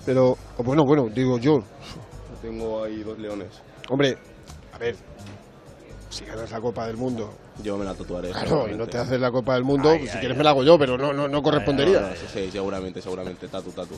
[0.05, 1.63] Pero, bueno, bueno, digo yo,
[2.41, 3.49] Tengo ahí dos leones.
[3.89, 4.17] hombre,
[4.73, 4.97] a ver,
[6.11, 7.33] si ganas la Copa del Mundo.
[7.63, 8.31] Yo me la tatuaré.
[8.31, 10.39] Claro, y no te haces la Copa del Mundo, Ay, si ay, quieres ay.
[10.39, 12.15] me la hago yo, pero no, no, no correspondería.
[12.33, 13.47] Sí, seguramente, seguramente.
[13.49, 13.95] Tatu, tatu.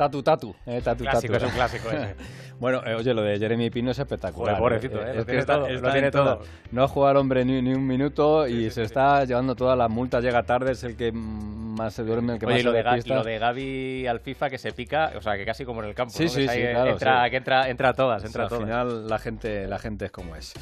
[0.00, 0.56] Tatu, tatu.
[0.64, 1.44] Eh, tatu, Clásico, tatu.
[1.44, 2.14] es un clásico ese.
[2.58, 4.56] bueno, eh, oye, lo de Jeremy Pino es espectacular.
[4.56, 6.38] Joder, pobrecito, eh, lo es que tiene está, todo, lo tiene en todas.
[6.38, 6.48] todo.
[6.72, 10.24] No ha jugado hombre ni, ni un minuto y se está llevando todas las multas,
[10.24, 13.28] llega tarde, es el que más se duerme, el que Oye, más y lo, se
[13.28, 15.94] de lo Gaby al FIFA que se pica, o sea, que casi como en el
[15.94, 16.14] campo.
[16.14, 16.30] Sí, ¿no?
[16.30, 18.64] sí, Que sí, claro, Entra, que entra, entra a todas, O entra sea, a al
[18.68, 18.86] todas.
[18.86, 20.54] final la gente, la gente es como es.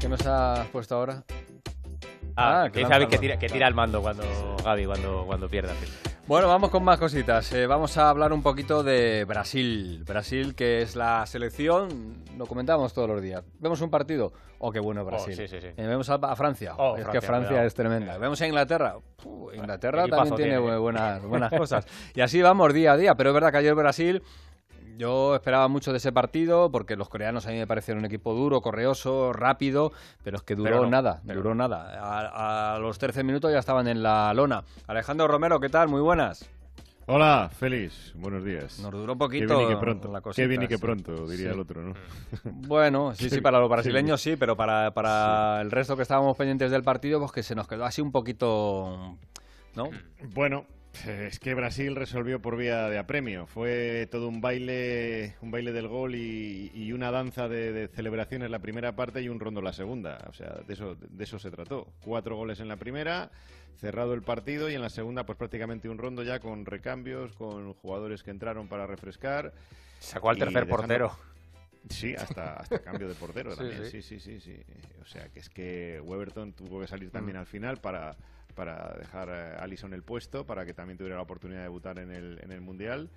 [0.00, 1.22] ¿Qué nos has puesto ahora?
[2.34, 4.24] Ah, que que, que tira, que tira el mando cuando
[4.64, 5.72] Gaby cuando, cuando pierde.
[6.28, 7.50] Bueno, vamos con más cositas.
[7.54, 10.04] Eh, vamos a hablar un poquito de Brasil.
[10.06, 13.42] Brasil, que es la selección, lo comentamos todos los días.
[13.60, 15.34] Vemos un partido, oh, qué bueno Brasil.
[15.34, 15.68] sí, sí, sí.
[15.68, 17.66] Eh, vemos a, a Francia, Oh, es Francia, que Francia cuidado.
[17.66, 18.18] es tremenda.
[18.18, 21.86] Vemos a Inglaterra, Puh, Inglaterra también tiene, tiene, buenas, buenas cosas.
[22.14, 24.22] Y así vamos día a día, pero es verdad que ayer Brasil...
[24.98, 28.34] Yo esperaba mucho de ese partido porque los coreanos a mí me parecieron un equipo
[28.34, 29.92] duro, correoso, rápido,
[30.24, 32.00] pero es que duró no, nada, duró nada.
[32.02, 34.64] A, a los 13 minutos ya estaban en la lona.
[34.88, 35.86] Alejandro Romero, ¿qué tal?
[35.86, 36.50] Muy buenas.
[37.06, 38.80] Hola, Félix, buenos días.
[38.80, 40.12] Nos duró un poquito Qué bien y qué pronto.
[40.12, 40.82] la Qué bien y qué sí.
[40.82, 41.54] pronto, diría Sí.
[41.54, 41.94] el otro, ¿no?
[42.44, 46.72] Bueno, sí, sí, para los brasileños sí, pero para, para el resto que estábamos pendientes
[46.72, 49.16] del partido, pues que se nos quedó así un poquito,
[49.76, 49.90] ¿no?
[50.34, 50.66] Bueno,
[51.06, 53.46] es que Brasil resolvió por vía de apremio.
[53.46, 58.50] Fue todo un baile, un baile del gol y, y una danza de, de celebraciones
[58.50, 60.18] la primera parte y un rondo la segunda.
[60.28, 61.86] O sea, de eso, de eso se trató.
[62.04, 63.30] Cuatro goles en la primera,
[63.76, 67.72] cerrado el partido y en la segunda, pues prácticamente un rondo ya con recambios, con
[67.74, 69.52] jugadores que entraron para refrescar.
[70.00, 71.12] Sacó al tercer dejando- portero.
[71.90, 73.84] Sí, hasta, hasta cambio de portero Sí, también.
[73.86, 74.02] sí.
[74.02, 74.62] Sí, sí, sí, sí.
[75.00, 78.14] O sea, que es que Weberton tuvo que salir también al final para,
[78.58, 82.10] para dejar a Allison el puesto, para que también tuviera la oportunidad de debutar en
[82.10, 83.08] el, en el Mundial.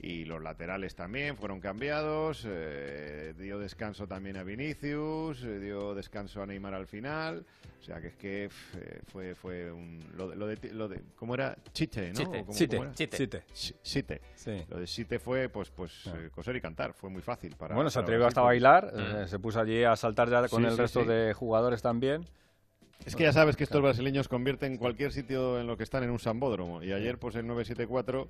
[0.00, 2.44] Y los laterales también fueron cambiados.
[2.46, 7.44] eh, dio descanso también a Vinicius, eh, dio descanso a Neymar al final.
[7.80, 9.98] O sea, que es que eh, fue, fue un.
[10.16, 11.56] Lo de, lo de, lo de- ¿Cómo era?
[11.72, 12.14] Chite, ¿no?
[12.14, 12.94] Chite, ¿O cómo- Chite, cómo era?
[12.94, 13.16] chite.
[13.16, 13.42] Chite.
[13.54, 14.20] Ch- Chite.
[14.34, 14.64] Sí.
[14.68, 16.92] Lo de Chite fue, pues, pues eh, coser y cantar.
[16.94, 17.74] Fue muy fácil para.
[17.74, 20.66] bueno, se atrevió hasta a bailar, eh, se puso allí a saltar ya con Sí,
[20.68, 21.08] el sí, resto sí.
[21.08, 22.24] de jugadores también.
[23.04, 26.10] Es que ya sabes que estos brasileños convierten cualquier sitio en lo que están en
[26.10, 26.82] un sambódromo.
[26.82, 28.28] Y ayer, pues el 974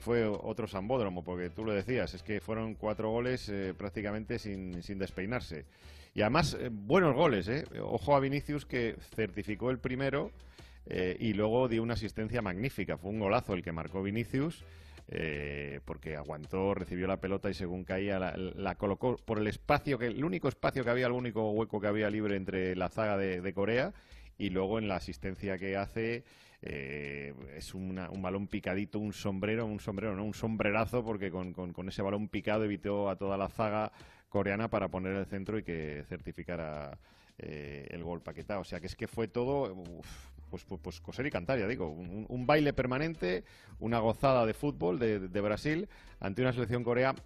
[0.00, 4.82] fue otro sambódromo, porque tú lo decías, es que fueron cuatro goles eh, prácticamente sin,
[4.82, 5.64] sin despeinarse.
[6.14, 7.64] Y además, eh, buenos goles, ¿eh?
[7.82, 10.30] Ojo a Vinicius que certificó el primero
[10.86, 12.96] eh, y luego dio una asistencia magnífica.
[12.96, 14.62] Fue un golazo el que marcó Vinicius.
[15.08, 19.98] Eh, porque aguantó, recibió la pelota y según caía la, la colocó por el espacio
[19.98, 23.18] que el único espacio que había, el único hueco que había libre entre la zaga
[23.18, 23.92] de, Corea
[24.38, 26.24] y luego en la asistencia que hace
[26.62, 31.88] eh, es un balón picadito, un sombrero, un sombrero, no, un sombrerazo, porque con, con,
[31.88, 33.92] ese balón picado evitó a toda la zaga
[34.30, 36.98] coreana para poner el centro y que certificara
[37.38, 38.58] eh, el gol Paquetá.
[38.58, 39.84] O sea que es que fue todo,
[40.54, 43.42] pues, pues, pues, coser y cantar, ya digo, un, baile permanente,
[43.80, 45.88] una gozada de fútbol de, de Brasil
[46.20, 47.16] ante una selección corea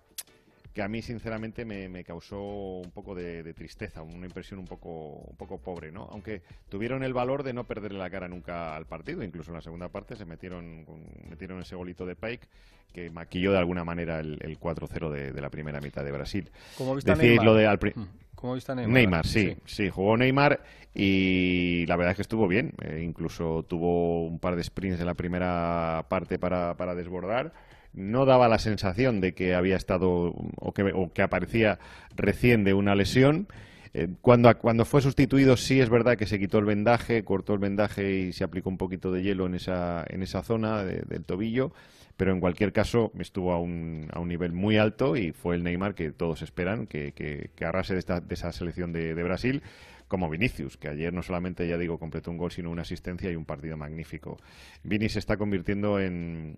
[0.72, 5.36] que a mí sinceramente me, causó un poco de, tristeza, una impresión un poco, un
[5.36, 6.08] poco pobre, ¿no?
[6.10, 9.62] Aunque tuvieron el valor de no perderle la cara nunca al partido, incluso en la
[9.62, 10.86] segunda parte se metieron,
[11.28, 12.46] metieron ese golito de Pike
[12.92, 16.50] que maquilló de alguna manera el, 4-0 de, la primera mitad de Brasil.
[16.76, 17.44] ¿Cómo viste Neymar?
[17.44, 18.06] Lo de al mm.
[18.34, 18.94] ¿Cómo viste Neymar?
[18.94, 20.62] Neymar, sí, sí, jugó Neymar
[20.94, 22.72] y la verdad es que estuvo bien.
[22.82, 27.52] Eh, incluso tuvo un par de sprints en la primera parte para, para desbordar
[27.93, 31.78] no daba la sensación de que había estado o que, o que aparecía
[32.16, 33.48] recién de una lesión.
[33.94, 37.59] Eh, cuando, cuando fue sustituido sí es verdad que se quitó el vendaje, cortó el
[37.59, 41.73] vendaje y se aplicó un poquito de hielo en esa, en esa zona del tobillo,
[42.16, 45.65] pero en cualquier caso estuvo a un, a un nivel muy alto y fue el
[45.65, 49.62] Neymar que todos esperan que, que, arrase de, esta, de esa selección de, de Brasil
[50.09, 53.36] como Vinicius, que ayer no solamente, ya digo, completó un gol, sino una asistencia y
[53.36, 54.39] un partido magnífico.
[54.82, 56.56] Vini se está convirtiendo en,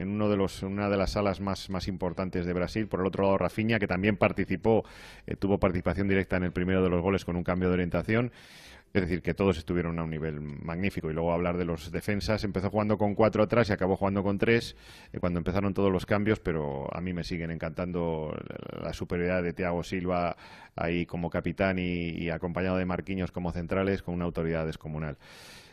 [0.00, 2.86] uno de los, una de las salas más, más importantes de Brasil.
[2.86, 4.84] Por el otro lado, Rafinha, que también participó,
[5.26, 8.32] eh, tuvo participación directa en el primero de los goles con un cambio de orientación.
[8.94, 11.10] Es decir, que todos estuvieron a un nivel magnífico.
[11.10, 14.36] Y luego hablar de los defensas, empezó jugando con cuatro atrás y acabó jugando con
[14.36, 14.76] tres
[15.12, 18.36] eh, cuando empezaron todos los cambios, pero a mí me siguen encantando
[18.82, 20.36] la superioridad de Thiago Silva
[20.76, 25.16] ahí como capitán y, acompañado de Marquinhos como centrales con una autoridad descomunal.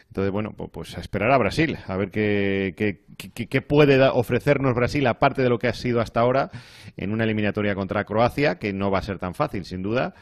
[0.07, 5.43] Entonces, bueno, pues, a esperar a Brasil, a ver qué, qué, puede ofrecernos Brasil, aparte
[5.43, 6.49] de lo que ha sido hasta ahora,
[6.97, 10.15] en una eliminatoria contra Croacia, que no va a ser tan fácil, sin duda,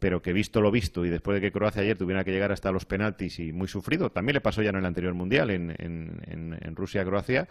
[0.00, 2.72] pero que visto lo visto y después de que Croacia ayer tuviera que llegar hasta
[2.72, 6.58] los penaltis y muy sufrido, también le pasó ya en el anterior mundial en, en,
[6.60, 7.46] en Rusia-Croacia,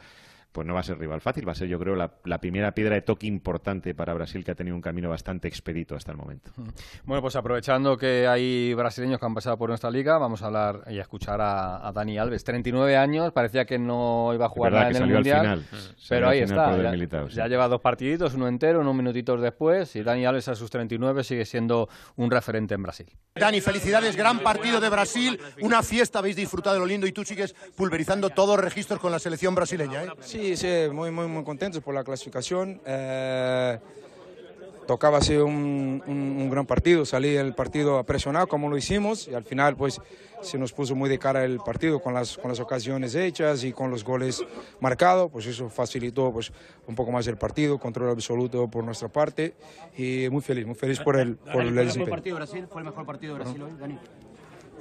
[0.52, 2.96] pues no va a ser rival fácil, va a ser yo creo la, primera piedra
[2.96, 6.52] de toque importante para Brasil que ha tenido un camino bastante expedito hasta el momento.
[7.04, 10.84] Bueno, pues aprovechando que hay brasileños que han pasado por nuestra liga, vamos a hablar
[10.90, 12.44] y a escuchar a, Dani Alves.
[12.44, 15.66] 39 años, parecía que no iba a jugar nada en el Mundial,
[16.08, 20.48] pero ahí está, ya, lleva dos partiditos, uno entero, unos minutitos después, y Dani Alves
[20.48, 23.08] a sus 39 sigue siendo un referente en Brasil.
[23.36, 27.24] Dani, felicidades, gran partido de Brasil, una fiesta, habéis disfrutado de lo lindo y tú
[27.24, 30.04] sigues pulverizando todos los registros con la selección brasileña.
[30.04, 30.10] ¿eh?
[30.22, 32.82] Sí, sí, muy, muy, muy contentos por la clasificación.
[32.86, 33.78] Eh,
[34.88, 39.44] tocaba hacer un, un, gran partido, salir el partido presionado como lo hicimos y al
[39.44, 40.02] final pues
[40.42, 43.72] se nos puso muy de cara el partido con las, con las ocasiones hechas y
[43.72, 44.44] con los goles
[44.80, 46.52] marcados, pues eso facilitó pues
[46.88, 49.54] un poco más el partido, control absoluto por nuestra parte
[49.96, 52.10] y muy feliz, muy feliz por el, por el, desempeño.
[52.10, 52.66] Partido Brasil?
[52.68, 54.00] ¿Fue el mejor partido de Brasil hoy, Dani?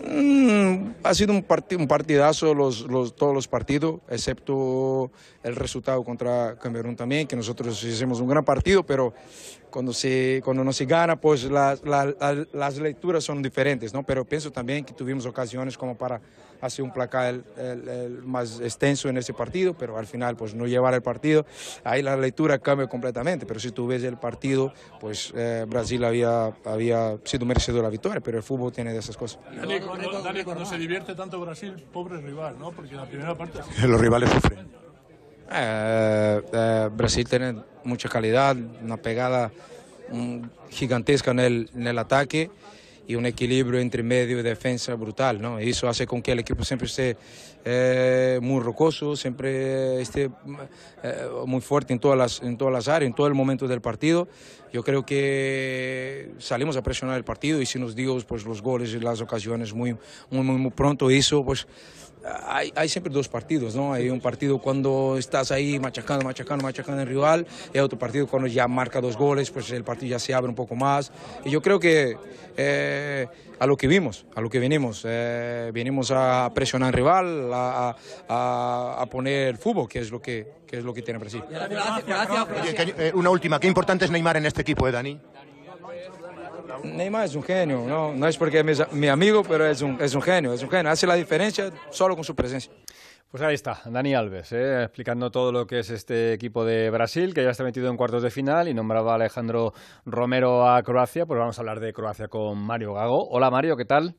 [0.00, 1.44] Mm, ha sido un,
[1.78, 5.10] un partidazo los, todos los partidos, excepto
[5.42, 9.12] el resultado contra Camerún también, que nosotros hicimos un gran partido, pero
[9.70, 14.04] cuando, se, cuando no se gana, pues las lecturas son diferentes, ¿no?
[14.04, 16.20] Pero pienso también que tuvimos ocasiones como para
[16.60, 20.94] hacer un placar el, más extenso en ese partido, pero al final pues no llevar
[20.94, 21.46] el partido,
[21.84, 26.52] ahí la lectura cambia completamente, pero si tú ves el partido, pues eh, Brasil había,
[26.64, 29.40] había sido merecedor de la victoria, pero el fútbol tiene de esas cosas.
[29.54, 29.80] Dani,
[30.44, 32.72] cuando, se divierte tanto Brasil, pobre rival, ¿no?
[32.72, 33.60] Porque la primera parte...
[33.86, 34.68] Los rivales sufren.
[35.50, 39.50] Eh, eh, Brasil tiene mucha calidad, una pegada
[40.10, 40.40] mm,
[40.70, 42.50] gigantesca en el, en el ataque
[43.08, 45.58] y un equilibrio entre medio y defensa brutal, ¿no?
[45.58, 47.16] Eso hace con que el equipo siempre esté
[47.64, 50.30] eh, muy rocoso, siempre esté
[51.46, 54.28] muy fuerte en todas, las, en todas las áreas, en todo el momento del partido.
[54.74, 58.92] Yo creo que salimos a presionar el partido y si nos dio pues, los goles
[58.92, 59.96] y las ocasiones muy,
[60.30, 61.66] muy, muy, muy pronto, eso pues
[62.46, 63.92] hay, hay, siempre dos partidos, ¿no?
[63.92, 68.48] Hay un partido cuando estás ahí machacando, machacando, machacando el rival, y otro partido cuando
[68.48, 71.12] ya marca dos goles, pues el partido ya se abre un poco más.
[71.44, 72.16] Y yo creo que
[72.56, 73.26] eh,
[73.58, 77.96] a lo que vimos, a lo que venimos, eh, venimos a presionar al rival, a,
[78.28, 81.42] a, a, poner fútbol, que es lo que, que es lo que tiene Brasil.
[81.50, 85.18] Eh, una última, ¿qué importante es Neymar en este equipo, eh, Dani?
[86.84, 90.14] Neymar es un genio, no, no es porque es mi amigo, pero es un, es
[90.14, 90.90] un genio, es un genio.
[90.90, 92.72] Hace la diferencia solo con su presencia.
[93.30, 97.34] Pues ahí está, Dani Alves, eh, explicando todo lo que es este equipo de Brasil,
[97.34, 99.74] que ya está metido en cuartos de final y nombraba a Alejandro
[100.06, 101.26] Romero a Croacia.
[101.26, 103.28] Pues vamos a hablar de Croacia con Mario Gago.
[103.28, 104.16] Hola Mario, ¿qué tal?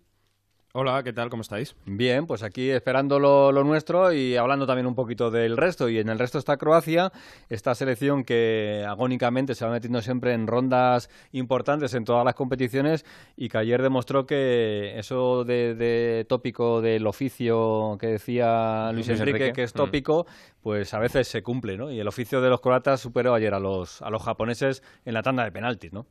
[0.72, 1.32] Hola, ¿qué tal?
[1.32, 1.76] ¿Cómo estáis?
[1.88, 5.90] Bien, pues aquí esperando lo, lo, nuestro y hablando también un poquito del resto.
[5.90, 7.12] Y en el resto está Croacia,
[7.50, 13.04] esta selección que agónicamente se va metiendo siempre en rondas importantes en todas las competiciones
[13.36, 19.64] y que ayer demostró que eso de, tópico del oficio que decía Luis, Enrique, que
[19.64, 19.78] es mm.
[19.78, 20.28] tópico,
[20.62, 21.90] pues a veces se cumple, ¿no?
[21.90, 25.24] Y el oficio de los croatas superó ayer a los, a los japoneses en la
[25.24, 26.06] tanda de penaltis, ¿no?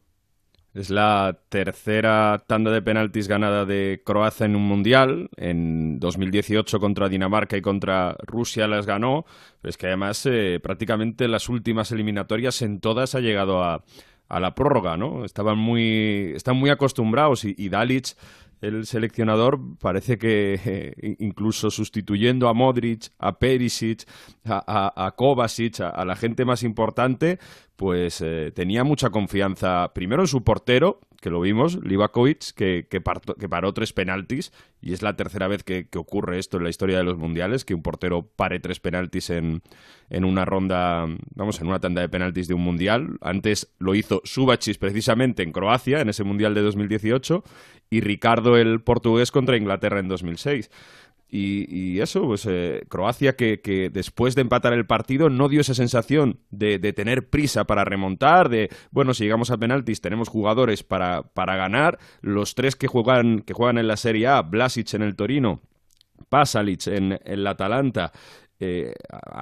[0.79, 5.29] Es la tercera tanda de penaltis ganada de Croacia en un mundial.
[5.37, 9.27] En 2018 contra Dinamarca y contra Rusia las ganó.
[9.65, 13.83] Es que además eh, prácticamente las últimas eliminatorias en todas ha llegado a,
[14.29, 15.25] a la prórroga, ¿no?
[15.25, 18.15] Estaban muy, están muy acostumbrados y, y Dalic
[18.61, 24.05] el seleccionador parece que incluso sustituyendo a Modric, a Perisic,
[24.45, 27.39] a, Kovacic, a, la gente más importante,
[27.79, 33.01] pues eh, tenía mucha confianza primero en su portero, que lo vimos, Livakovic, que, que,
[33.01, 37.05] paró tres penaltis, y es la tercera vez que, ocurre esto en la historia de
[37.05, 39.63] los mundiales, que un portero pare tres penaltis en,
[40.11, 41.07] en, una ronda,
[41.37, 43.17] vamos, en una tanda de penaltis de un mundial.
[43.21, 47.45] Antes lo hizo Subachis precisamente en Croacia, en ese mundial de 2018,
[47.91, 50.69] y Ricardo el portugués contra Inglaterra en 2006.
[51.31, 55.75] Y, eso, pues eh, Croacia que, que, después de empatar el partido no dio esa
[55.75, 60.83] sensación de, de, tener prisa para remontar, de, bueno, si llegamos a penaltis tenemos jugadores
[60.83, 65.03] para, para ganar, los tres que juegan, que juegan en la Serie A, Blasic en
[65.03, 65.61] el Torino,
[66.31, 68.11] Pasalic en, el Atalanta,
[68.59, 68.95] eh,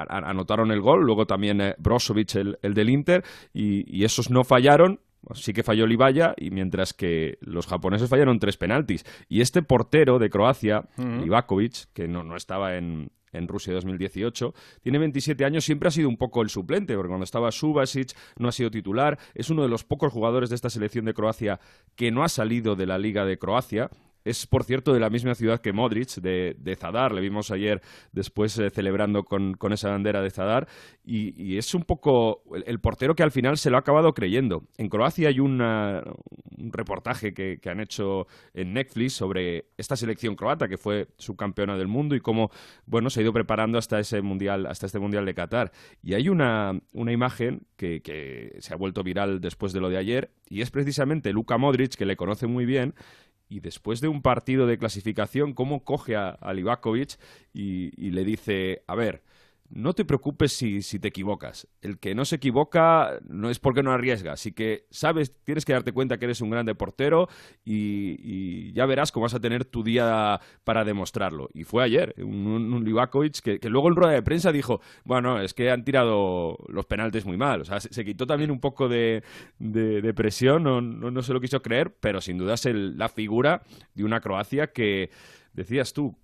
[0.09, 4.43] anotaron el gol, luego también eh, Brozovic el, el, del Inter, y, y, esos no
[4.43, 5.01] fallaron,
[5.35, 9.05] sí que falló Libaya, y mientras que los japoneses fallaron tres penaltis.
[9.29, 14.55] Y este portero de Croacia, Livakovic, que no, no estaba en, en Rusia 2018.
[14.83, 18.49] Tiene 27 años, siempre ha sido un poco el suplente, porque cuando estaba Subasic no
[18.49, 19.19] ha sido titular.
[19.35, 21.61] Es uno de los pocos jugadores de esta selección de Croacia
[21.95, 23.91] que no ha salido de la Liga de Croacia.
[24.27, 27.13] Es, por cierto, de la misma ciudad que Modric, de, Zadar.
[27.13, 27.81] Le vimos ayer
[28.11, 30.67] después eh, celebrando con, con, esa bandera de Zadar.
[31.05, 34.65] Y, es un poco el, portero que al final se lo ha acabado creyendo.
[34.79, 35.63] En Croacia hay un
[36.73, 41.87] reportaje que, que, han hecho en Netflix sobre esta selección croata, que fue subcampeona del
[41.87, 42.51] mundo, y cómo
[42.85, 45.71] bueno, se ha ido preparando hasta, ese mundial, hasta este Mundial de Qatar.
[46.03, 49.99] Y hay una, una imagen que, que se ha vuelto viral después de lo de
[49.99, 52.95] ayer, y es precisamente Luka Modric, que le conoce muy bien,
[53.49, 57.19] y después de un partido de clasificación, cómo coge a, a Livakovic
[57.53, 59.23] y, y, le dice, a ver,
[59.71, 61.69] no te preocupes si, si, te equivocas.
[61.81, 64.33] El que no se equivoca no es porque no arriesga.
[64.33, 67.29] Así que, sabes, tienes que darte cuenta que eres un grande portero
[67.65, 71.49] y, ya verás cómo vas a tener tu día para demostrarlo.
[71.55, 75.55] Y fue ayer, un, un, Livakovic que, luego en rueda de prensa dijo, bueno, es
[75.55, 77.63] que han tirado los penaltes muy mal.
[77.63, 79.23] O sea, se, quitó también un poco de,
[79.59, 83.63] de, presión, no, no, se lo quiso creer, pero sin duda es la figura
[83.95, 85.11] de una Croacia que
[85.57, 86.17] decías tú,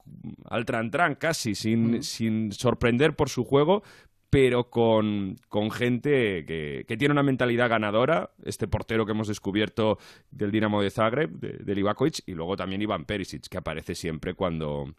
[0.45, 3.83] al tran casi, sin, sin sorprender por su juego,
[4.31, 8.31] pero con, con gente que, que, tiene una mentalidad ganadora.
[8.45, 9.99] Este portero que hemos descubierto
[10.31, 14.35] del Dinamo de Zagreb, de, de Livakovic, y luego también Iván Perisic, que aparece siempre
[14.35, 14.95] cuando,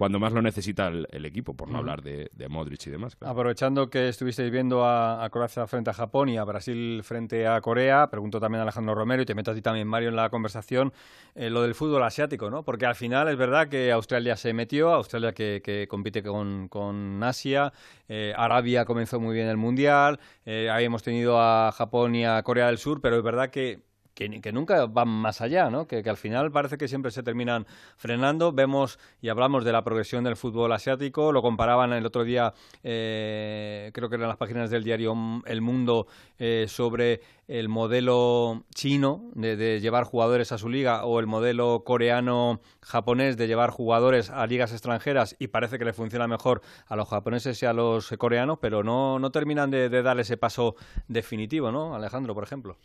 [0.00, 3.18] cuando más lo necesita el, equipo, por no hablar de, Modric y demás.
[3.20, 8.08] Aprovechando que estuvisteis viendo a, Croacia frente a Japón y a Brasil frente a Corea,
[8.10, 10.94] pregunto también a Alejandro Romero y te meto a ti también, Mario, en la conversación,
[11.34, 12.64] eh, lo del fútbol asiático, ¿no?
[12.64, 17.70] Porque al final es verdad que Australia se metió, Australia que, compite con, Asia,
[18.08, 22.68] eh, Arabia comenzó muy bien el Mundial, eh, habíamos tenido a Japón y a Corea
[22.68, 23.89] del Sur, pero es verdad que
[24.28, 25.86] que, nunca van más allá, ¿no?
[25.86, 27.66] Que, al final parece que siempre se terminan
[27.96, 28.52] frenando.
[28.52, 32.52] Vemos y hablamos de la progresión del fútbol asiático, lo comparaban el otro día,
[32.82, 35.14] eh, creo que eran las páginas del diario
[35.46, 36.06] El Mundo,
[36.38, 43.36] eh, sobre el modelo chino de, llevar jugadores a su liga o el modelo coreano-japonés
[43.36, 47.60] de llevar jugadores a ligas extranjeras y parece que le funciona mejor a los japoneses
[47.62, 50.76] y a los coreanos, pero no, no terminan de, de dar ese paso
[51.08, 51.94] definitivo, ¿no?
[51.94, 52.76] Alejandro, por ejemplo.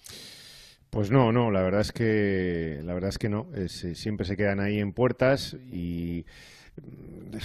[0.90, 4.38] Pues no, no, la verdad es que la verdad es que no, eh, siempre se
[4.38, 6.26] quedan ahí en puertas y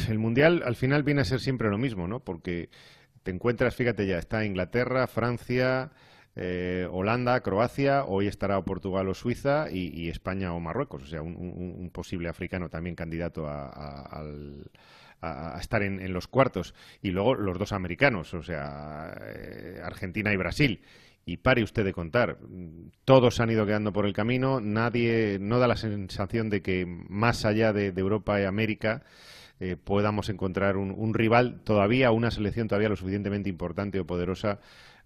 [0.09, 2.21] el mundial al final viene a ser siempre lo mismo, ¿no?
[2.21, 2.71] Porque
[3.23, 5.91] te encuentras, fíjate ya, está Inglaterra, Francia,
[6.37, 11.91] eh, Holanda, Croacia, hoy estará Portugal o Suiza y, España o Marruecos, o sea, un,
[11.93, 14.25] posible africano también candidato a,
[15.61, 16.75] estar en, los cuartos.
[17.03, 20.81] Y luego los dos americanos, o sea, eh, Argentina y Brasil
[21.31, 22.39] y pare usted de contar.
[23.05, 27.45] Todos han ido quedando por el camino, nadie, no da la sensación de que más
[27.45, 29.05] allá de, Europa y América
[29.61, 34.59] eh, podamos encontrar un, rival todavía, una selección todavía lo suficientemente importante o poderosa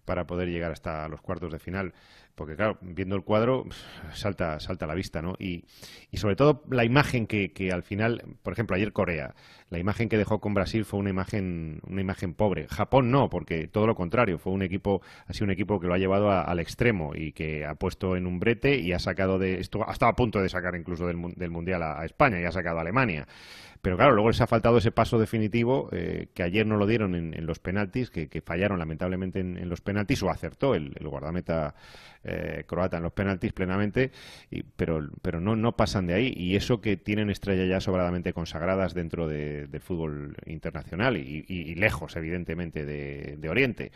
[0.07, 1.93] para poder llegar hasta los cuartos de final.
[2.35, 3.65] Porque claro, viendo el cuadro
[4.12, 5.35] salta, salta a la vista, ¿no?
[5.39, 5.65] Y,
[6.11, 9.35] y sobre todo la imagen que, que, al final, por ejemplo, ayer Corea,
[9.70, 12.66] la imagen que dejó con Brasil fue una imagen, una imagen pobre.
[12.69, 15.94] Japón no, porque todo lo contrario, fue un equipo, ha sido un equipo que lo
[15.94, 19.61] ha llevado al extremo y que ha puesto en un brete y ha sacado de,
[19.61, 22.78] esto, ha estado a punto de sacar incluso del, Mundial a España y ha sacado
[22.78, 23.27] a Alemania.
[23.85, 27.15] Pero claro, luego les ha faltado ese paso definitivo eh, que ayer no lo dieron
[27.15, 31.74] en, en los penaltis, que, fallaron lamentablemente en, los penaltis, o acertó el, guardameta
[32.24, 34.11] eh, croata en los penaltis plenamente,
[34.51, 35.02] y, pero,
[35.39, 36.32] no, pasan de ahí.
[36.35, 42.16] Y eso que tienen estrellas ya sobradamente consagradas dentro de, del fútbol internacional y, lejos,
[42.16, 43.93] evidentemente, de, de Oriente.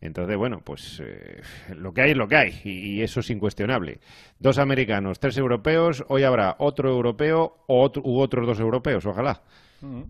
[0.00, 1.40] Entonces, bueno, pues eh,
[1.74, 3.98] lo que hay es lo que hay y, eso es incuestionable.
[4.38, 9.42] Dos americanos, tres europeos, hoy habrá otro europeo o otro, u otros dos europeos, ojalá.
[9.80, 10.02] Mm.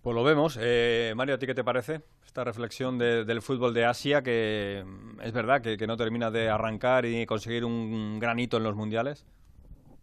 [0.00, 0.58] Pues lo vemos.
[0.60, 4.84] Eh, Mario, ¿a ti qué te parece esta reflexión de, del fútbol de Asia que
[5.22, 9.26] es verdad que, no termina de arrancar y conseguir un gran hito en los mundiales?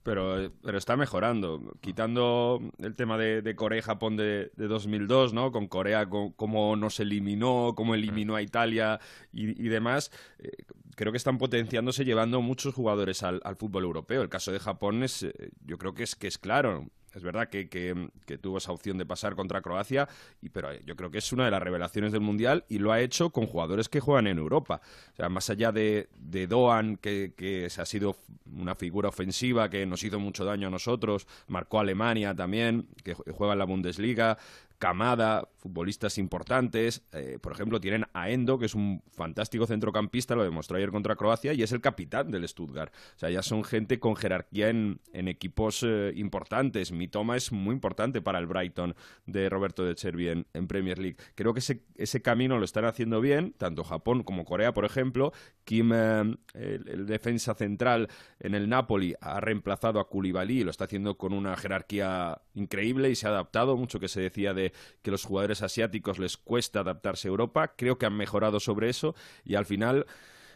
[0.03, 1.61] Pero, pero está mejorando.
[1.81, 5.51] Quitando el tema de, Corea y Japón de, de, 2002, ¿no?
[5.51, 8.99] Con Corea, cómo nos eliminó, cómo eliminó a Italia
[9.31, 10.51] y, y demás, eh,
[10.95, 14.21] creo que están potenciándose, llevando muchos jugadores al, al, fútbol europeo.
[14.21, 16.87] El caso de Japón es, eh, yo creo que es, que es claro.
[17.13, 20.09] Es verdad que, que, tuvo esa opción de pasar contra Croacia,
[20.41, 23.01] y, pero yo creo que es una de las revelaciones del Mundial y lo ha
[23.01, 24.81] hecho con jugadores que juegan en Europa.
[25.13, 28.17] O sea, más allá de, de Doan, que, que ha sido
[28.51, 33.53] una figura ofensiva que nos hizo mucho daño a nosotros, marcó Alemania también, que juega
[33.53, 34.39] en la Bundesliga,
[34.79, 37.03] Camada, futbolistas importantes.
[37.13, 41.15] Eh, por ejemplo, tienen a Endo, que es un fantástico centrocampista, lo demostró ayer contra
[41.15, 42.93] Croacia, y es el capitán del Stuttgart.
[43.15, 46.91] O sea, ya son gente con jerarquía en, equipos eh, importantes.
[46.91, 48.93] Mi toma es muy importante para el Brighton
[49.25, 51.17] de Roberto de Chervi en, Premier League.
[51.35, 55.31] Creo que ese, camino lo están haciendo bien, tanto Japón como Corea, por ejemplo.
[55.63, 58.09] Kim, eh, el, el, defensa central
[58.39, 63.09] en el Napoli, ha reemplazado a Koulibaly y lo está haciendo con una jerarquía increíble
[63.09, 66.81] y se ha adaptado, mucho que se decía de que los jugadores asiáticos les cuesta
[66.81, 67.73] adaptarse a Europa.
[67.75, 70.05] Creo que han mejorado sobre eso y al final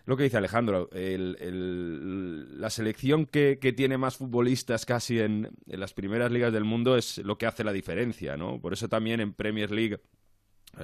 [0.05, 6.31] lo que dice Alejandro, la selección que, que, tiene más futbolistas casi en, las primeras
[6.31, 8.61] ligas del mundo es lo que hace la diferencia, ¿no?
[8.61, 9.99] Por eso también en Premier League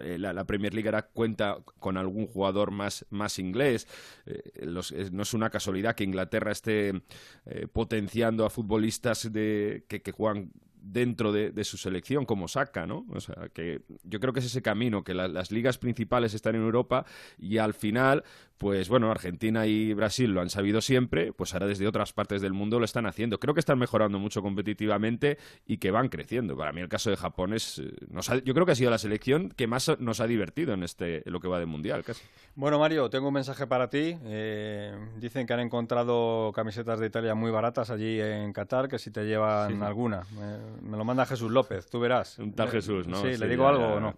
[0.01, 3.88] eh, la, Premier League ahora cuenta con algún jugador más, más inglés.
[4.26, 4.81] Eh, no
[5.23, 7.03] es una casualidad que Inglaterra esté
[7.45, 10.51] eh, potenciando a futbolistas de, que, que juegan
[10.84, 13.05] dentro de, de, su selección como saca, ¿no?
[13.10, 16.55] O sea, que yo creo que es ese camino, que la, las ligas principales están
[16.55, 17.05] en Europa
[17.38, 18.23] y al final,
[18.57, 22.53] pues bueno, Argentina y Brasil lo han sabido siempre, pues ahora desde otras partes del
[22.53, 23.39] mundo lo están haciendo.
[23.39, 26.57] Creo que están mejorando mucho competitivamente y que van creciendo.
[26.57, 28.91] Para mí el caso de Japón es, eh, nos ha, yo creo que ha sido
[28.91, 32.03] la selección que más nos ha divertido en este en lo que va de mundial,
[32.03, 32.23] casi.
[32.55, 34.18] Bueno, Mario, tengo un mensaje para ti.
[34.26, 39.11] Eh, dicen que han encontrado camisetas de Italia muy baratas allí en Qatar, que si
[39.11, 39.84] te llevan sí.
[39.84, 40.22] alguna.
[40.39, 42.40] Eh, me lo manda Jesús López, tú verás.
[42.40, 43.22] Un tal Jesús, ¿no?
[43.22, 43.94] Sí, sí ¿le digo ya, algo ya.
[43.95, 44.18] o no?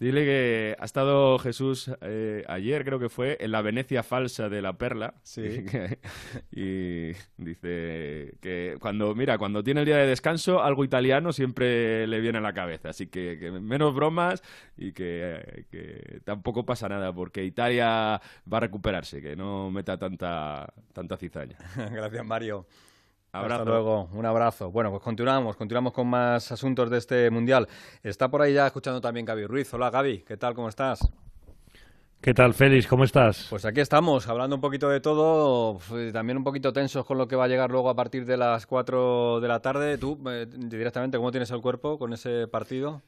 [0.00, 4.62] Dile que ha estado Jesús eh, ayer, creo que fue, en la Venecia falsa de
[4.62, 5.14] la Perla.
[5.24, 5.42] Sí.
[6.52, 12.20] y dice que cuando, mira, cuando tiene el día de descanso, algo italiano siempre le
[12.20, 12.90] viene a la cabeza.
[12.90, 14.44] Así que, que menos bromas
[14.76, 18.20] y que, que, tampoco pasa nada, porque Italia
[18.52, 21.58] va a recuperarse, que no meta tanta, tanta cizaña.
[21.90, 22.66] Gracias, Mario.
[23.38, 23.62] Abrazo.
[23.62, 24.70] Hasta luego, un abrazo.
[24.70, 27.68] Bueno, pues continuamos, continuamos con más asuntos de este mundial.
[28.02, 29.72] Está por ahí ya escuchando también Gaby Ruiz.
[29.74, 30.54] Hola Gaby, ¿qué tal?
[30.54, 31.08] ¿Cómo estás?
[32.20, 32.88] ¿Qué tal, Félix?
[32.88, 33.46] ¿Cómo estás?
[33.48, 35.78] Pues aquí estamos, hablando un poquito de todo,
[36.12, 38.66] también un poquito tensos con lo que va a llegar luego a partir de las
[38.66, 39.98] 4 de la tarde.
[39.98, 43.02] Tú, eh, directamente, ¿cómo tienes el cuerpo con ese partido?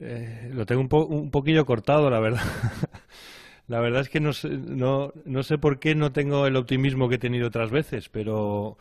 [0.00, 2.42] Eh, lo tengo un, po un poquillo cortado, la verdad.
[3.68, 7.10] la verdad es que no sé, no, no sé por qué no tengo el optimismo
[7.10, 8.78] que he tenido otras veces, pero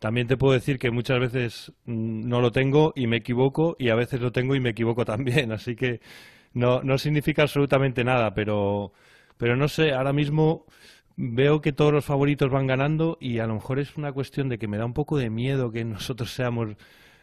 [0.00, 3.90] también te puedo decir que muchas veces mm, no lo tengo y me equivoco y
[3.90, 5.52] a veces lo tengo y me equivoco también.
[5.52, 6.00] Así que
[6.54, 8.92] no, no significa absolutamente nada, pero,
[9.36, 10.66] pero no sé, ahora mismo
[11.16, 14.58] veo que todos los favoritos van ganando y a lo mejor es una cuestión de
[14.58, 16.76] que me da un poco de miedo que nosotros seamos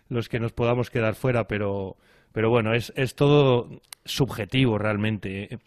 [0.10, 1.98] los que nos podamos quedar fuera, pero,
[2.32, 3.70] pero bueno, es, es todo
[4.06, 5.60] subjetivo realmente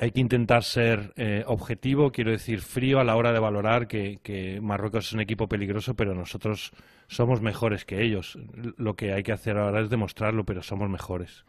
[0.00, 4.18] hay que intentar ser eh, objetivo, quiero decir frío a la hora de valorar que,
[4.22, 6.72] que, Marruecos es un equipo peligroso, pero nosotros
[7.06, 8.36] somos mejores que ellos.
[8.76, 11.44] Lo que hay que hacer ahora es demostrarlo, pero somos mejores.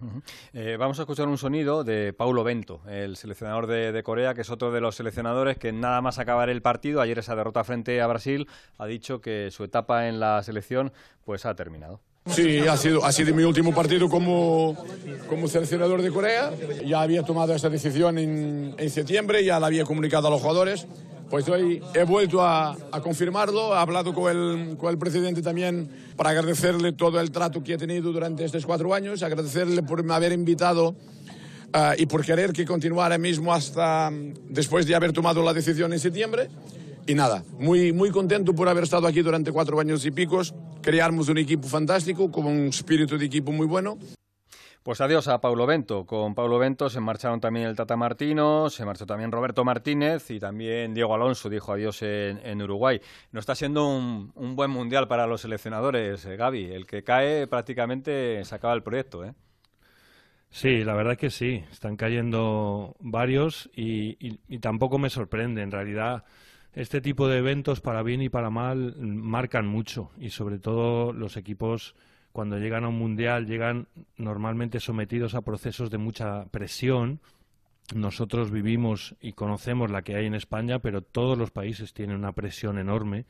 [0.54, 4.42] Eh, vamos a escuchar un sonido de Paulo Bento, el seleccionador de, de, Corea, que
[4.42, 8.00] es otro de los seleccionadores que nada más acabar el partido, ayer esa derrota frente
[8.02, 8.48] a Brasil,
[8.78, 10.94] ha dicho que su etapa en la selección
[11.24, 12.00] pues ha terminado.
[12.28, 14.76] Sí, ha sido, ha sido mi último partido como,
[15.30, 16.52] como seleccionador de Corea.
[16.86, 20.88] Ya había tomado esa decisión en, en septiembre, ya la había comunicado a los jugadores.
[21.30, 25.90] Pues hoy he vuelto a, a confirmarlo, he hablado con el, con el presidente también
[26.16, 30.14] para agradecerle todo el trato que he tenido durante estos cuatro años, agradecerle por me
[30.14, 30.96] haber invitado
[31.74, 34.12] ah, y por querer que continuara mismo hasta
[34.50, 36.50] después de haber tomado la decisión en septiembre.
[37.08, 40.56] Y nada, muy, muy contento por haber estado aquí durante cuatro años y picos.
[40.82, 44.00] Creamos un equipo fantástico, con un espíritu de equipo muy bueno.
[44.82, 46.06] Pues adiós a Paulo Bento.
[46.06, 50.40] Con Paulo Bento se marcharon también el Tata Martino, se marchó también Roberto Martínez y
[50.40, 53.00] también Diego Alonso dijo adiós en, en Uruguay.
[53.32, 56.72] No está siendo un, un, buen mundial para los seleccionadores, eh, Gaby.
[56.72, 59.34] El que cae prácticamente se acaba el proyecto, ¿eh?
[60.50, 61.64] Sí, la verdad que sí.
[61.72, 65.62] Están cayendo varios y, y, y tampoco me sorprende.
[65.62, 66.24] En realidad
[66.76, 71.38] este tipo de eventos, para bien y para mal, marcan mucho y sobre todo los
[71.38, 71.96] equipos
[72.34, 73.88] cuando llegan a un mundial llegan
[74.18, 77.22] normalmente sometidos a procesos de mucha presión.
[77.96, 82.34] Nosotros vivimos y conocemos la que hay en España, pero todos los países tienen una
[82.34, 83.26] presión enorme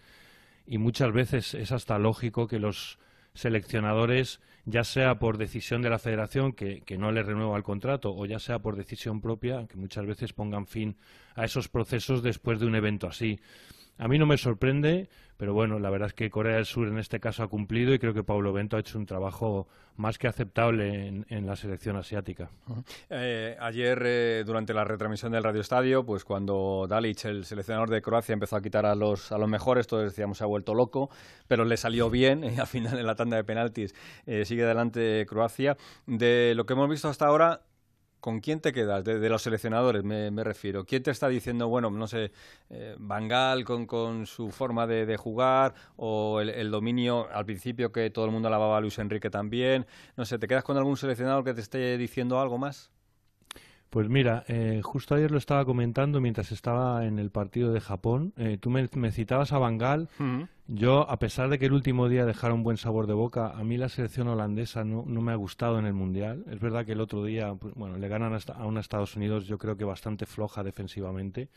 [0.66, 2.98] y muchas veces es hasta lógico que los
[3.36, 8.26] seleccionadores, ya sea por decisión de la federación que, no le renueva el contrato o
[8.26, 10.98] ya sea por decisión propia, que muchas veces pongan fin
[11.36, 13.40] a esos procesos después de un evento así.
[13.98, 16.98] A mí no me sorprende, pero bueno, la verdad es que Corea del Sur en
[16.98, 20.28] este caso ha cumplido y creo que Paulo Bento ha hecho un trabajo más que
[20.28, 22.50] aceptable en, la selección asiática.
[23.10, 28.02] Eh, ayer, eh, durante la retransmisión del Radio Estadio, pues cuando Dalic, el seleccionador de
[28.02, 31.10] Croacia, empezó a quitar a los, a los mejores, todos decíamos se ha vuelto loco,
[31.48, 33.96] pero le salió bien, eh, al final en la tanda de penaltis
[34.26, 35.78] eh, sigue adelante Croacia.
[36.06, 37.62] De lo que hemos visto hasta ahora,
[38.26, 39.04] ¿Con quién te quedas?
[39.04, 40.84] De, los seleccionadores, me, refiero.
[40.84, 42.32] ¿Quién te está diciendo, bueno, no sé,
[42.72, 47.92] eh, Bangal con, con, su forma de, de jugar o el, el, dominio al principio
[47.92, 49.86] que todo el mundo alababa a Luis Enrique también?
[50.18, 52.90] No sé, ¿te quedas con algún seleccionador que te esté diciendo algo más?
[53.96, 58.34] Pues mira, eh, justo ayer lo estaba comentando mientras estaba en el partido de Japón.
[58.36, 60.10] Eh, tú me, me, citabas a Bangal.
[60.20, 60.50] -huh.
[60.68, 63.64] Yo, a pesar de que el último día dejara un buen sabor de boca, a
[63.64, 66.44] mí la selección holandesa no, no me ha gustado en el Mundial.
[66.52, 69.58] Es verdad que el otro día, pues, bueno, le ganan a una Estados Unidos, yo
[69.58, 71.48] creo que bastante floja defensivamente.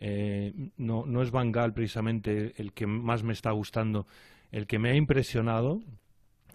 [0.00, 4.06] Eh, no, no es Bangal precisamente el que más me está gustando.
[4.52, 5.80] El que me ha impresionado,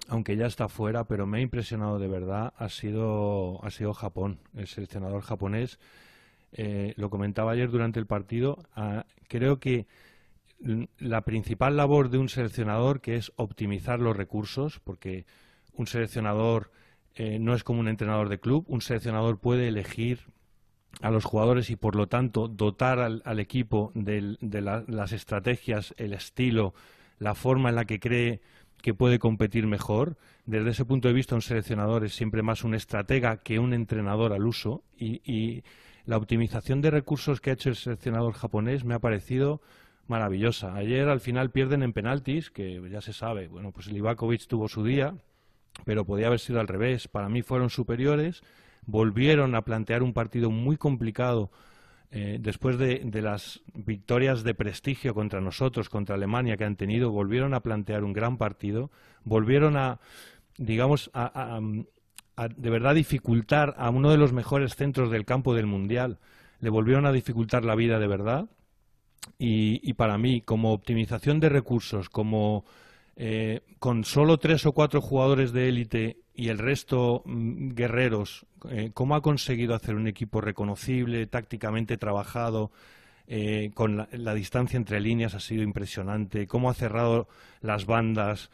[0.10, 4.40] aunque ya está fuera, pero me ha impresionado de verdad, ha sido, ha sido Japón,
[4.56, 5.80] el seleccionador japonés.
[6.52, 9.86] Eh, lo comentaba ayer durante el partido, uh, creo que
[10.98, 15.26] la principal labor de un seleccionador, que es optimizar los recursos, porque
[15.73, 16.72] un seleccionador
[17.15, 20.22] eh, no es como un entrenador de club, un seleccionador puede elegir
[21.02, 25.94] a los jugadores y por lo tanto dotar al, equipo de, de la, las estrategias,
[25.98, 26.73] el estilo,
[27.19, 28.41] la forma en la que cree
[28.81, 30.18] que puede competir mejor.
[30.45, 34.34] Desde ese punto de vista, un seleccionador es siempre más un estratega que un entrenador
[34.34, 35.64] al uso y, y
[36.06, 39.61] la optimización de recursos que ha hecho el seleccionador japonés me ha parecido
[40.07, 40.73] maravillosa.
[40.76, 44.68] Ayer al final pierden en penaltis, que ya se sabe, bueno, pues el Ivakovic tuvo
[44.68, 45.15] su día,
[45.85, 47.07] pero podía haber sido al revés.
[47.07, 48.41] Para mí fueron superiores,
[48.85, 51.51] volvieron a plantear un partido muy complicado
[52.11, 57.11] eh, después de, de, las victorias de prestigio contra nosotros, contra Alemania que han tenido,
[57.11, 58.90] volvieron a plantear un gran partido,
[59.23, 59.99] volvieron a,
[60.57, 61.60] digamos, a,
[62.36, 66.18] a, de verdad dificultar a uno de los mejores centros del campo del Mundial,
[66.61, 68.49] le volvieron a dificultar la vida de verdad.
[69.38, 72.65] Y, y para mí, como optimización de recursos, como
[73.22, 78.91] eh, con solo tres o cuatro jugadores de élite y el resto mmm, guerreros, eh,
[78.94, 82.72] ¿cómo ha conseguido hacer un equipo reconocible, tácticamente trabajado?
[83.28, 87.28] Eh, con la, la, distancia entre líneas ha sido impresionante, cómo ha cerrado
[87.60, 88.50] las bandas.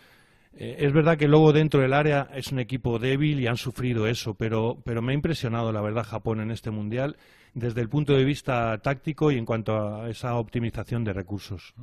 [0.58, 4.08] Eh, es verdad que luego dentro del área es un equipo débil y han sufrido
[4.08, 7.18] eso, pero, pero me ha impresionado la verdad Japón en este mundial
[7.54, 11.74] desde el punto de vista táctico y en cuanto a esa optimización de recursos.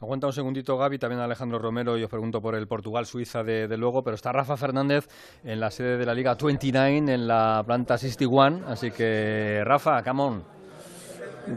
[0.00, 3.76] Aguanta un segundito, Gaby, también Alejandro Romero, y os pregunto por el Portugal-Suiza de, de,
[3.76, 5.06] luego, pero está Rafa Fernández
[5.44, 10.22] en la sede de la Liga 29, en la planta 61, así que Rafa, come
[10.22, 10.57] on.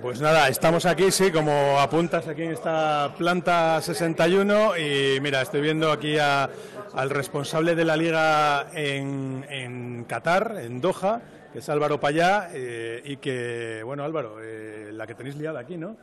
[0.02, 5.62] Pues nada, estamos aquí, sí, como apuntas aquí en esta planta 61 y mira, estoy
[5.62, 6.50] viendo aquí a,
[6.94, 11.22] al responsable de la liga en, en Qatar, en Doha,
[11.52, 15.78] que es Álvaro Payá, eh, y que, bueno, Álvaro, eh, la que tenéis liada aquí,
[15.78, 15.98] ¿no?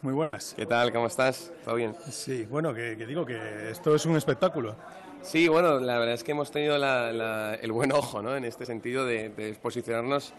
[0.00, 0.54] Muy buenas.
[0.56, 0.92] ¿Qué tal?
[0.92, 1.52] ¿Cómo estás?
[1.64, 1.94] ¿Todo bien?
[2.10, 4.76] Sí, bueno, que, que digo que esto es un espectáculo.
[5.22, 8.36] Sí, bueno, la verdad es que hemos tenido la, la, el buen ojo, ¿no?
[8.36, 10.32] En este sentido de, de posicionarnos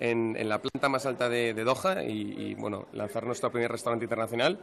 [0.00, 3.70] en, en la planta más alta de, de Doha y, y, bueno, lanzar nuestro primer
[3.70, 4.58] restaurante internacional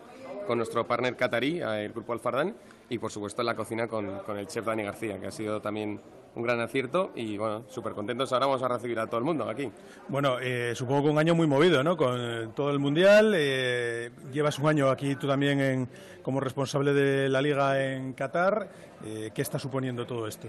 [0.48, 2.56] con nuestro partner catarí, eh, el Grupo Alfardán,
[2.90, 5.62] y por supuesto en la cocina con, con el chef Dani García, que ha sido
[5.62, 6.02] también
[6.34, 8.32] un gran acierto y bueno, súper contentos.
[8.32, 9.70] Ahora vamos a recibir a todo el mundo aquí.
[10.08, 11.98] Bueno, eh, supongo que un año muy movido, ¿no?
[11.98, 13.34] Con todo el Mundial.
[13.36, 15.90] eh, llevas un año aquí tú también en-
[16.24, 18.70] como responsable de la Liga en Qatar.
[19.06, 20.48] Eh, ¿Qué está suponiendo todo esto?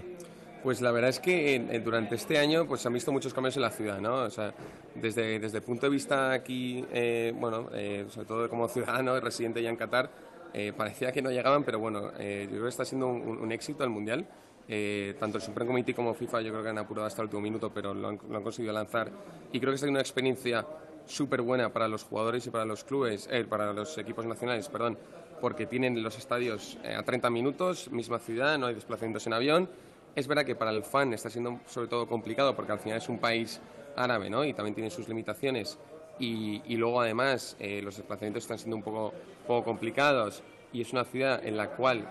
[0.63, 3.55] Pues la verdad es que eh, durante este año pues se han visto muchos cambios
[3.57, 4.15] en la ciudad, ¿no?
[4.23, 4.53] O sea,
[4.95, 9.19] desde, desde el punto de vista aquí, eh, bueno, eh, sobre todo como ciudadano y
[9.19, 10.09] residente ya en Qatar,
[10.53, 13.51] eh, parecía que no llegaban, pero bueno, eh, yo creo que está siendo un, un-
[13.51, 14.25] éxito el Mundial.
[14.69, 17.41] Eh, tanto el Supreme Committee como FIFA yo creo que han apurado hasta el último
[17.41, 19.11] minuto, pero lo han, lo han conseguido lanzar.
[19.51, 20.65] Y creo que siendo una experiencia
[21.05, 24.97] súper buena para los jugadores y para los clubes, para los equipos nacionales, perdón,
[25.41, 29.69] porque tienen los estadios a 30 minutos, misma ciudad, no hay desplazamientos en avión.
[30.15, 33.09] Es verdad que para el fan está siendo sobre todo complicado porque al final es
[33.09, 33.59] un país
[33.95, 34.43] árabe, ¿no?
[34.45, 35.77] Y también tiene sus limitaciones.
[36.19, 39.13] Y, y luego además eh, los desplazamientos están siendo un poco,
[39.47, 42.07] poco complicados y es una ciudad en la cual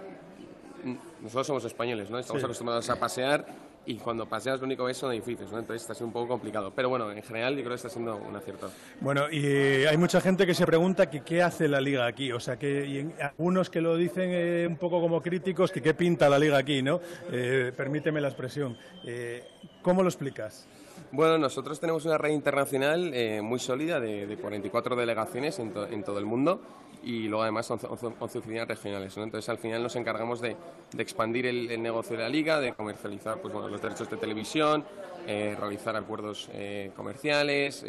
[1.22, 2.18] nosotros somos españoles, ¿no?
[2.18, 2.44] Estamos Sí.
[2.46, 3.46] acostumbrados a pasear
[3.84, 5.58] y cuando paseas lo único que ves son edificios, ¿no?
[5.58, 6.72] Entonces está siendo un poco complicado.
[6.74, 8.70] Pero bueno, en general yo creo que está siendo un acierto.
[9.00, 12.30] Bueno, y eh, hay mucha gente que se pregunta que qué hace la Liga aquí.
[12.32, 15.82] O sea, que y en- algunos que lo dicen eh, un poco como críticos, que
[15.82, 17.00] qué pinta la Liga aquí, ¿no?
[17.32, 18.76] Eh, permíteme la expresión.
[19.04, 19.44] Eh,
[19.82, 20.68] ¿Cómo lo explicas?
[21.12, 25.86] Bueno, nosotros tenemos una red internacional eh, muy sólida de, de 44 delegaciones en, to-
[25.86, 26.62] en todo el mundo
[27.02, 29.14] y luego además 11, 11 11 oficinas regionales.
[29.18, 29.24] ¿no?
[29.24, 30.56] Entonces al final nos encargamos de,
[30.98, 34.84] expandir el, negocio de la liga, de comercializar pues, bueno, los derechos de televisión,
[35.26, 37.84] eh, realizar acuerdos eh, comerciales.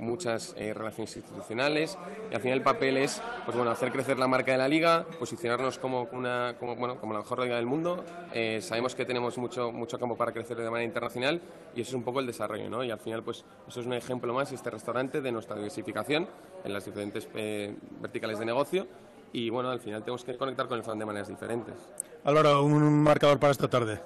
[0.00, 1.98] Muchas eh, relaciones institucionales
[2.30, 5.06] y al final el papel es pues bueno hacer crecer la marca de la liga
[5.18, 9.36] posicionarnos como una como bueno como la mejor liga del mundo Eh, sabemos que tenemos
[9.38, 11.40] mucho mucho campo para crecer de manera internacional
[11.74, 12.82] y eso es un poco el desarrollo ¿no?
[12.82, 16.28] y al final pues eso es un ejemplo más este restaurante de nuestra diversificación
[16.64, 18.86] en las diferentes eh, verticales de negocio
[19.32, 21.74] y bueno al final tenemos que conectar con el fan de maneras diferentes
[22.24, 23.98] Álvaro, un marcador para esta tarde.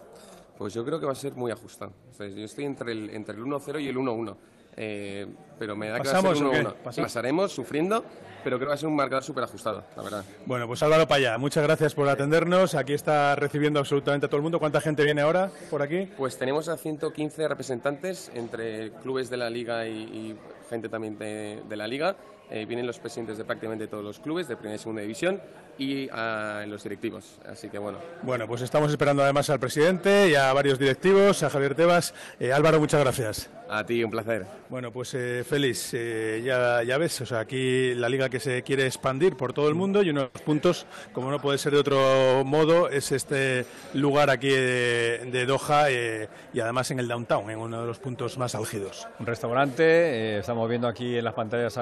[0.57, 1.93] pues yo creo que va a ser muy ajustado.
[2.12, 4.37] O sea, yo estoy entre el, entre el 1-0 y el 1-1.
[4.77, 5.27] Eh,
[5.59, 6.65] pero me da que va a ser ¿Pasamos o qué?
[6.65, 6.75] 1-1.
[6.83, 7.11] ¿Pasamos?
[7.11, 8.05] Pasaremos sufriendo,
[8.43, 10.25] pero creo que va a ser un marcador súper ajustado, la verdad.
[10.47, 12.75] Bueno, pues Álvaro Payá, muchas gracias por atendernos.
[12.75, 14.59] Aquí está recibiendo absolutamente a todo el mundo.
[14.59, 16.09] ¿Cuánta gente viene ahora por aquí?
[16.17, 20.37] Pues tenemos a 115 representantes entre clubes de la liga y, y
[20.69, 22.17] gente también de, de la liga.
[22.55, 25.41] Eh, vienen los presidentes de prácticamente todos los clubes de primera y segunda división
[25.77, 27.41] y ah, los directivos.
[27.45, 31.51] Así que bueno, Bueno, pues estamos esperando además al presidente y a varios directivos, a
[31.51, 32.15] Javier Tebas.
[32.39, 33.51] Eh, Álvaro, muchas gracias.
[33.69, 34.47] a ti un placer.
[34.69, 38.63] Bueno, pues eh, Félix, eh, ya, ya ves, o sea, aquí la liga que se
[38.63, 41.73] quiere expandir por todo el mundo y uno de los puntos, como no puede ser
[41.73, 47.09] de otro modo, es este lugar aquí de, de Doha eh, y además en el
[47.09, 49.09] downtown, en uno de los puntos más álgidos.
[49.19, 51.77] Un restaurante, eh, estamos viendo aquí en las pantallas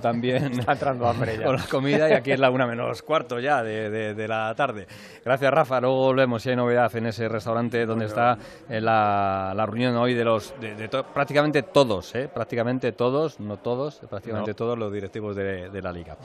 [0.00, 1.44] También Está entrando hambre ya.
[1.46, 4.54] con la comida y aquí es la una menos cuarto ya de, de- de la
[4.54, 4.86] tarde.
[5.24, 8.36] Gracias Rafa, luego volvemos si hay novedad en ese restaurante donde está
[8.68, 13.40] eh, la, la reunión hoy de los de, de to- prácticamente todos, eh, prácticamente todos,
[13.40, 14.56] no todos, prácticamente No.
[14.56, 16.16] todos los directivos de, de la liga.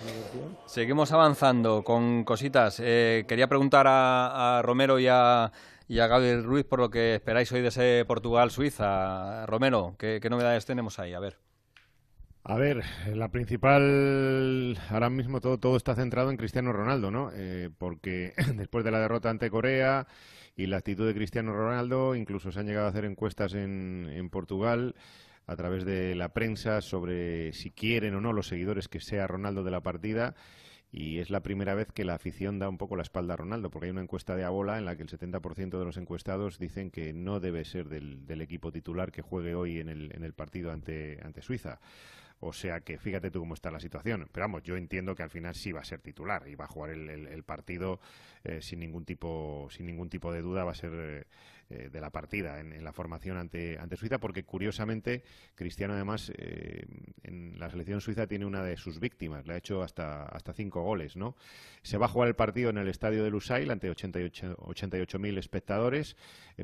[0.65, 2.80] Seguimos avanzando con cositas.
[2.84, 5.51] Eh, quería preguntar a, a Romero y a,
[5.88, 9.45] y a Gabriel Ruiz por lo que esperáis hoy de ese Portugal-Suiza.
[9.45, 11.13] Romero, ¿qué, qué novedades tenemos ahí?
[11.13, 11.38] A ver.
[12.45, 12.83] A ver,
[13.13, 17.31] la principal, ahora mismo todo, todo está centrado en Cristiano Ronaldo, ¿no?
[17.33, 20.07] Eh, porque después de la derrota ante Corea
[20.57, 24.29] y la actitud de Cristiano Ronaldo, incluso se han llegado a hacer encuestas en, en
[24.29, 24.93] Portugal
[25.47, 29.63] a través de la prensa sobre si quieren o no los seguidores que sea Ronaldo
[29.63, 30.35] de la partida.
[30.91, 33.71] Y es la primera vez que la afición da un poco la espalda a Ronaldo,
[33.71, 36.91] porque hay una encuesta de Abola en la que el 70% de los encuestados dicen
[36.91, 40.33] que no debe ser del, del equipo titular que juegue hoy en el, en el
[40.33, 41.79] partido ante, ante Suiza.
[42.45, 44.27] O sea que fíjate tú cómo está la situación.
[44.31, 46.67] Pero vamos, yo entiendo que al final sí va a ser titular y va a
[46.67, 47.99] jugar el, el- el partido
[48.45, 51.23] eh, sin ningún tipo sin ningún tipo de duda va a ser eh,
[51.69, 55.23] eh, de la partida en, en la formación ante, ante Suiza, porque curiosamente
[55.55, 56.29] Cristiano además
[57.23, 60.81] en la selección suiza tiene una de sus víctimas, le ha hecho hasta, hasta cinco
[60.83, 61.37] goles, ¿no?
[61.83, 66.17] Se va a jugar el partido en el estadio de Lusail ante 88 88.000 espectadores.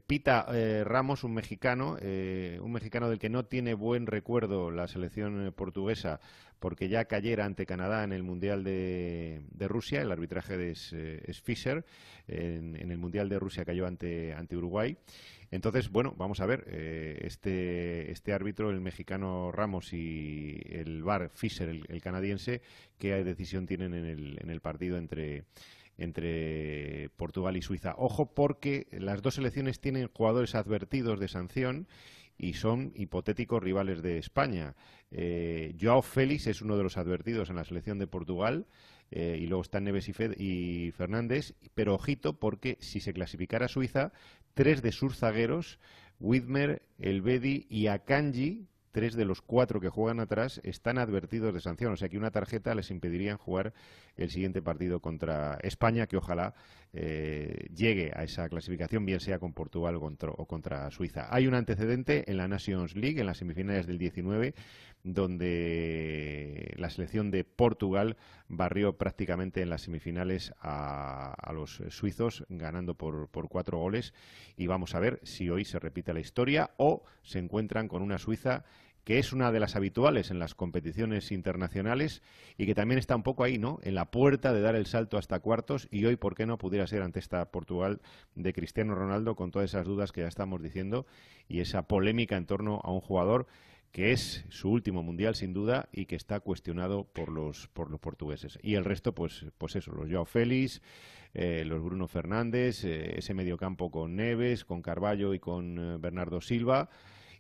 [0.06, 0.48] Pita
[0.84, 6.20] Ramos, un mexicano, un mexicano del que no tiene buen recuerdo la selección portuguesa
[6.60, 10.94] porque ya cayera ante Canadá en el Mundial de, de Rusia, el arbitraje de es,
[10.94, 11.86] eh, es Fischer,
[12.28, 14.98] en, en el Mundial de Rusia cayó ante, ante Uruguay.
[15.52, 21.32] Entonces, bueno, vamos a ver, eh, este, este árbitro, el mexicano Ramos y el VAR
[21.34, 22.62] Fischer, el, el canadiense,
[23.00, 25.46] qué decisión tienen en el, en el partido entre,
[25.98, 27.96] entre Portugal y Suiza.
[27.98, 31.88] Ojo porque las dos selecciones tienen jugadores advertidos de sanción
[32.40, 34.76] y son hipotéticos rivales de España.
[35.12, 38.66] Eh, Joao Félix es uno de los advertidos en la selección de Portugal.
[39.12, 44.14] Eh, y luego están Neves y, y, Fernández, pero ojito porque si se clasificara Suiza,
[44.54, 45.80] tres de sus zagueros,
[46.20, 51.94] Widmer, Elvedi y Akanji, tres de los cuatro que juegan atrás están advertidos de sanción.
[51.94, 53.74] O sea que una tarjeta les impediría jugar
[54.16, 56.54] el siguiente partido contra España, que ojalá
[56.92, 61.28] eh, llegue a esa clasificación, bien sea con Portugal o contra Suiza.
[61.30, 64.56] Hay un antecedente en la Nations League, en las semifinales del 19,
[65.04, 68.18] donde la selección de Portugal
[68.48, 74.14] barrió prácticamente en las semifinales a, los suizos, ganando por, por, cuatro goles.
[74.58, 78.18] Y vamos a ver si hoy se repite la historia o se encuentran con una
[78.18, 78.66] Suiza
[79.04, 82.22] que es una de las habituales en las competiciones internacionales
[82.58, 83.80] y que también está un poco ahí, ¿no?
[83.82, 86.86] En la puerta de dar el salto hasta cuartos y hoy, ¿por qué no pudiera
[86.88, 88.02] ser ante esta Portugal
[88.36, 91.06] de Cristiano Ronaldo con todas esas dudas que ya estamos diciendo
[91.48, 93.48] y esa polémica en torno a un jugador
[93.92, 98.00] que es su último mundial sin duda y que está cuestionado por los por los
[98.00, 100.82] portugueses y el resto pues pues eso los Joao Félix
[101.34, 106.42] eh, los Bruno Fernández eh, ese mediocampo con Neves con Carballo y con eh, Bernardo
[106.42, 106.90] Silva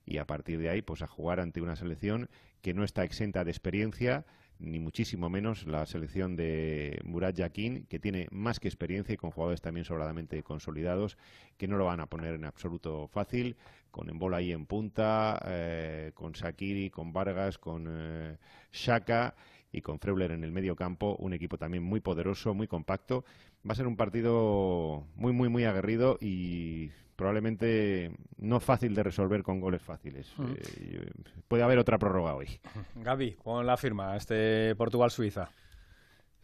[0.10, 2.30] y a partir de ahí pues a jugar ante una selección
[2.62, 4.26] que no está exenta de experiencia
[4.58, 9.32] ni muchísimo menos la selección de Murat Yakin, que tiene más que experiencia y con
[9.32, 11.18] jugadores también sobradamente consolidados,
[11.58, 13.56] que no lo van a poner en absoluto fácil,
[13.90, 18.38] con Embola ahí en punta, eh, con Sakiri, con Vargas, con eh,
[18.74, 19.34] Shaka
[19.72, 23.24] y con Freuler en el medio campo, un equipo también muy poderoso, muy compacto.
[23.66, 29.44] Va a ser un partido muy, muy, muy aguerrido y probablemente no fácil de resolver
[29.44, 30.34] con goles fáciles.
[30.40, 31.12] Eh,
[31.50, 32.48] puede haber otra prórroga hoy.
[32.96, 35.50] Gaby, pon la firma este Portugal-Suiza.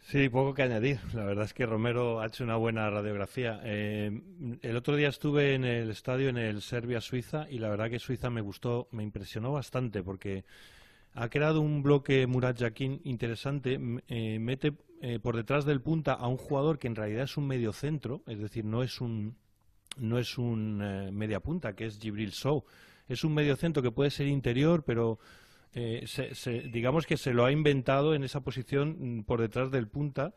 [0.00, 0.98] Sí, poco que añadir.
[1.14, 3.58] La verdad es que Romero ha hecho una buena radiografía.
[3.64, 4.20] Eh,
[4.60, 8.28] el otro día estuve en el estadio en el Serbia-Suiza y la verdad que Suiza
[8.28, 10.44] me gustó, me impresionó bastante porque
[11.14, 13.80] ha creado un bloque Murat Yakin interesante.
[14.08, 14.74] Eh, mete
[15.22, 18.38] por detrás del punta a un jugador que en realidad es un medio centro, es
[18.38, 19.36] decir, no es un
[19.96, 22.64] no es un eh, media punta, que es Gibril Sow.
[23.08, 25.18] Es un medio centro que puede ser interior, pero
[25.74, 26.06] eh,
[26.72, 30.34] digamos que se lo ha inventado en esa posición mm, por detrás del punta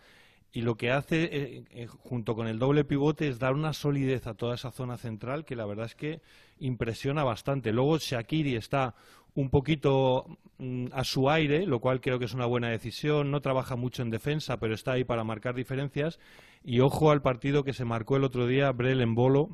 [0.52, 1.30] y lo que hace
[1.72, 5.46] eh, junto con el doble pivote es dar una solidez a toda esa zona central
[5.46, 6.22] que la verdad es que
[6.60, 7.72] impresiona bastante.
[7.72, 8.96] Luego Shakiri está
[9.36, 10.26] un poquito
[10.58, 13.30] mm, a su aire, lo cual creo que es una buena decisión.
[13.30, 16.20] No trabaja mucho en defensa, pero está ahí para marcar diferencias.
[16.64, 19.50] Y ojo al partido que se marcó el otro día, Brel en Bolo,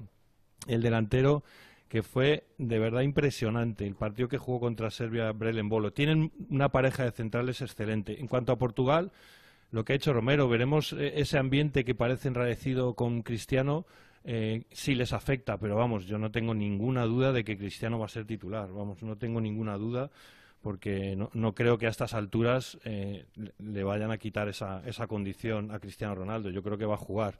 [0.67, 1.43] el delantero,
[1.87, 3.85] que fue de verdad impresionante.
[3.85, 5.93] El partido que jugó contra Serbia, Brel en Bolo.
[5.93, 8.19] Tienen una pareja de centrales excelente.
[8.19, 9.11] En cuanto a Portugal,
[9.71, 13.85] lo que ha hecho Romero, veremos eh, ese ambiente que parece enradecido con Cristiano
[14.27, 18.05] eh, sí les afecta, pero vamos, yo no tengo ninguna duda de que Cristiano va
[18.05, 20.09] a ser titular, vamos, no tengo ninguna duda
[20.65, 23.27] porque no, creo que a estas alturas eh,
[23.59, 26.97] le vayan a quitar esa, esa condición a Cristiano Ronaldo, yo creo que va a
[26.97, 27.37] jugar.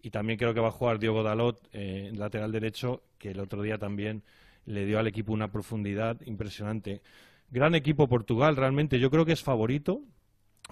[0.00, 3.60] Y también creo que va a jugar Diego Dalot, eh, lateral derecho, que el otro
[3.60, 4.22] día también
[4.64, 7.02] le dio al equipo una profundidad impresionante.
[7.50, 10.00] Gran equipo Portugal, realmente yo creo que es favorito,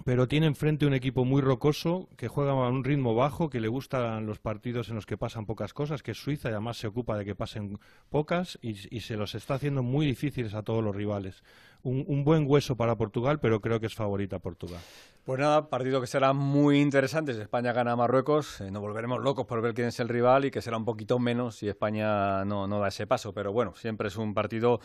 [0.05, 3.67] pero tiene enfrente un equipo muy rocoso, que juega a un ritmo bajo, que le
[3.67, 6.87] gustan los partidos en los que pasan pocas cosas, que es Suiza y además se
[6.87, 7.77] ocupa de que pasen
[8.09, 11.43] pocas y, se los está haciendo muy difíciles a todos los rivales.
[11.83, 14.79] Un, buen hueso para Portugal, pero creo que es favorita Portugal.
[15.25, 17.33] Pues nada, partido que será muy interesante.
[17.33, 20.45] Si España gana a Marruecos, eh, nos volveremos locos por ver quién es el rival
[20.45, 23.33] y que será un poquito menos si España no, da ese paso.
[23.33, 24.79] Pero bueno, siempre es un partido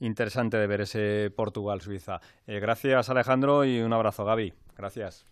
[0.00, 2.20] interesante de ver ese Portugal-Suiza.
[2.46, 4.52] Eh, gracias Alejandro y un abrazo Gaby.
[4.76, 5.31] Gracias.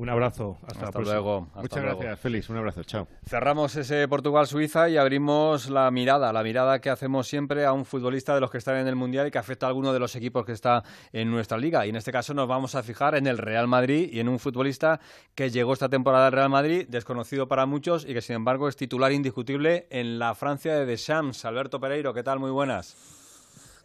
[0.00, 0.56] Un abrazo.
[0.66, 1.50] Hasta, luego.
[1.56, 2.48] Muchas gracias, Félix.
[2.48, 2.82] Un abrazo.
[2.84, 3.06] Chao.
[3.26, 8.34] Cerramos ese Portugal-Suiza y abrimos la mirada, la mirada que hacemos siempre a un futbolista
[8.34, 10.46] de los que están en el Mundial y que afecta a alguno de los equipos
[10.46, 11.84] que está en nuestra liga.
[11.84, 14.38] Y en este caso nos vamos a fijar en el Real Madrid y en un
[14.38, 15.00] futbolista
[15.34, 18.76] que llegó esta temporada al Real Madrid, desconocido para muchos y que sin embargo es
[18.76, 21.44] titular indiscutible en la Francia de Deschamps.
[21.44, 22.38] Alberto Pereiro, ¿qué tal?
[22.38, 23.19] Muy buenas.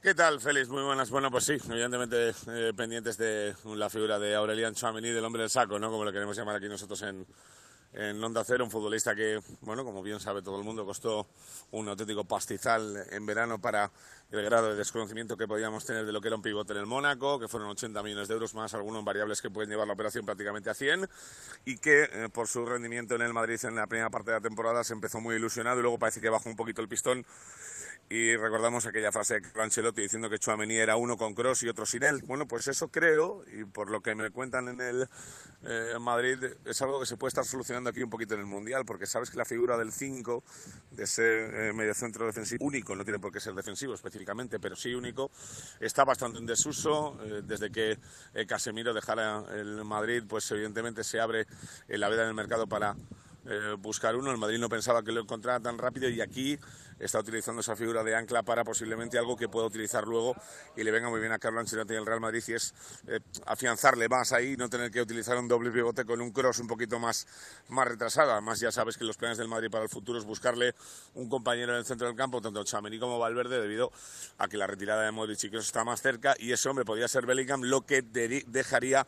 [0.06, 0.70] ¿Qué tal, Félix?
[0.70, 1.10] Muy buenas.
[1.10, 5.50] Bueno, pues sí, evidentemente eh, pendientes de la figura de Aurelian Chouameni, del hombre del
[5.50, 5.90] saco, ¿no?
[5.90, 7.26] Como lo queremos llamar aquí nosotros en,
[7.92, 11.26] en Onda Cero, un futbolista que, bueno, como bien sabe todo el mundo, costó
[11.72, 13.90] un auténtico pastizal en verano para
[14.30, 16.86] el grado de desconocimiento que podíamos tener de lo que era un pivote en el
[16.86, 20.24] Mónaco, que fueron 80 millones de euros más algunos variables que pueden llevar la operación
[20.24, 21.10] prácticamente a 100,
[21.66, 24.42] y que eh, por su rendimiento en el Madrid en la primera parte de la
[24.42, 27.26] temporada se empezó muy ilusionado y luego parece que bajó un poquito el pistón
[28.10, 31.88] y recordamos aquella frase de Ancelotti diciendo que Chouameni era uno con Cross y otro
[31.88, 32.22] sin él.
[32.26, 35.10] Bueno, pues eso creo, y por lo que me cuentan en el
[35.64, 38.86] eh, Madrid, es algo que se puede estar solucionando aquí un poquito en el Mundial,
[38.86, 40.44] porque sabes que la figura del 5,
[40.92, 44.76] de ser eh, medio centro defensivo, único, no tiene por qué ser defensivo específicamente, pero
[44.76, 45.32] sí único,
[45.80, 47.18] está bastante en desuso.
[47.24, 47.98] Eh, desde que
[48.36, 51.48] eh, Casemiro dejara el Madrid, pues evidentemente se abre
[51.88, 52.96] la veda en el mercado para
[53.48, 54.32] eh, buscar uno.
[54.32, 56.60] El Madrid no pensaba que lo encontrara tan rápido y aquí
[57.00, 60.36] está utilizando esa figura de ancla para posiblemente algo que pueda utilizar luego
[60.76, 62.74] y le venga muy bien a Carlo Ancelotti y el Real Madrid y es
[63.08, 66.68] eh, afianzarle más ahí, no tener que utilizar un doble pivote con un cross un
[66.68, 67.28] poquito más,
[67.70, 68.32] más retrasado.
[68.32, 70.74] Además ya sabes que los planes del Madrid para el futuro es buscarle
[71.14, 73.92] un compañero en el centro del campo, tanto Chamení como Valverde, debido
[74.38, 77.08] a que la retirada de Modric y Kroos está más cerca y ese hombre podría
[77.08, 79.06] ser Bellingham, lo que dejaría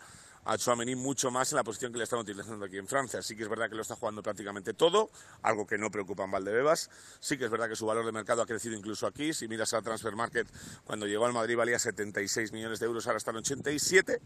[0.48, 3.22] a Chouameni mucho más en la posición que le están utilizando aquí en Francia.
[3.22, 5.10] Sí que es verdad que lo está jugando prácticamente todo,
[5.41, 6.90] algo que no preocupa en Valdebebas.
[7.19, 9.34] Sí que es verdad que su valor de mercado ha crecido incluso aquí.
[9.34, 10.48] Si miras al Transfer Market,
[10.86, 14.22] cuando llegó al Madrid valía 76 millones de euros, ahora está en 87.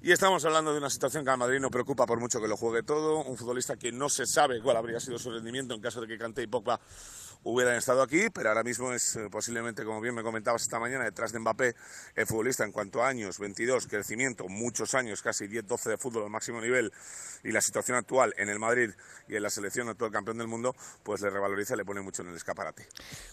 [0.00, 2.56] Y estamos hablando de una situación que al Madrid no preocupa por mucho que lo
[2.56, 3.22] juegue todo.
[3.24, 6.16] Un futbolista que no se sabe cuál habría sido su rendimiento en caso de que
[6.16, 6.80] Kanté y Pogba
[7.44, 11.04] hubieran estado aquí, pero ahora mismo es eh, posiblemente, como bien me comentabas esta mañana,
[11.04, 11.74] detrás de Mbappé,
[12.16, 16.30] el futbolista en cuanto a años, 22, crecimiento, muchos años, casi 10-12 de fútbol al
[16.30, 16.92] máximo nivel,
[17.42, 18.90] y la situación actual en el Madrid
[19.26, 22.20] y en la selección actual campeón del mundo, pues le revaloriza y le pone mucho
[22.22, 22.86] en el escaparate.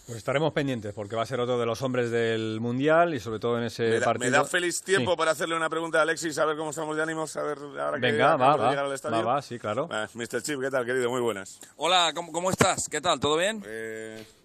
[0.06, 3.38] Pues estaremos pendientes porque va a ser otro de los hombres del Mundial y sobre
[3.40, 4.30] todo en ese Me da, partido.
[4.30, 5.16] me da feliz tiempo Sí.
[5.18, 8.00] para hacerle una pregunta a Alexis, a ver cómo estamos de ánimos, a ver ahora
[8.00, 9.16] que Venga, va, de va, llegar al estadio.
[9.24, 9.88] va, va, sí, claro.
[9.90, 10.42] Ah, Mr.
[10.42, 11.10] Chip, ¿qué tal, querido?
[11.10, 11.60] Muy buenas.
[11.76, 12.88] Hola, ¿cómo, cómo estás?
[12.88, 13.20] ¿Qué tal?
[13.20, 13.62] ¿Todo bien?
[13.66, 13.96] Eh,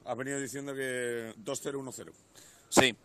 [0.06, 2.12] ha venido diciendo que 2-0, 1-0.
[2.70, 2.96] Sí.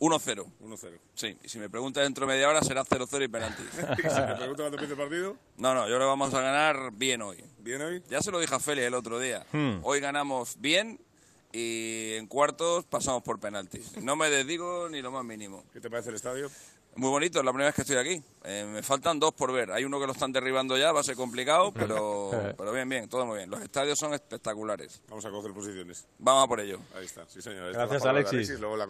[0.00, 0.46] 1-0.
[0.62, 0.98] 1-0.
[1.14, 3.66] Sí, y si me preguntas dentro de media hora será 0-0 y penaltis.
[3.72, 5.36] ¿Y si me pregunta cuándo empieza el partido?
[5.56, 7.44] No, no, yo creo que vamos a ganar bien hoy.
[7.58, 8.02] ¿Bien hoy?
[8.08, 9.44] Ya se lo dije a Feli el otro día.
[9.52, 9.80] Hmm.
[9.82, 11.00] Hoy ganamos bien
[11.52, 13.96] y en cuartos pasamos por penaltis.
[14.02, 15.64] No me desdigo ni lo más mínimo.
[15.72, 16.50] ¿Qué te parece el estadio?
[16.96, 18.22] Muy bonito, es la primera vez que estoy aquí.
[18.44, 19.70] Eh, me faltan dos por ver.
[19.70, 23.08] Hay uno que lo están derribando ya, va a ser complicado, pero, pero bien, bien,
[23.08, 23.50] todo muy bien.
[23.50, 25.00] Los estadios son espectaculares.
[25.08, 26.06] Vamos a coger posiciones.
[26.18, 26.78] Vamos a por ello.
[26.96, 27.64] Ahí está, sí señor.
[27.64, 28.60] Ahí está Gracias, de Alexis.
[28.60, 28.86] luego la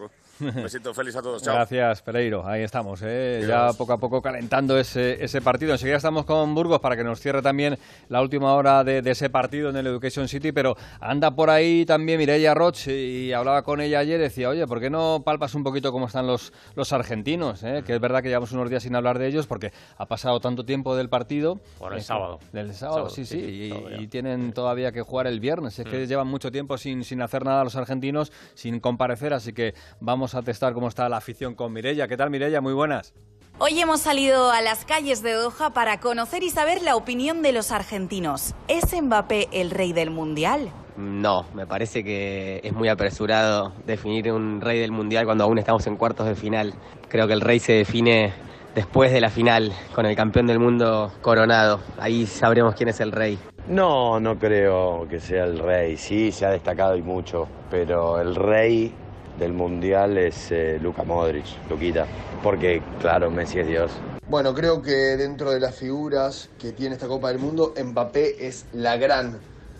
[0.62, 1.42] besito, feliz a todos.
[1.42, 1.54] Chao.
[1.54, 2.46] Gracias, Pereiro.
[2.46, 3.44] Ahí estamos, ¿eh?
[3.46, 5.72] ya poco a poco calentando ese, ese partido.
[5.72, 9.28] Enseguida estamos con Burgos para que nos cierre también la última hora de, de ese
[9.28, 13.80] partido en el Education City, pero anda por ahí también Mireia Roch y hablaba con
[13.80, 17.62] ella ayer, decía, oye, ¿por qué no palpas un poquito cómo están los, los argentinos?
[17.64, 17.82] eh?
[17.88, 20.62] Que es verdad que llevamos unos días sin hablar de ellos porque ha pasado tanto
[20.62, 21.58] tiempo del partido.
[21.80, 22.38] Bueno, el Eh, sábado.
[22.52, 25.78] Del sábado, Sábado, sí, sí, y, tienen todavía que jugar el viernes.
[25.78, 26.06] Es que Mm.
[26.06, 30.42] llevan mucho tiempo sin, sin hacer nada los argentinos, sin comparecer, así que vamos a
[30.42, 32.06] testar cómo está la afición con Mirella.
[32.08, 32.60] ¿Qué tal, Mirella?
[32.60, 33.14] Muy buenas.
[33.58, 37.52] Hoy hemos salido a las calles de Doha para conocer y saber la opinión de
[37.52, 38.54] los argentinos.
[38.68, 40.70] ¿Es Mbappé el rey del mundial?
[40.98, 45.86] No, me parece que es muy apresurado definir un rey del mundial cuando aún estamos
[45.86, 46.74] en cuartos de final.
[47.08, 48.32] Creo que el rey se define
[48.74, 51.78] después de la final, con el campeón del mundo coronado.
[51.98, 53.38] Ahí sabremos quién es el rey.
[53.68, 55.96] No, no creo que sea el rey.
[55.96, 58.92] Sí, se ha destacado y mucho, pero el rey
[59.38, 62.06] del mundial es eh, Luka Modric, Luquita,
[62.42, 63.92] porque claro, Messi es Dios.
[64.28, 68.66] Bueno, creo que dentro de las figuras que tiene esta Copa del Mundo, Mbappé es
[68.72, 69.38] la gran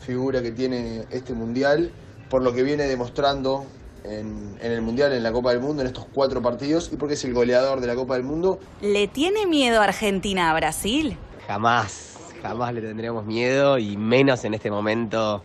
[0.09, 1.91] figura que tiene este Mundial,
[2.31, 3.67] por lo que viene demostrando
[4.05, 7.13] en, en el Mundial, en la Copa del Mundo, en estos cuatro partidos, y porque
[7.13, 8.59] es el goleador de la Copa del Mundo.
[8.81, 11.15] ¿Le tiene miedo Argentina a Brasil?
[11.47, 15.43] Jamás, jamás le tendremos miedo y menos en este momento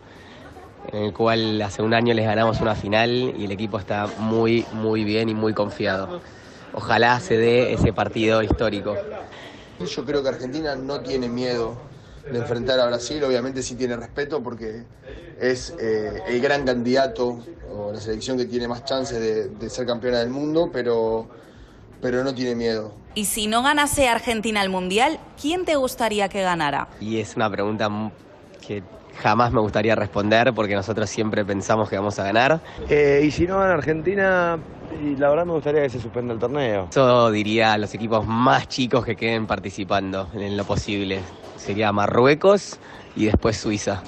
[0.90, 4.64] en el cual hace un año les ganamos una final y el equipo está muy,
[4.72, 6.22] muy bien y muy confiado.
[6.72, 8.96] Ojalá se dé ese partido histórico.
[9.78, 11.76] Yo creo que Argentina no tiene miedo
[12.30, 14.84] de enfrentar a Brasil, obviamente sí tiene respeto porque
[15.40, 17.38] es eh, el gran candidato
[17.70, 21.28] o la selección que tiene más chances de, de ser campeona del mundo, pero,
[22.00, 22.94] pero no tiene miedo.
[23.14, 26.88] Y si no ganase Argentina el mundial, ¿quién te gustaría que ganara?
[27.00, 27.88] Y es una pregunta
[28.66, 28.82] que
[29.22, 32.60] jamás me gustaría responder porque nosotros siempre pensamos que vamos a ganar.
[32.88, 34.58] Eh, y si no gana Argentina,
[35.00, 36.88] y la verdad me gustaría que se suspenda el torneo.
[36.90, 41.20] Eso diría a los equipos más chicos que queden participando en lo posible.
[41.56, 42.78] Sería Marruecos
[43.16, 44.02] y después Suiza.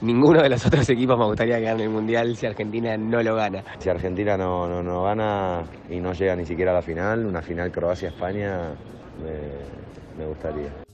[0.00, 3.34] Ninguno de los otros equipos me gustaría que gane el Mundial si Argentina no lo
[3.34, 3.62] gana.
[3.78, 7.42] Si Argentina no, no, no gana y no llega ni siquiera a la final, una
[7.42, 8.70] final Croacia-España,
[9.22, 10.89] me, me gustaría.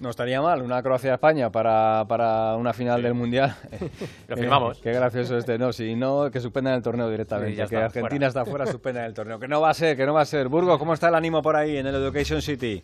[0.00, 3.54] No estaría mal una Croacia-España para, para una final del Mundial.
[4.28, 4.78] Lo firmamos.
[4.78, 5.58] qué gracioso este.
[5.58, 7.52] No, si no, que suspendan el torneo directamente.
[7.52, 8.28] Sí, ya que está, Argentina fuera.
[8.28, 9.38] está fuera, suspendan el torneo.
[9.38, 10.48] Que no va a ser, que no va a ser.
[10.48, 12.82] Burgos, ¿cómo está el ánimo por ahí en el Education City?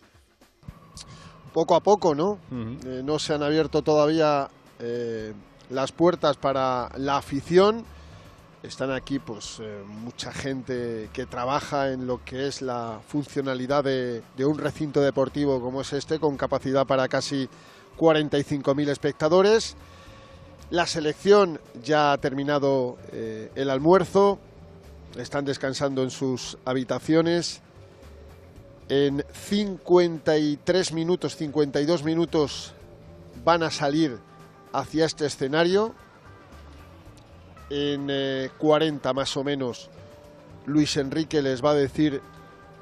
[1.55, 2.39] poco a poco, ¿no?
[2.85, 4.47] Eh, no se han abierto todavía
[4.79, 5.33] eh,
[5.71, 7.83] las puertas para la afición.
[8.63, 14.23] Están aquí, pues, eh, mucha gente que trabaja en lo que es la funcionalidad de,
[14.45, 17.49] un recinto deportivo como es este, con capacidad para casi
[17.99, 19.77] 45.000 espectadores.
[20.71, 24.39] La selección ya ha terminado eh, el almuerzo,
[25.17, 27.61] están descansando en sus habitaciones.
[28.89, 32.73] En 53 minutos, 52 minutos
[33.45, 34.19] van a salir
[34.73, 35.95] hacia este escenario.
[37.69, 39.91] En eh, 40 más o menos,
[40.67, 42.21] Luis Enrique les va a decir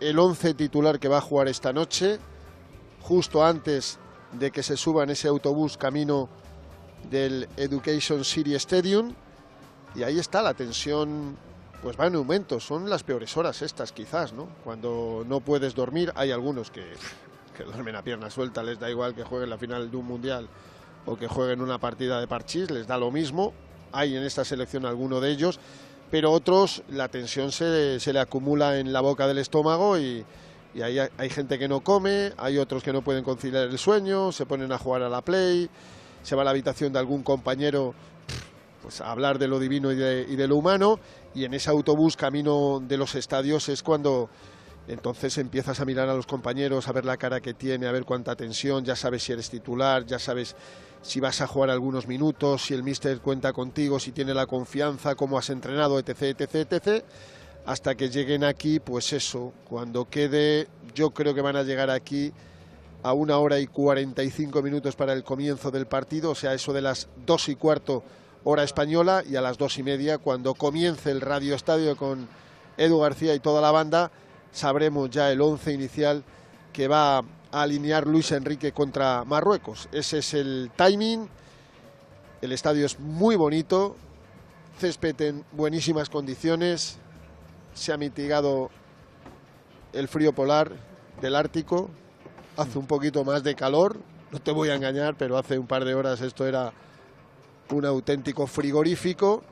[0.01, 2.19] el 11 titular que va a jugar esta noche,
[3.01, 3.99] justo antes
[4.33, 6.29] de que se suban ese autobús camino
[7.11, 9.15] del Education City Stadium.
[9.95, 11.37] Y ahí está la tensión,
[11.83, 12.61] pues va en aumento.
[12.61, 14.49] Son las peores horas estas, quizás, ¿no?
[14.65, 16.85] Cuando no puedes dormir, hay algunos que,
[17.57, 20.49] que duermen a pierna suelta, les da igual que jueguen la final de un mundial
[21.07, 23.53] o que jueguen una partida de parchís, les da lo mismo.
[23.95, 25.59] Hay en esta selección alguno de ellos,
[26.11, 30.25] pero otros la tensión se, se le acumula en la boca del estómago y,
[30.75, 34.33] y hay, hay gente que no come, hay otros que no pueden conciliar el sueño,
[34.33, 35.71] se ponen a jugar a la play,
[36.23, 37.95] se va a la habitación de algún compañero
[38.83, 40.99] pues a hablar de lo divino y de, y de lo humano
[41.35, 44.29] y en ese autobús camino de los estadios es cuando
[44.89, 48.05] entonces empiezas a mirar a los compañeros, a ver la cara que tiene, a ver
[48.05, 50.55] cuánta tensión, ya sabes si eres titular, ya sabes
[51.05, 55.15] si vas a jugar algunos minutos, si el míster cuenta contigo, si tiene la confianza,
[55.15, 57.05] cómo has entrenado, etc, etc, etc,
[57.67, 62.33] hasta que lleguen aquí, pues eso, cuando quede, yo creo que van a llegar aquí
[63.03, 66.81] a una hora y 45 minutos para el comienzo del partido, o sea, eso de
[66.81, 68.03] las dos y cuarto
[68.43, 72.27] hora española y a las dos y media, cuando comience el Radio Estadio con
[72.79, 74.11] Edu García y toda la banda,
[74.53, 76.25] sabremos ya el once inicial
[76.73, 77.23] que va
[77.63, 79.89] alinear Luis Enrique contra Marruecos.
[79.93, 81.29] Ese es el timing.
[82.43, 83.97] El estadio es muy bonito,
[84.79, 86.99] césped en buenísimas condiciones.
[87.75, 88.71] Se ha mitigado
[89.93, 90.73] el frío polar
[91.21, 91.91] del Ártico.
[92.57, 93.99] Hace un poquito más de calor,
[94.31, 96.73] no te voy a engañar, pero hace un par de horas esto era
[97.71, 99.43] un auténtico frigorífico.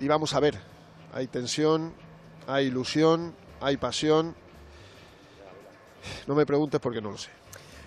[0.00, 0.58] Y vamos a ver,
[1.12, 1.92] hay tensión,
[2.46, 4.34] hay ilusión, hay pasión.
[6.26, 7.30] No me preguntes porque no lo sé.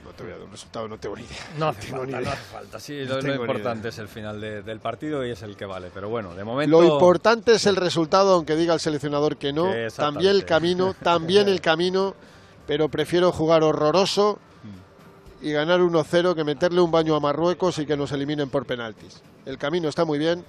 [0.03, 1.37] No te voy a dar un resultado, no tengo ni idea.
[1.59, 2.33] No hace tengo ni falta, no idea.
[2.33, 2.79] hace falta.
[2.79, 5.65] Sí, No lo, ni importante es el final de- del partido y es el que
[5.65, 5.91] vale.
[5.93, 6.81] Pero bueno, de momento.
[6.81, 9.71] Lo importante es el resultado, aunque diga el seleccionador que no.
[9.71, 9.89] Que.
[9.95, 12.15] También el camino, también el camino,
[12.67, 14.39] pero prefiero jugar horroroso
[15.43, 19.21] y ganar 1-0 que meterle un baño a Marruecos y que nos eliminen por penaltis.
[19.45, 20.43] El camino está muy bien,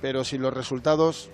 [0.00, 1.28] pero sin los resultados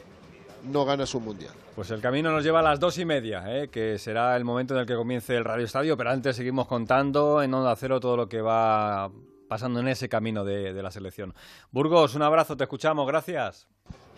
[0.65, 1.53] no ganas un mundial.
[1.75, 3.69] Pues el camino nos lleva a las dos y media, ¿eh?
[3.69, 7.43] que será el momento en el que comience el Radio Estadio, pero antes seguimos contando
[7.43, 9.11] en Onda Cero todo lo que va
[9.49, 11.35] pasando en ese camino de, de la selección.
[11.71, 13.67] Burgos, un abrazo, te escuchamos, gracias.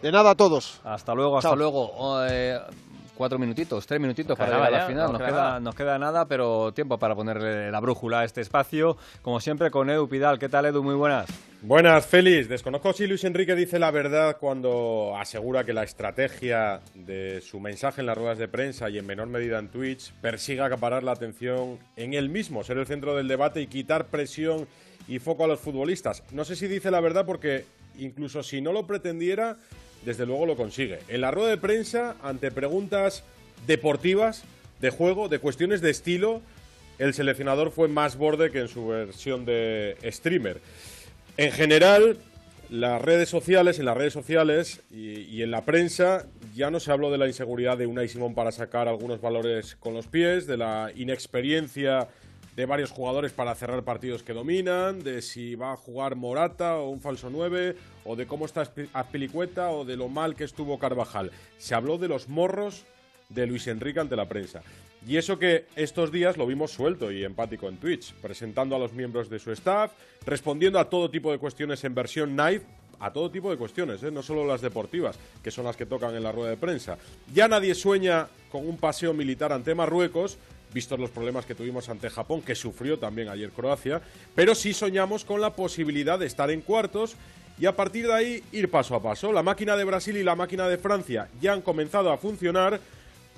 [0.02, 0.80] De nada a todos.
[0.84, 1.56] Hasta luego, hasta Chao.
[1.56, 1.92] luego.
[1.96, 2.58] Oh, eh,
[3.14, 5.06] cuatro minutitos, tres minutitos para llegar a la final.
[5.06, 5.60] no Nos queda queda, nada.
[5.60, 8.96] nos queda nada, pero tiempo para ponerle la brújula a este espacio.
[9.20, 10.38] Como siempre, con Edu Pidal.
[10.38, 10.82] ¿Qué tal, Edu?
[10.82, 11.26] Muy buenas.
[11.62, 12.48] Buenas, Félix.
[12.48, 18.00] Desconozco si Luis Enrique dice la verdad cuando asegura que la estrategia de su mensaje
[18.00, 21.78] en las ruedas de prensa y en menor medida en Twitch persigue acaparar la atención
[21.96, 24.66] en él mismo, ser el centro del debate y quitar presión
[25.06, 26.22] y foco a los futbolistas.
[26.32, 27.66] No sé si dice la verdad porque
[27.98, 29.58] incluso si no lo pretendiera,
[30.02, 31.00] desde luego lo consigue.
[31.08, 33.22] En la rueda de prensa, ante preguntas
[33.66, 34.44] deportivas,
[34.80, 36.40] de juego, de cuestiones de estilo,
[36.98, 40.62] el seleccionador fue más borde que en su versión de streamer.
[41.36, 42.18] En general,
[42.70, 47.10] las redes sociales, en las redes sociales y, en la prensa ya no se habló
[47.10, 50.90] de la inseguridad de Unai Simón para sacar algunos valores con los pies, de la
[50.94, 52.08] inexperiencia
[52.56, 56.90] de varios jugadores para cerrar partidos que dominan, de si va a jugar Morata o
[56.90, 61.30] un falso 9, o de cómo está Azpilicueta o de lo mal que estuvo Carvajal.
[61.58, 62.84] Se habló de los morros
[63.28, 64.62] de Luis Enrique ante la prensa.
[65.06, 68.92] Y eso que estos días lo vimos suelto y empático en Twitch, presentando a los
[68.92, 69.92] miembros de su staff,
[70.26, 72.66] respondiendo a todo tipo de cuestiones en versión knife,
[73.00, 74.10] a todo tipo de cuestiones, ¿eh?
[74.10, 76.98] no solo las deportivas, que son las que tocan en la rueda de prensa.
[77.32, 80.36] Ya nadie sueña con un paseo militar ante Marruecos,
[80.72, 84.02] vistos los problemas que tuvimos ante Japón, que sufrió también ayer Croacia,
[84.34, 87.16] pero sí soñamos con la posibilidad de estar en cuartos
[87.58, 89.32] y a partir de ahí ir paso a paso.
[89.32, 92.80] La máquina de Brasil y la máquina de Francia ya han comenzado a funcionar.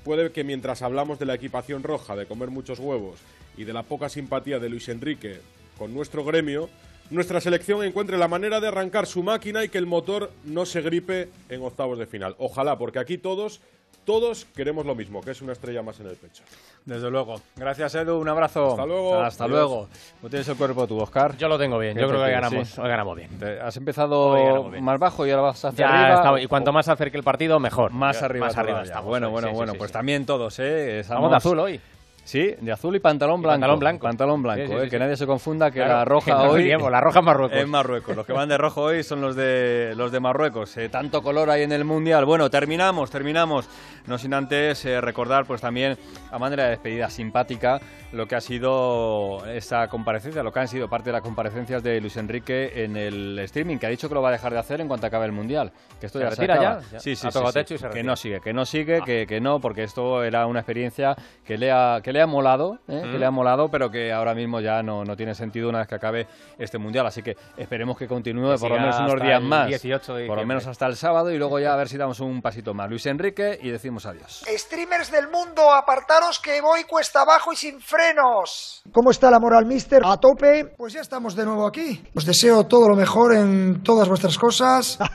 [0.05, 3.20] Puede que mientras hablamos de la equipación roja, de comer muchos huevos
[3.57, 5.41] y de la poca simpatía de Luis Enrique
[5.79, 6.69] con nuestro gremio,
[7.11, 10.81] nuestra selección encuentre la manera de arrancar su máquina y que el motor no se
[10.81, 12.35] gripe en octavos de final.
[12.39, 13.61] Ojalá, porque aquí todos,
[14.05, 16.43] todos queremos lo mismo, que es una estrella más en el pecho.
[16.85, 17.37] Desde luego.
[17.57, 18.19] Gracias, Edu.
[18.19, 18.70] Un abrazo.
[18.70, 19.20] Hasta luego.
[19.23, 19.57] Hasta Adiós.
[19.57, 19.89] luego.
[20.20, 21.37] ¿Cómo tienes el cuerpo tú, Oscar?
[21.37, 21.97] Yo lo tengo bien.
[21.97, 23.31] Yo creo que hoy ganamos, hoy ganamos bien.
[23.62, 24.83] Has empezado bien.
[24.83, 26.15] más bajo y ahora vas hacia Ya arriba.
[26.16, 27.93] estamos- y cuanto más se acerque el partido, mejor.
[27.93, 29.05] Más Ya, arriba, más arriba estamos.
[29.07, 29.73] Bueno, sí, bueno, sí, bueno.
[29.73, 29.93] sí, pues sí.
[29.93, 31.05] también todos, ¿eh?
[31.09, 31.81] Vamos de azul hoy.
[32.24, 33.55] Sí, de azul y pantalón blanco.
[33.55, 34.03] pantalón blanco.
[34.07, 36.69] Pantalón blanco, Sí, sí, eh, sí, que nadie se confunda que Claro, la roja hoy.
[36.69, 37.59] la roja es Marruecos.
[37.59, 38.16] Es Marruecos.
[38.16, 40.77] Los que van de rojo hoy son los de los de Marruecos.
[40.77, 42.24] Eh, tanto color hay en el mundial.
[42.24, 43.69] Bueno, terminamos, terminamos.
[44.07, 45.97] No sin antes eh, recordar, pues también
[46.31, 47.81] a manera de despedida simpática,
[48.12, 52.01] lo que ha sido esa comparecencia, lo que han sido parte de las comparecencias de
[52.01, 54.81] Luis Enrique en el streaming, que ha dicho que lo va a dejar de hacer
[54.81, 55.73] en cuanto acabe el mundial.
[56.01, 56.81] Que esto ¿Se ya retira acaba.
[56.93, 57.01] ya?
[57.01, 57.59] Sí, sí, Ha sí, tocado sí.
[57.61, 60.47] techo y se Que no sigue, que no sigue, que, que no, porque esto era
[60.47, 63.01] una experiencia que le ha, que le ha molado, ¿eh?
[63.03, 63.21] que Mm.
[63.21, 65.95] le ha molado, pero que ahora mismo ya no, no tiene sentido una vez que
[65.95, 66.27] acabe
[66.59, 67.07] este mundial.
[67.07, 69.69] Así que esperemos que continúe Que por lo menos unos días más.
[69.69, 72.21] 18 de por lo menos hasta el sábado y luego ya a ver si damos
[72.21, 72.89] un pasito más.
[72.89, 74.45] Luis Enrique y decimos adiós.
[74.47, 78.83] Streamers del mundo, apartaros que voy cuesta abajo y sin frenos.
[78.93, 80.03] ¿Cómo está la moral, mister?
[80.05, 80.67] ¿A tope?
[80.77, 82.03] Pues ya estamos de nuevo aquí.
[82.15, 84.99] Os deseo todo lo mejor en todas vuestras cosas.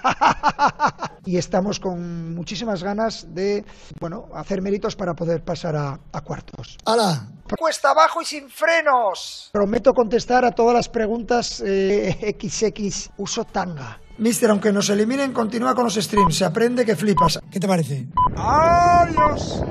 [1.25, 3.65] Y estamos con muchísimas ganas de,
[3.99, 6.77] bueno, hacer méritos para poder pasar a, a cuartos.
[6.87, 7.27] ¡Hala!
[7.59, 9.49] Cuesta abajo y sin frenos.
[9.51, 13.09] Prometo contestar a todas las preguntas eh, XX.
[13.17, 13.99] Uso tanga.
[14.17, 16.37] Mister, aunque nos eliminen, continúa con los streams.
[16.37, 17.39] Se aprende que flipas.
[17.51, 18.07] ¿Qué te parece?
[18.37, 19.61] ¡Adiós!